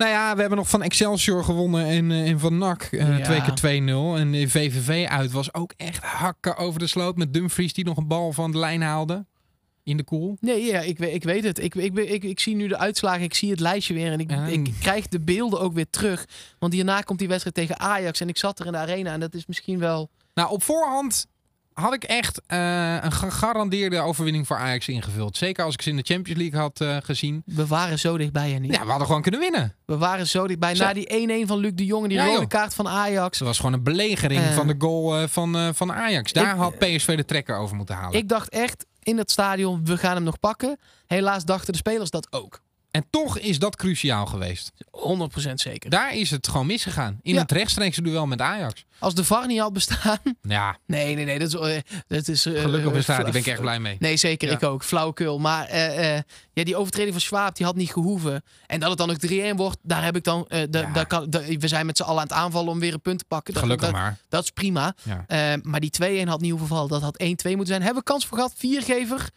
[0.03, 3.23] Nou ja, we hebben nog van Excelsior gewonnen en, eh, en van NAC eh, Ja.
[3.23, 4.15] twee keer 2-0.
[4.17, 7.97] En de VVV uit was ook echt hakken over de sloot met Dumfries die nog
[7.97, 9.25] een bal van de lijn haalde
[9.83, 10.37] in de koel.
[10.39, 11.63] Nee, ja, ik, weet- ik weet het.
[11.63, 14.29] Ik, ik, ik, ik zie nu de uitslagen, ik zie het lijstje weer en ik,
[14.31, 14.45] Ja.
[14.45, 16.25] ik krijg de beelden ook weer terug.
[16.59, 19.19] Want hierna komt die wedstrijd tegen Ajax en ik zat er in de arena en
[19.19, 20.09] dat is misschien wel...
[20.33, 21.27] Nou, op voorhand
[21.73, 25.37] had ik echt eh, een gegarandeerde overwinning voor Ajax ingevuld.
[25.37, 27.41] Zeker als ik ze in de Champions League had eh, gezien.
[27.45, 28.75] We waren zo dichtbij en niet.
[28.75, 29.75] Ja, we hadden gewoon kunnen winnen.
[29.85, 30.75] We waren zo dichtbij.
[30.75, 30.83] Zo.
[30.83, 32.47] Na die 1-1 van Luc de Jong en die Ja, rode joh.
[32.47, 33.39] kaart van Ajax.
[33.39, 34.53] Het was gewoon een belegering Eh.
[34.55, 36.31] van de goal van, van Ajax.
[36.33, 38.17] Daar Ik- had PSV de trekker over moeten halen.
[38.19, 40.77] Ik dacht echt in het stadion, we gaan hem nog pakken.
[41.05, 42.61] Helaas dachten de spelers dat ook.
[42.93, 44.71] En toch is dat cruciaal geweest.
[44.91, 45.89] 100% zeker.
[45.89, 47.19] Daar is het gewoon misgegaan.
[47.21, 47.41] In Ja.
[47.41, 48.85] het rechtstreekse duel met Ajax.
[48.99, 50.17] Als de VAR niet had bestaan...
[50.41, 51.39] Ja, Nee, nee, nee.
[51.39, 53.15] Dat is, eh, dat is eh, gelukkig eh, bestaat.
[53.15, 53.95] fla- Daar ben ik echt blij mee.
[53.99, 54.47] Nee, zeker.
[54.49, 54.53] Ja.
[54.53, 54.83] Ik ook.
[54.83, 55.39] Flauwekul.
[55.39, 58.43] Maar ja, die overtreding van Schwab, die had niet gehoeven.
[58.67, 59.17] En dat het dan ook
[59.53, 60.45] 3-1 wordt, daar heb ik dan...
[60.69, 60.91] da- Ja.
[60.91, 61.29] daar kan,
[61.59, 63.53] we zijn met z'n allen aan het aanvallen om weer een punt te pakken.
[63.53, 64.17] Dat, Gelukkig dat, maar.
[64.29, 64.95] dat is prima.
[65.61, 66.89] Maar die 2-1 had niet hoeven vallen.
[66.89, 67.81] Dat had 1-2 moeten zijn.
[67.81, 68.53] Hebben we kans voor gehad.
[68.55, 69.29] Viergever,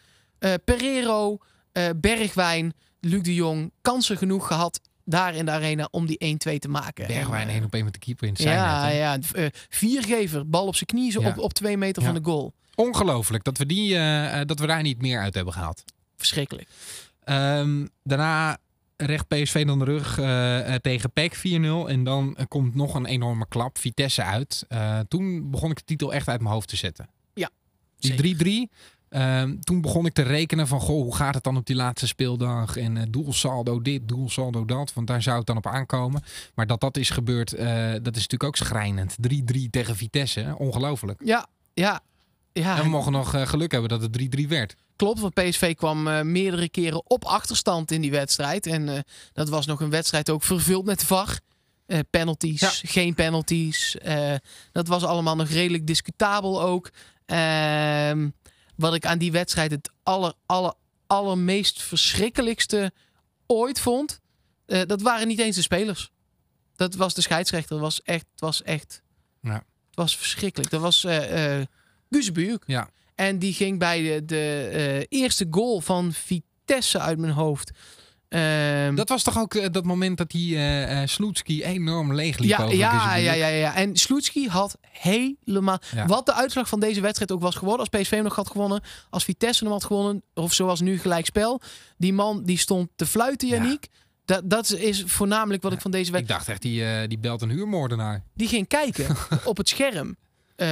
[0.65, 1.37] Pereiro,
[1.71, 3.71] eh, Bergwijn, Luc de Jong.
[3.81, 7.07] Kansen genoeg gehad daar in de arena om die 1-2 te maken.
[7.07, 8.91] Bergwijn één op één met de keeper in het Ja, hè.
[8.97, 9.17] ja.
[9.33, 11.27] eh, viergever, bal op zijn knieën Ja.
[11.29, 12.07] op, op twee meter Ja.
[12.11, 12.53] van de goal.
[12.75, 15.83] Ongelooflijk dat we, die, eh, dat we daar niet meer uit hebben gehaald.
[16.15, 16.67] Verschrikkelijk.
[17.23, 18.57] Ehm, daarna
[18.97, 21.89] recht PSV dan de rug eh, tegen PEC 4-0.
[21.89, 23.77] En dan komt nog een enorme klap.
[23.77, 24.65] Vitesse uit.
[25.07, 27.09] Toen begon ik de titel echt uit mijn hoofd te zetten.
[27.33, 27.49] Ja,
[27.99, 28.69] Die 3-3.
[29.09, 32.07] Ehm, toen begon ik te rekenen van, goh, hoe gaat het dan op die laatste
[32.07, 32.77] speeldag?
[32.77, 34.93] En eh doelsaldo dit, doelsaldo dat.
[34.93, 36.23] Want daar zou het dan op aankomen.
[36.55, 39.15] Maar dat dat is gebeurd, eh, dat is natuurlijk ook schrijnend.
[39.19, 40.55] 3-3 tegen Vitesse.
[40.57, 41.21] Ongelooflijk.
[41.23, 41.99] Ja, ja.
[42.53, 44.75] Ja, En we mogen nog eh, geluk hebben dat het 3-3 werd.
[44.95, 45.19] klopt.
[45.19, 48.65] Want PSV kwam meerdere keren op achterstand in die wedstrijd.
[48.65, 49.03] En
[49.33, 51.39] dat was nog een wedstrijd ook vervuld met VAR.
[51.85, 52.69] Eh, penalties, Ja.
[52.73, 53.97] geen penalties.
[54.71, 56.89] Dat was allemaal nog redelijk discutabel ook.
[57.25, 58.29] Ehm,
[58.77, 60.73] wat ik aan die wedstrijd het aller, aller,
[61.07, 62.91] allermeest verschrikkelijkste
[63.45, 64.19] ooit vond...
[64.65, 66.11] eh, dat waren niet eens de spelers.
[66.75, 67.79] Dat was de scheidsrechter.
[67.79, 68.25] Was echt...
[68.31, 69.01] Het was, echt,
[69.41, 69.53] Ja.
[69.53, 70.69] het was verschrikkelijk.
[70.69, 71.05] Dat was
[72.33, 72.63] Buurk.
[72.67, 72.89] Ja.
[73.15, 77.71] En die ging bij de, de eerste goal van Vitesse uit mijn hoofd.
[78.29, 82.37] Ehm, Dat was toch ook eh, dat moment dat die eh eh Sloetski enorm leeg
[82.37, 83.75] liep ja, over ja, ja, ja, ja.
[83.75, 85.79] En Sloetski had helemaal...
[85.95, 86.05] Ja.
[86.05, 87.87] Wat de uitslag van deze wedstrijd ook was geworden...
[87.89, 88.81] als PSV nog had gewonnen...
[89.09, 90.23] als Vitesse hem had gewonnen...
[90.33, 91.61] of zoals nu gelijkspel...
[91.97, 93.55] die man die stond te fluiten, Ja.
[93.55, 93.87] Yannick.
[94.25, 96.39] Dat, dat is voornamelijk wat ik van deze Ik wedstrijd...
[96.39, 98.23] dacht echt, die, die belt een huurmoordenaar.
[98.33, 100.15] Die ging kijken op het scherm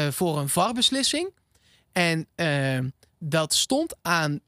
[0.10, 1.34] voor een VAR-beslissing.
[1.92, 2.80] En eh,
[3.20, 4.40] dat stond aan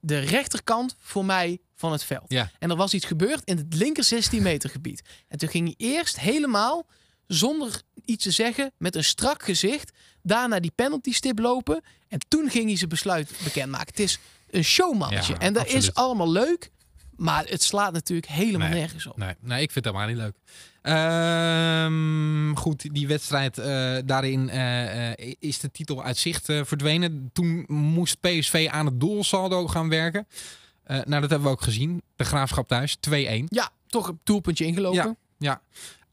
[0.00, 2.24] de rechterkant voor mij van het veld.
[2.28, 2.50] Ja.
[2.58, 5.02] En er was iets gebeurd in het linker 16 meter gebied.
[5.28, 6.86] En toen ging hij eerst helemaal
[7.26, 9.92] zonder iets te zeggen, met een strak gezicht,
[10.22, 11.82] daarna die penalty stip lopen.
[12.08, 13.86] En toen ging hij zijn besluit bekendmaken.
[13.86, 14.18] Het is
[14.50, 15.32] een showmannetje.
[15.32, 16.70] Ja, en dat is allemaal leuk.
[17.16, 18.78] Maar het slaat natuurlijk helemaal Nee.
[18.80, 19.16] nergens op.
[19.16, 20.34] Nee, nee, ik vind het helemaal niet leuk.
[20.82, 27.30] Ehm, goed, die wedstrijd eh, daarin eh, eh, is de titel uit zicht verdwenen.
[27.32, 30.26] Toen moest PSV aan het doelsaldo gaan werken.
[30.88, 32.02] Eh, nou, dat hebben we ook gezien.
[32.16, 33.44] De Graafschap thuis, 2-1.
[33.48, 35.16] Ja, toch een doelpuntje ingelopen.
[35.38, 35.60] Ja.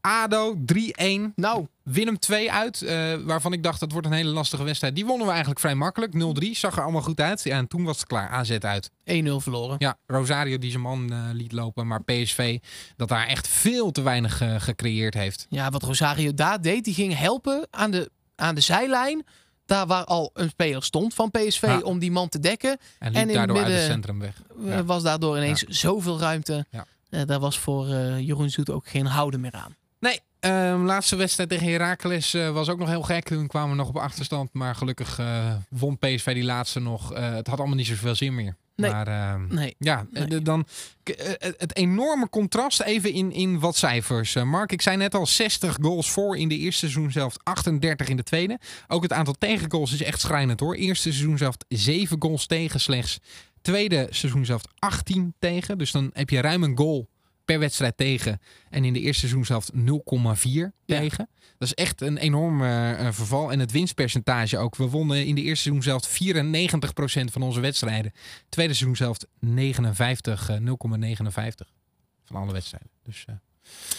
[0.00, 1.32] ADO 3-1.
[1.36, 4.94] Nou, Willem 2 uit, eh, waarvan ik dacht dat wordt een hele lastige wedstrijd.
[4.94, 6.12] Die wonnen we eigenlijk vrij makkelijk.
[6.14, 7.42] 0-3, zag er allemaal goed uit.
[7.42, 8.28] Ja, en toen was het klaar.
[8.28, 8.90] AZ uit.
[9.04, 9.76] 1-0 verloren.
[9.78, 11.86] Ja, Rosario die zijn man eh, liet lopen.
[11.86, 12.58] Maar PSV
[12.96, 15.46] dat daar echt veel te weinig gecreëerd heeft.
[15.48, 19.24] Ja, wat Rosario daar deed, die ging helpen aan de, aan de zijlijn.
[19.66, 21.80] Daar waar al een speler stond van PSV Ja.
[21.80, 22.78] om die man te dekken.
[22.98, 24.42] En liep En in daardoor uit het centrum weg.
[24.64, 24.84] Ja.
[24.84, 26.66] Was daardoor ineens zoveel ruimte.
[27.10, 29.76] Eh, daar was voor eh, Jeroen Zoet ook geen houden meer aan.
[30.00, 33.24] Nee, ehm, laatste wedstrijd tegen Heracles eh, was ook nog heel gek.
[33.24, 34.52] Toen kwamen we nog op achterstand.
[34.52, 35.20] Maar gelukkig
[35.68, 37.14] won PSV die laatste nog.
[37.14, 38.56] Het had allemaal niet zoveel zin meer.
[38.76, 38.90] Nee.
[38.90, 39.74] Maar ehm, Nee.
[39.78, 40.24] ja, Nee.
[40.28, 40.66] eh, dan
[41.02, 44.34] k- eh, het- enorme contrast even in, in wat cijfers.
[44.34, 48.08] Eh, Mark, ik zei net al 60 goals voor in de eerste seizoen zelf, 38
[48.08, 48.58] in de tweede.
[48.88, 50.74] Ook het aantal tegengoals is echt schrijnend hoor.
[50.74, 53.18] Eerste seizoen zelf 7 goals tegen slechts.
[53.62, 55.78] Tweede seizoen zelf 18 tegen.
[55.78, 57.08] Dus dan heb je ruim een goal
[57.46, 58.40] per wedstrijd tegen.
[58.70, 60.98] En in de eerste seizoen zelf 0,4 Ja.
[60.98, 61.28] tegen.
[61.58, 63.52] Dat is echt een enorm eh, verval.
[63.52, 64.76] En het winstpercentage ook.
[64.76, 68.12] We wonnen in de eerste seizoen zelf 94% van onze wedstrijden.
[68.48, 71.72] Tweede seizoen zelf 59, eh, 0,59
[72.24, 72.90] van alle wedstrijden.
[73.02, 73.34] Dus eh,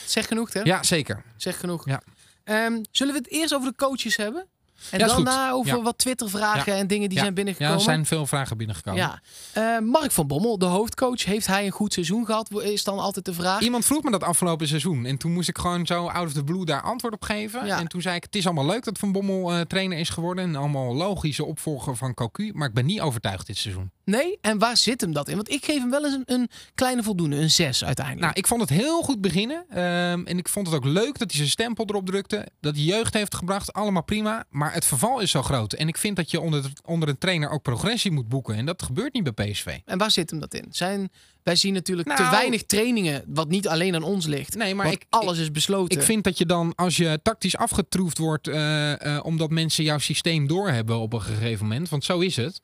[0.06, 0.62] Zeg genoeg, hè?
[0.62, 1.24] ja, zeker.
[1.38, 1.86] Zeg genoeg.
[1.86, 2.02] Ja.
[2.44, 4.48] Ehm, zullen we het eerst over de coaches hebben?
[4.92, 5.54] En Ja, daarna goed.
[5.60, 5.82] over Ja.
[5.84, 7.24] wat Twitter-vragen en dingen die Ja.
[7.24, 7.76] zijn Ja, binnengekomen?
[7.78, 9.00] er zijn veel vragen binnengekomen.
[9.02, 9.20] Ja.
[9.54, 12.62] Eh, Mark van Bommel, de hoofdcoach, heeft hij een goed seizoen gehad?
[12.62, 13.62] Is dan altijd de vraag.
[13.62, 15.06] Iemand vroeg me dat afgelopen seizoen.
[15.06, 17.66] En toen moest ik gewoon zo out of the blue daar antwoord op geven.
[17.66, 17.80] Ja.
[17.80, 20.44] En toen zei ik, het is allemaal leuk dat Van Bommel eh, trainer is geworden.
[20.44, 22.52] En allemaal logische opvolger van Cocu.
[22.54, 23.92] Maar ik ben niet overtuigd dit seizoen.
[24.10, 24.38] Nee?
[24.42, 25.36] En waar zit hem dat in?
[25.36, 28.26] Want ik geef hem wel eens een, een kleine voldoende, een 6 uiteindelijk.
[28.26, 29.66] Nou, ik vond het heel goed beginnen.
[29.70, 32.48] Ehm, en ik vond het ook leuk dat hij zijn stempel erop drukte.
[32.60, 33.74] Dat hij jeugd heeft gebracht.
[33.74, 34.46] Allemaal prima.
[34.50, 35.74] Maar het verval is zo groot.
[35.74, 38.56] En ik vind dat je onder, onder een trainer ook progressie moet boeken.
[38.56, 39.78] En dat gebeurt niet bij PSV.
[39.86, 40.66] En waar zit hem dat in?
[40.70, 41.10] Zijn,
[41.44, 44.56] wij zien natuurlijk te Nou- weinig trainingen, wat niet alleen aan ons ligt.
[44.56, 45.98] Nee, maar ik, alles is besloten.
[45.98, 49.98] Ik vind dat je dan, als je tactisch afgetroefd wordt, eh, eh, omdat mensen jouw
[49.98, 52.62] systeem doorhebben op een gegeven moment, want zo is het,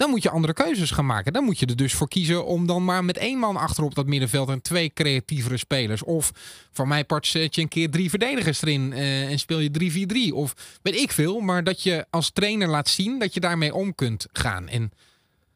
[0.00, 1.32] dan moet je andere keuzes gaan maken.
[1.32, 4.06] Dan moet je er dus voor kiezen om dan maar met één man achterop dat
[4.06, 6.02] middenveld en twee creatievere spelers.
[6.02, 6.30] Of
[6.72, 10.34] voor mij part zet je een keer drie verdedigers erin eh, en speel je 3-4-3.
[10.34, 13.94] Of weet ik veel, maar dat je als trainer laat zien dat je daarmee om
[13.94, 14.68] kunt gaan.
[14.68, 14.92] En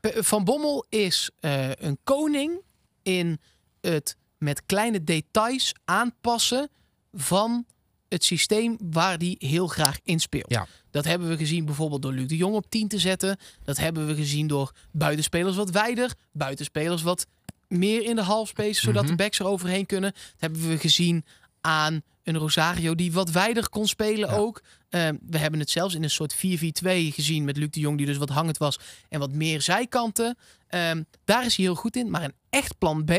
[0.00, 2.60] P- Van Bommel is eh, een koning
[3.02, 3.40] in
[3.80, 6.70] het met kleine details aanpassen
[7.12, 7.66] van
[8.08, 10.50] het systeem waar hij heel graag in speelt.
[10.50, 10.66] Ja.
[10.94, 13.36] Dat hebben we gezien bijvoorbeeld door Luc de Jong op 10 te zetten.
[13.64, 17.26] Dat hebben we gezien door buitenspelers wat wijder, buitenspelers wat
[17.68, 19.10] meer in de halfspace, zodat Mhm.
[19.10, 20.10] de backs er overheen kunnen.
[20.12, 21.24] Dat hebben we gezien
[21.60, 24.36] aan een Rosario die wat wijder kon spelen Ja.
[24.36, 24.62] ook.
[24.88, 28.06] Eh, we hebben het zelfs in een soort 4-4-2 gezien met Luc de Jong die
[28.06, 30.36] dus wat hangend was en wat meer zijkanten.
[30.68, 33.10] Ehm, daar is hij heel goed in, maar een echt plan B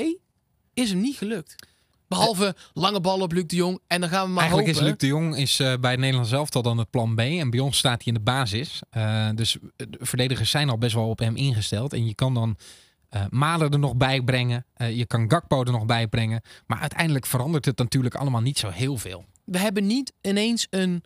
[0.74, 1.56] is hem niet gelukt.
[2.08, 4.80] Behalve lange bal op Luc de Jong en dan gaan we maar Eigenlijk is.
[4.80, 7.20] Luc de Jong is, eh, bij het Nederlands elftal dan het plan B.
[7.20, 8.82] En bij ons staat hij in de basis.
[8.90, 11.94] Eh, dus de verdedigers zijn al best wel op hem ingesteld.
[11.94, 12.58] En je kan dan
[13.16, 14.66] eh Malen er nog bij brengen.
[14.74, 16.42] Eh, je kan Gakpo er nog bij brengen.
[16.66, 19.26] Maar uiteindelijk verandert het natuurlijk allemaal niet zo heel veel.
[19.44, 21.04] we hebben niet ineens een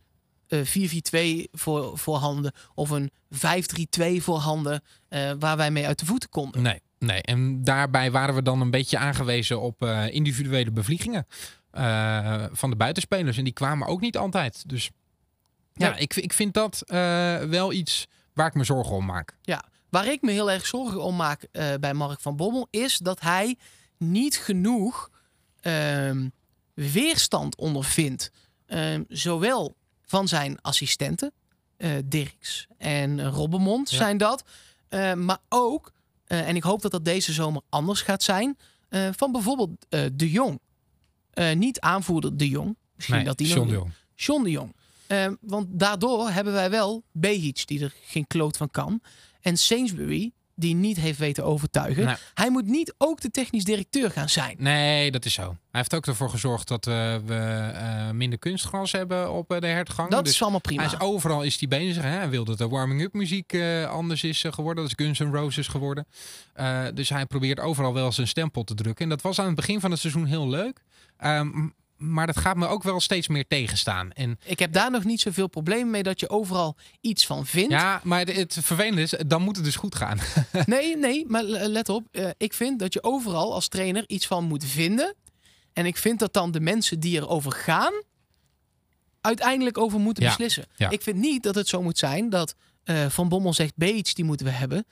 [0.48, 6.00] eh 4-4-2 voor, voor handen of een 5-3-2 voor handen eh, waar wij mee uit
[6.00, 6.62] de voeten konden.
[6.62, 7.22] Nee, nee.
[7.22, 11.28] En daarbij waren we dan een beetje aangewezen op eh, individuele bevliegingen.
[11.72, 13.38] eh, van de buitenspelers.
[13.38, 14.70] En die kwamen ook niet altijd.
[14.70, 14.90] Dus
[15.74, 16.00] ja, Nee.
[16.00, 19.38] ik, ik vind dat eh, wel iets waar ik me zorgen om maak.
[19.90, 21.48] Waar ik me heel erg zorgen om maak
[21.80, 23.58] bij Mark van Bommel is dat hij
[23.98, 25.10] niet genoeg
[25.60, 26.28] ehm,
[26.74, 28.32] weerstand ondervindt.
[28.66, 31.32] Ehm, zowel van zijn assistenten,
[32.06, 33.98] Dirks en Robbenmond Ja.
[33.98, 34.44] zijn dat.
[35.16, 35.92] maar ook,
[36.38, 38.58] en ik hoop dat dat deze zomer anders gaat zijn,
[38.90, 40.60] eh, van bijvoorbeeld eh, De Jong.
[41.34, 42.78] Eh, niet aanvoerder De Jong.
[42.96, 43.92] Misschien Nee, dat die John nog de Jong.
[44.16, 44.76] John de Jong.
[45.08, 49.02] Eh, want daardoor hebben wij wel Behic, die er geen kloot van kan.
[49.42, 52.06] En Sainsbury, die niet heeft weten overtuigen.
[52.06, 52.16] Nee.
[52.34, 54.56] Hij moet niet ook de technisch directeur gaan zijn.
[54.58, 55.42] Nee, dat is zo.
[55.42, 59.68] Hij heeft ook ervoor gezorgd dat eh, we eh, minder kunstgras hebben op eh, de
[59.68, 60.10] hertgang.
[60.10, 60.84] Dat Dus is allemaal prima.
[60.84, 62.04] hij is overal is hij bezig.
[62.04, 62.10] Hè?
[62.10, 63.58] Hij wil dat de warming-up muziek
[63.90, 64.84] anders is geworden.
[64.84, 66.08] Dat is Guns N' Roses geworden.
[66.94, 69.04] Dus hij probeert overal wel zijn stempel te drukken.
[69.04, 70.84] En dat was aan het begin van het seizoen heel leuk.
[71.18, 71.68] Ehm,
[72.00, 74.12] maar dat gaat me ook wel steeds meer tegenstaan.
[74.12, 77.72] En Ik heb daar nog niet zoveel probleem mee dat je overal iets van vindt.
[77.72, 80.20] ja, maar het, vervelende is, dan moet het dus goed gaan.
[80.66, 82.08] Nee, nee, maar let op.
[82.12, 85.16] eh, ik vind dat je overal als trainer iets van moet vinden.
[85.74, 87.94] En ik vind dat dan de mensen die erover gaan,
[89.22, 90.66] uiteindelijk over moeten Ja, beslissen.
[90.76, 90.90] ja.
[90.90, 94.26] Ik vind niet dat het zo moet zijn dat eh, Van Bommel zegt Beets, die
[94.26, 94.86] moeten we hebben.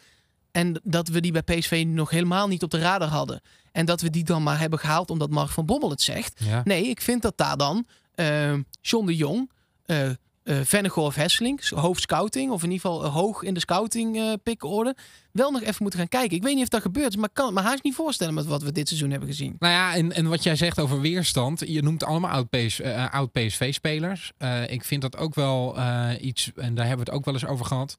[0.58, 3.42] En dat we die bij PSV nog helemaal niet op de radar hadden.
[3.72, 6.42] En dat we die dan maar hebben gehaald omdat Mark van Bommel het zegt.
[6.44, 6.62] Ja.
[6.64, 7.86] Nee, ik vind dat daar dan
[8.16, 9.52] eh John de Jong,
[9.86, 10.16] eh eh
[10.64, 14.96] Vennegoor of Hesseling, hoofd scouting, of in ieder geval hoog in de scouting eh pickorde,
[15.32, 16.38] wel nog even moeten gaan kijken.
[16.38, 18.46] Ik weet niet of dat gebeurt, maar ik kan het me haast niet voorstellen met
[18.46, 19.56] wat we dit seizoen hebben gezien.
[19.60, 21.64] Nou ja, en, en wat jij zegt over weerstand.
[21.68, 22.82] Je noemt allemaal oud, PS,
[23.12, 24.32] oud PSV-spelers.
[24.38, 25.78] Eh, ik vind dat ook wel
[26.20, 27.98] iets, en daar hebben we het ook wel eens over gehad.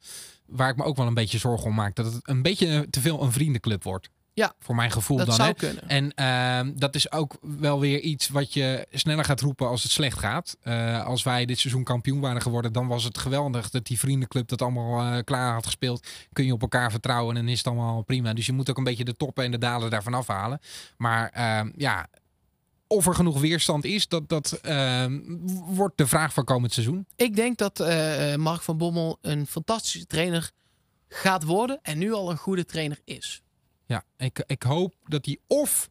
[0.49, 1.95] Waar ik me ook wel een beetje zorgen om maak.
[1.95, 4.09] Dat het een beetje te veel een vriendenclub wordt.
[4.39, 4.55] Ja.
[4.59, 5.35] Voor mijn gevoel Dat dan.
[5.35, 5.89] zou kunnen.
[5.89, 9.93] En ehm, dat is ook wel weer iets wat je sneller gaat roepen als het
[9.93, 10.57] slecht gaat.
[10.63, 14.49] Eh, als wij dit seizoen kampioen waren geworden, dan was het geweldig dat die vriendenclub
[14.49, 16.07] dat allemaal eh, klaar had gespeeld.
[16.33, 18.33] Kun je op elkaar vertrouwen en is het allemaal prima.
[18.33, 20.61] Dus je moet ook een beetje de toppen en de dalen daarvan afhalen.
[20.97, 22.07] Maar ehm, ja,
[22.89, 25.21] of er genoeg weerstand is, dat, dat ehm,
[25.67, 27.07] wordt de vraag van komend seizoen.
[27.17, 30.51] Ik denk dat eh, Mark van Bommel een fantastische trainer
[31.09, 33.43] gaat worden en nu al een goede trainer is.
[33.87, 35.89] Ja, ik, ik hoop dat hij of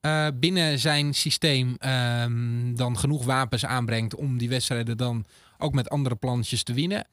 [0.00, 5.24] eh, binnen zijn systeem ehm, dan genoeg wapens aanbrengt om die wedstrijden dan
[5.58, 7.06] ook met andere plannetjes te winnen.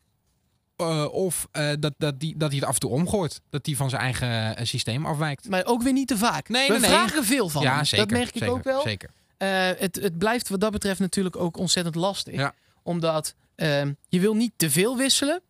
[0.75, 1.47] Eh, of
[1.79, 3.41] dat, dat, die, dat hij het af en toe omgooit.
[3.49, 5.49] Dat hij van zijn eigen systeem afwijkt.
[5.49, 6.49] Maar ook weer niet te vaak.
[6.49, 6.89] Nee, we nee, nee.
[6.89, 7.85] vragen veel van ja, hem.
[7.85, 8.07] zeker.
[8.07, 8.81] Dat merk ik zeker, ook wel.
[8.81, 9.09] Zeker.
[9.37, 12.33] Eh, het, het blijft wat dat betreft natuurlijk ook ontzettend lastig.
[12.33, 12.53] Ja.
[12.83, 15.41] Omdat ehm, je wil niet te veel wisselen.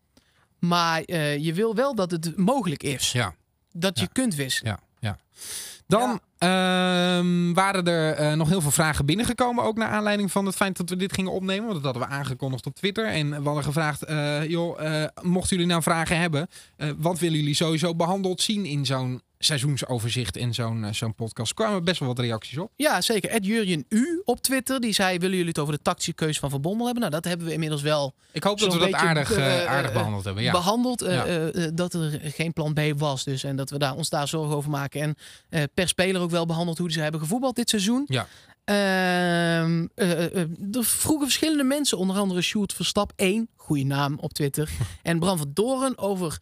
[0.58, 3.12] Maar eh, je wil wel dat het mogelijk is.
[3.12, 3.34] Ja,
[3.72, 4.78] Dat je kunt wisselen.
[5.00, 5.18] ja,
[5.86, 5.98] ja.
[5.98, 9.64] Dan ehm, waren er eh, nog heel veel vragen binnengekomen.
[9.64, 11.62] Ook naar aanleiding van het feit dat we dit gingen opnemen.
[11.68, 13.06] Want dat hadden we aangekondigd op Twitter.
[13.06, 16.48] En we hadden gevraagd: eh, joh, eh, mochten jullie nou vragen hebben,
[16.96, 21.48] wat willen jullie sowieso behandeld zien in zo'n seizoensoverzicht en zo'n zo'n podcast?
[21.50, 22.72] Er kwamen best wel wat reacties op.
[22.76, 23.30] Ja, zeker.
[23.30, 24.80] Ed Jurjen U op Twitter.
[24.80, 27.02] Die zei, willen jullie het over de tactische keuze van Van Bommel hebben?
[27.02, 30.24] Nou, dat hebben we inmiddels wel Ik hoop dat we dat aardig, aardig eh, behandeld
[30.24, 30.42] hebben.
[30.42, 30.52] Ja.
[30.52, 31.02] behandeld.
[31.02, 31.24] eh, Ja.
[31.26, 33.44] eh, eh, dat er geen plan B was dus.
[33.44, 35.00] En dat we daar, ons daar zorgen over maken.
[35.00, 35.14] En
[35.48, 38.04] eh, per speler ook wel behandeld hoe ze hebben gevoetbald dit seizoen.
[38.06, 38.26] Ja.
[38.64, 39.62] Eh,
[40.74, 44.70] er vroegen verschillende mensen, onder andere Sjoerd Verstap 1, goede naam op Twitter,
[45.02, 46.38] en Bram van Doren over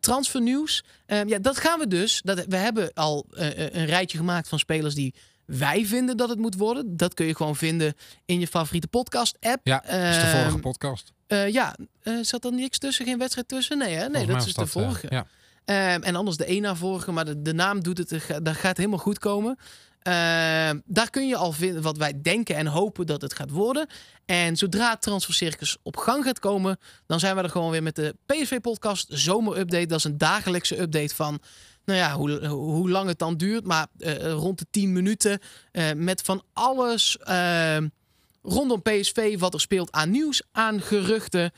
[0.00, 0.84] transfernieuws.
[1.06, 2.20] Ehm, ja, dat gaan we dus.
[2.24, 5.14] Dat, we hebben al een rijtje gemaakt van spelers die
[5.44, 6.96] wij vinden dat het moet worden.
[6.96, 7.94] Dat kun je gewoon vinden
[8.24, 9.66] in je favoriete podcast-app.
[9.66, 11.12] Ja, dat is de Ehm, vorige podcast.
[11.26, 11.76] ja,
[12.22, 13.04] zat er niks tussen?
[13.04, 13.78] Geen wedstrijd tussen?
[13.78, 14.08] Nee, hè?
[14.08, 15.06] Nee, Volgens dat is de vorige.
[15.10, 15.26] ja.
[15.64, 18.12] Ehm, en anders de een na vorige, maar de, naam doet het.
[18.16, 19.58] ga- Dat gaat helemaal goed komen.
[20.02, 23.86] Ehm, daar kun je al vinden wat wij denken en hopen dat het gaat worden.
[24.24, 27.96] En zodra het transfercircus op gang gaat komen, dan zijn we er gewoon weer met
[27.96, 29.86] de PSV-podcast Zomerupdate.
[29.86, 31.38] Dat is een dagelijkse update van,
[31.84, 33.64] nou ja, hoe, hoe lang het dan duurt.
[33.64, 35.38] Maar eh, rond de 10 minuten
[35.72, 37.88] eh, met van alles ehm,
[38.42, 41.52] rondom PSV, wat er speelt aan nieuws, aan geruchten.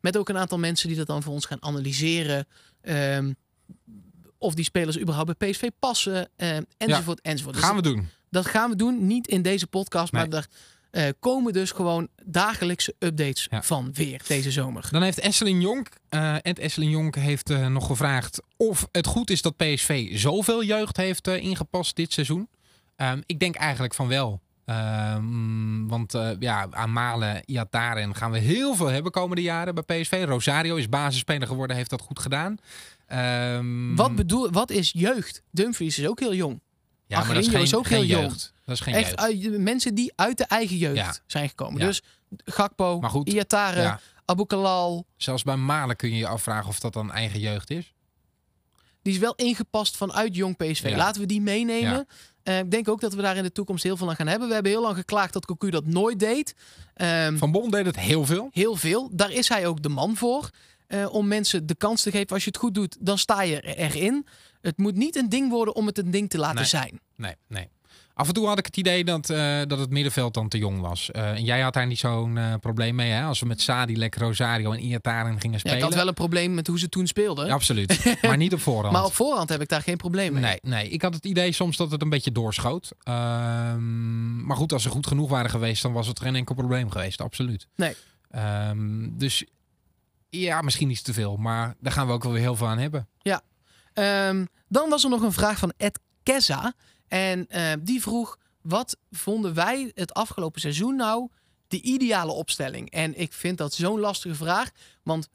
[0.00, 2.46] Met ook een aantal mensen die dat dan voor ons gaan analyseren.
[2.84, 3.32] Ehm,
[4.38, 6.28] of die spelers überhaupt bij PSV passen.
[6.36, 7.54] ehm, enzovoort, enzovoort.
[7.54, 8.08] Dus Gaan we doen.
[8.30, 9.06] Dat gaan we doen.
[9.06, 10.26] Niet in deze podcast, Nee.
[10.28, 10.46] maar er
[10.90, 13.62] eh, komen dus gewoon dagelijkse updates Ja.
[13.62, 14.88] van weer deze zomer.
[14.90, 19.30] Dan heeft Esselin Jonk, eh Ed Esselin Jonk heeft eh, nog gevraagd of het goed
[19.30, 22.48] is dat PSV zoveel jeugd heeft ingepast dit seizoen.
[22.96, 24.40] Ehm, ik denk eigenlijk van wel.
[24.64, 30.00] Ehm, want eh, ja, aan Malen, Iataren gaan we heel veel hebben komende jaren bij
[30.00, 30.24] PSV.
[30.28, 32.56] Rosario is basisspeler geworden, heeft dat goed gedaan.
[33.06, 35.42] Ehm, Wat, bedoel, wat is jeugd?
[35.50, 36.60] Dumfries is ook heel jong.
[37.06, 38.22] ja, maar dat is geen, is ook geen heel jong.
[38.22, 38.52] jeugd.
[38.64, 39.58] Dat is geen Echt jeugd.
[39.58, 41.14] mensen die uit de eigen jeugd Ja.
[41.26, 41.80] zijn gekomen.
[41.80, 41.86] Ja.
[41.86, 42.02] Dus
[42.44, 44.00] Gakpo, Iataren, Ja.
[44.24, 45.06] Abu Kalal.
[45.16, 47.93] Zelfs bij Malen kun je je afvragen of dat dan eigen jeugd is.
[49.04, 50.88] Die is wel ingepast vanuit jong PSV.
[50.88, 50.96] Ja.
[50.96, 52.06] Laten we die meenemen.
[52.42, 54.48] Eh, ik denk ook dat we daar in de toekomst heel veel aan gaan hebben.
[54.48, 56.54] We hebben heel lang geklaagd dat Cocu dat nooit deed.
[56.94, 58.48] Ehm, Van Bommel deed het heel veel.
[58.52, 59.10] heel veel.
[59.12, 60.50] Daar is hij ook de man voor.
[60.86, 62.28] eh, om mensen de kans te geven.
[62.28, 64.26] Als je het goed doet, dan sta je er- erin.
[64.60, 66.64] Het moet niet een ding worden om het een ding te laten Nee.
[66.64, 67.00] zijn.
[67.16, 67.68] Nee, nee.
[68.16, 70.80] Af en toe had ik het idee dat, eh, dat het middenveld dan te jong
[70.80, 71.10] was.
[71.10, 73.24] Eh, en jij had daar niet zo'n eh, probleem mee, hè?
[73.24, 75.76] Als we met Sadilek, Rosario en Iataren gingen Ja, spelen.
[75.76, 77.46] ik had wel een probleem met hoe ze toen speelden.
[77.46, 78.16] Ja, absoluut.
[78.22, 78.92] maar niet op voorhand.
[78.92, 80.42] maar op voorhand heb ik daar geen probleem mee.
[80.42, 82.92] Nee, nee, ik had het idee soms dat het een beetje doorschoot.
[83.02, 86.90] Ehm, maar goed, als ze goed genoeg waren geweest, dan was het geen enkel probleem
[86.90, 87.20] geweest.
[87.20, 87.66] Absoluut.
[87.76, 87.94] Nee.
[88.30, 89.44] Ehm, dus
[90.28, 91.36] ja, misschien iets te veel.
[91.36, 93.08] Maar daar gaan we ook wel weer heel veel aan hebben.
[93.94, 96.72] Ehm, dan was er nog een vraag van Ed Keza.
[97.14, 101.28] En eh, die vroeg: wat vonden wij het afgelopen seizoen nou
[101.68, 102.90] de ideale opstelling?
[102.90, 104.70] En ik vind dat zo'n lastige vraag.
[105.02, 105.28] Want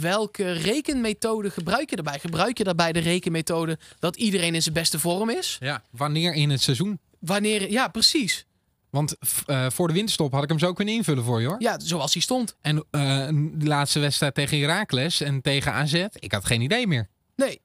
[0.00, 2.18] welke rekenmethode gebruik je daarbij?
[2.18, 5.56] Gebruik je daarbij de rekenmethode dat iedereen in zijn beste vorm is?
[5.60, 6.98] Ja, wanneer in het seizoen?
[7.18, 8.46] Wanneer, ja, precies.
[8.90, 11.56] Want eh, voor de winterstop had ik hem zo kunnen invullen voor je hoor.
[11.58, 12.56] Ja, zoals hij stond.
[12.60, 17.08] En eh, de laatste wedstrijd tegen Heracles en tegen AZ, ik had geen idee meer.
[17.36, 17.60] Nee,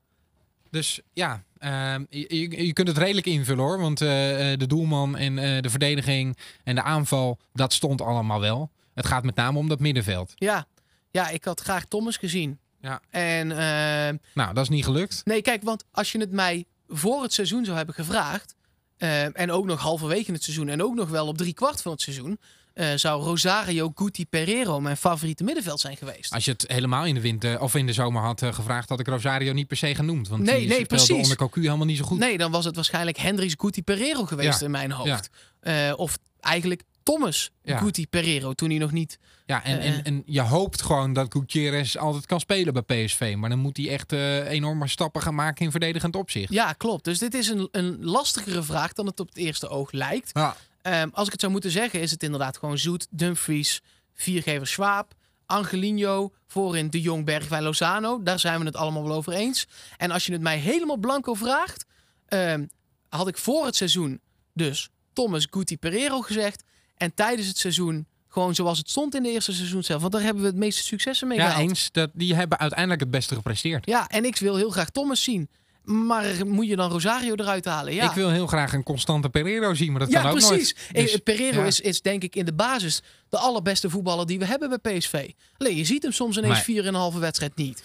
[0.73, 3.79] Dus ja, ehm, je, kunt het redelijk invullen hoor.
[3.79, 8.39] Want eh, eh, de doelman en eh, de verdediging en de aanval, dat stond allemaal
[8.39, 8.71] wel.
[8.93, 10.31] Het gaat met name om dat middenveld.
[10.35, 10.65] ja.
[11.11, 12.59] Ja, ik had graag Thomas gezien.
[12.81, 13.01] Ja.
[13.09, 15.21] En eh, Nou, dat is niet gelukt.
[15.25, 18.55] nee, kijk, want als je het mij voor het seizoen zou hebben gevraagd...
[18.97, 21.91] eh, en ook nog halverwege het seizoen en ook nog wel op drie kwart van
[21.91, 22.39] het seizoen...
[22.73, 26.33] eh, zou Rosario Guti Pereiro mijn favoriete middenveld zijn geweest.
[26.33, 28.99] Als je het helemaal in de winter of in de zomer had eh, gevraagd, had
[28.99, 30.27] ik Rosario niet per se genoemd.
[30.27, 31.15] Want Nee, die nee, precies.
[31.21, 32.19] onder Cocu helemaal niet zo goed.
[32.19, 34.65] Nee, dan was het waarschijnlijk Hendrix Guti Pereiro geweest Ja.
[34.65, 35.29] in mijn hoofd.
[35.59, 37.77] Eh, of eigenlijk Thomas Ja.
[37.77, 39.17] Guti Pereiro, toen hij nog niet...
[39.45, 43.33] Ja, en, en, en je hoopt gewoon dat Gutierrez altijd kan spelen bij PSV.
[43.37, 44.11] Maar dan moet hij echt
[44.47, 46.53] enorme stappen gaan maken in verdedigend opzicht.
[46.53, 47.03] Ja, klopt.
[47.03, 50.29] Dus dit is een, een lastigere vraag dan het op het eerste oog lijkt.
[50.33, 50.55] Ja.
[50.83, 53.81] Ehm, als ik het zou moeten zeggen, is het inderdaad gewoon Zoet, Dumfries,
[54.13, 55.13] viergever Schwab,
[55.45, 58.23] Angelino, voorin De Jong, Bergwijn, Lozano.
[58.23, 59.67] Daar zijn we het allemaal wel over eens.
[59.97, 61.85] En als je het mij helemaal blanco vraagt,
[62.25, 62.65] ehm,
[63.09, 64.19] had ik voor het seizoen
[64.53, 66.63] dus Thomas Guti Pereiro gezegd.
[66.97, 70.01] En tijdens het seizoen gewoon zoals het stond in de eerste seizoen zelf.
[70.01, 71.69] Want daar hebben we het meeste successen mee Ja, gehaald.
[71.69, 71.91] eens.
[71.91, 73.85] Dat, die hebben uiteindelijk het beste gepresteerd.
[73.85, 75.49] Ja, en ik wil heel graag Thomas zien.
[75.83, 77.93] Maar moet je dan Rosario eruit halen?
[77.93, 78.03] Ja.
[78.09, 80.75] Ik wil heel graag een constante Pereiro zien, maar dat Ja, kan ook precies.
[80.75, 80.93] nooit.
[81.05, 81.65] Dus, Eh, Pereiro ja.
[81.65, 85.29] is, is denk ik in de basis de allerbeste voetballer die we hebben bij PSV.
[85.57, 87.83] Alleen je ziet hem soms ineens Maar- vier en een halve wedstrijd niet.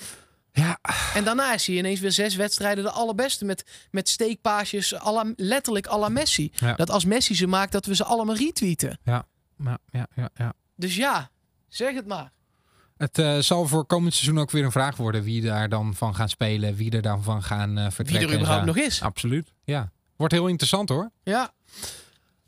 [0.53, 0.79] Ja,
[1.15, 3.45] En daarna is hij ineens weer zes wedstrijden de allerbeste.
[3.45, 6.51] Met, met steekpaasjes, à la- letterlijk à la Messi.
[6.55, 6.75] Ja.
[6.75, 8.99] Dat als Messi ze maakt, dat we ze allemaal retweeten.
[9.05, 9.27] ja,
[9.65, 10.53] ja, ja, ja, ja.
[10.77, 11.31] Dus ja,
[11.69, 12.33] zeg het maar.
[12.99, 16.15] Het eh, zal voor komend seizoen ook weer een vraag worden wie daar dan van
[16.15, 18.29] gaan spelen, wie er dan van gaan Wie vertrekken.
[18.29, 19.03] er en überhaupt nog is.
[19.03, 19.91] Absoluut, ja.
[20.17, 21.11] Wordt heel interessant hoor.
[21.23, 21.53] Ja,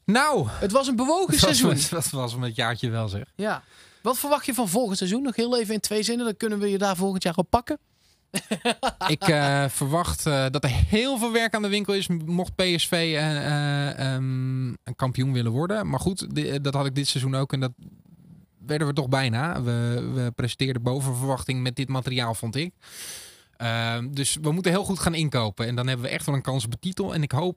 [0.05, 1.89] Nou, het was een bewogen dat was, seizoen.
[1.91, 3.25] dat was met jaartje wel zeg.
[3.35, 3.63] Ja.
[4.03, 5.23] Wat verwacht je van volgend seizoen?
[5.23, 6.25] Nog heel even in twee zinnen.
[6.25, 7.79] Dan kunnen we je daar volgend jaar op pakken.
[9.09, 12.09] Ik eh, verwacht dat er heel veel werk aan de winkel is.
[12.25, 15.89] Mocht PSV eh, eh, ehm, een kampioen willen worden.
[15.89, 16.27] Maar goed,
[16.65, 17.53] dat had ik dit seizoen ook.
[17.53, 17.73] En dat
[18.71, 19.63] werden we toch bijna.
[19.63, 22.73] We, we presteerden boven verwachting met dit materiaal, vond ik.
[23.57, 25.67] Ehm, dus we moeten heel goed gaan inkopen.
[25.67, 27.15] En dan hebben we echt wel een kans op de titel.
[27.15, 27.57] En ik hoop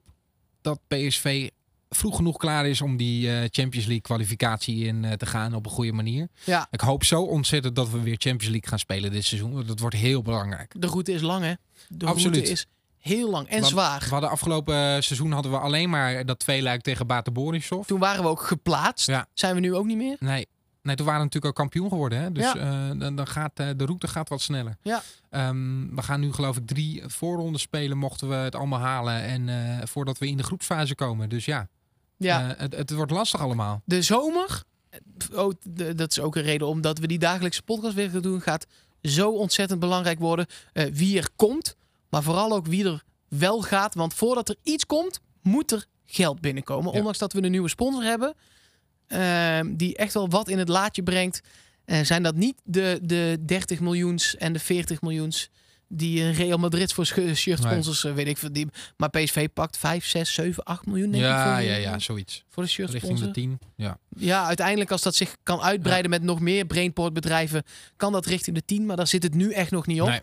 [0.61, 1.49] dat PSV
[1.89, 5.65] vroeg genoeg klaar is om die eh, Champions League kwalificatie in eh, te gaan op
[5.65, 6.27] een goede manier.
[6.43, 9.65] Ja, Ik hoop zo ontzettend dat we weer Champions League gaan spelen dit seizoen.
[9.65, 10.73] Dat wordt heel belangrijk.
[10.77, 11.53] de route is lang hè.
[11.87, 12.35] De Absoluut.
[12.35, 12.65] route is
[12.97, 13.99] heel lang en zwaar.
[13.99, 17.85] We hadden afgelopen eh, seizoen hadden we alleen maar dat tweeluik tegen Bate Borisov.
[17.85, 19.07] Toen waren we ook geplaatst.
[19.07, 19.27] Ja.
[19.33, 20.15] Zijn we nu ook niet meer?
[20.19, 20.47] Nee,
[20.83, 22.19] nee, toen waren we natuurlijk ook kampioen geworden.
[22.19, 22.31] Hè?
[22.31, 22.55] Dus Ja.
[22.89, 24.77] eh, dan, dan gaat eh, de route gaat wat sneller.
[24.81, 25.01] Ja.
[25.29, 29.21] Ehm, we gaan nu geloof ik drie voorronden spelen mochten we het allemaal halen.
[29.21, 31.29] En eh, voordat we in de groepsfase komen.
[31.29, 31.67] Dus ja,
[32.17, 32.53] Ja.
[32.57, 33.81] het, het wordt lastig allemaal.
[33.85, 34.63] de zomer,
[35.33, 38.41] oh, de- dat is ook een reden omdat we die dagelijkse podcast weer gaan doen,
[38.41, 38.65] gaat
[39.01, 40.45] zo ontzettend belangrijk worden.
[40.91, 41.75] Wie er komt,
[42.09, 43.95] maar vooral ook wie er wel gaat.
[43.95, 46.91] Want voordat er iets komt, moet er geld binnenkomen.
[46.91, 46.97] Ja.
[46.97, 48.33] Ondanks dat we een nieuwe sponsor hebben,
[49.13, 51.41] ehm, die echt wel wat in het laadje brengt,
[51.85, 55.49] eh, zijn dat niet de, de 30 miljoens en de 40 miljoens
[55.87, 58.53] die Real Madrid voor shirt sponsors, eh, weet ik veel.
[58.53, 58.67] Die,
[58.97, 62.43] maar PSV pakt 5, 6, 7, 8 miljoen denk ik Ja, voor, ja, ja, zoiets.
[62.49, 63.59] voor de shirt Richting de tien.
[63.75, 63.97] Ja.
[64.17, 67.63] Ja, uiteindelijk als dat zich kan uitbreiden met nog meer Brainport bedrijven,
[67.95, 70.07] kan dat richting de 10, maar daar zit het nu echt nog niet op.
[70.07, 70.21] Nee.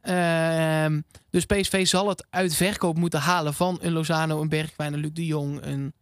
[0.00, 1.00] Ehm,
[1.30, 5.12] dus PSV zal het uit verkoop moeten halen van een Lozano, een Bergwijn, een Luc
[5.12, 5.92] de Jong, een,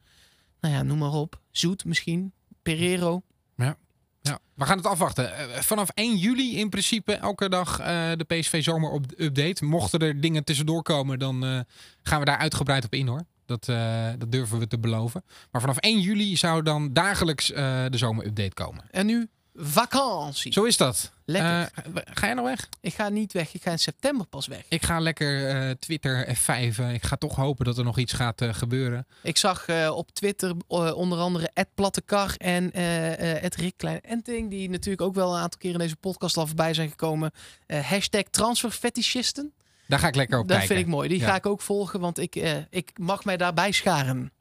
[0.62, 2.32] nou ja, noem maar op, Zoet misschien,
[2.62, 3.22] Pereiro.
[4.22, 5.36] Ja, we gaan het afwachten.
[5.36, 7.86] Eh, vanaf 1 juli in principe elke dag eh,
[8.16, 9.64] de PSV zomer op update.
[9.64, 11.60] Mochten er dingen tussendoor komen, dan eh,
[12.02, 13.24] gaan we daar uitgebreid op in hoor.
[13.46, 15.24] Dat, eh, dat durven we te beloven.
[15.50, 18.84] Maar vanaf 1 juli zou dan dagelijks eh, de zomerupdate komen.
[18.90, 20.52] En nu vakantie.
[20.52, 21.12] Zo is dat.
[21.24, 21.50] Lekker.
[21.60, 22.68] Eh, ga jij nog weg?
[22.80, 24.62] Ik ga niet weg, ik ga in september pas weg.
[24.68, 26.78] Ik ga lekker eh, Twitter F5.
[26.78, 29.06] eh, ik ga toch hopen dat er nog iets gaat gebeuren.
[29.22, 30.54] Ik zag op Twitter
[30.94, 32.72] onder andere Ed Plattekar en
[33.42, 36.46] Ed Rick Klein Enting, die natuurlijk ook wel een aantal keer in deze podcast al
[36.46, 37.30] voorbij zijn gekomen.
[37.66, 39.52] Hashtag transferfetischisten.
[39.86, 40.74] Daar ga ik lekker op dat kijken.
[40.76, 41.08] vind ik mooi.
[41.08, 41.26] Die Ja.
[41.26, 42.34] ga ik ook volgen, want ik,
[42.70, 44.32] ik mag mij daarbij scharen.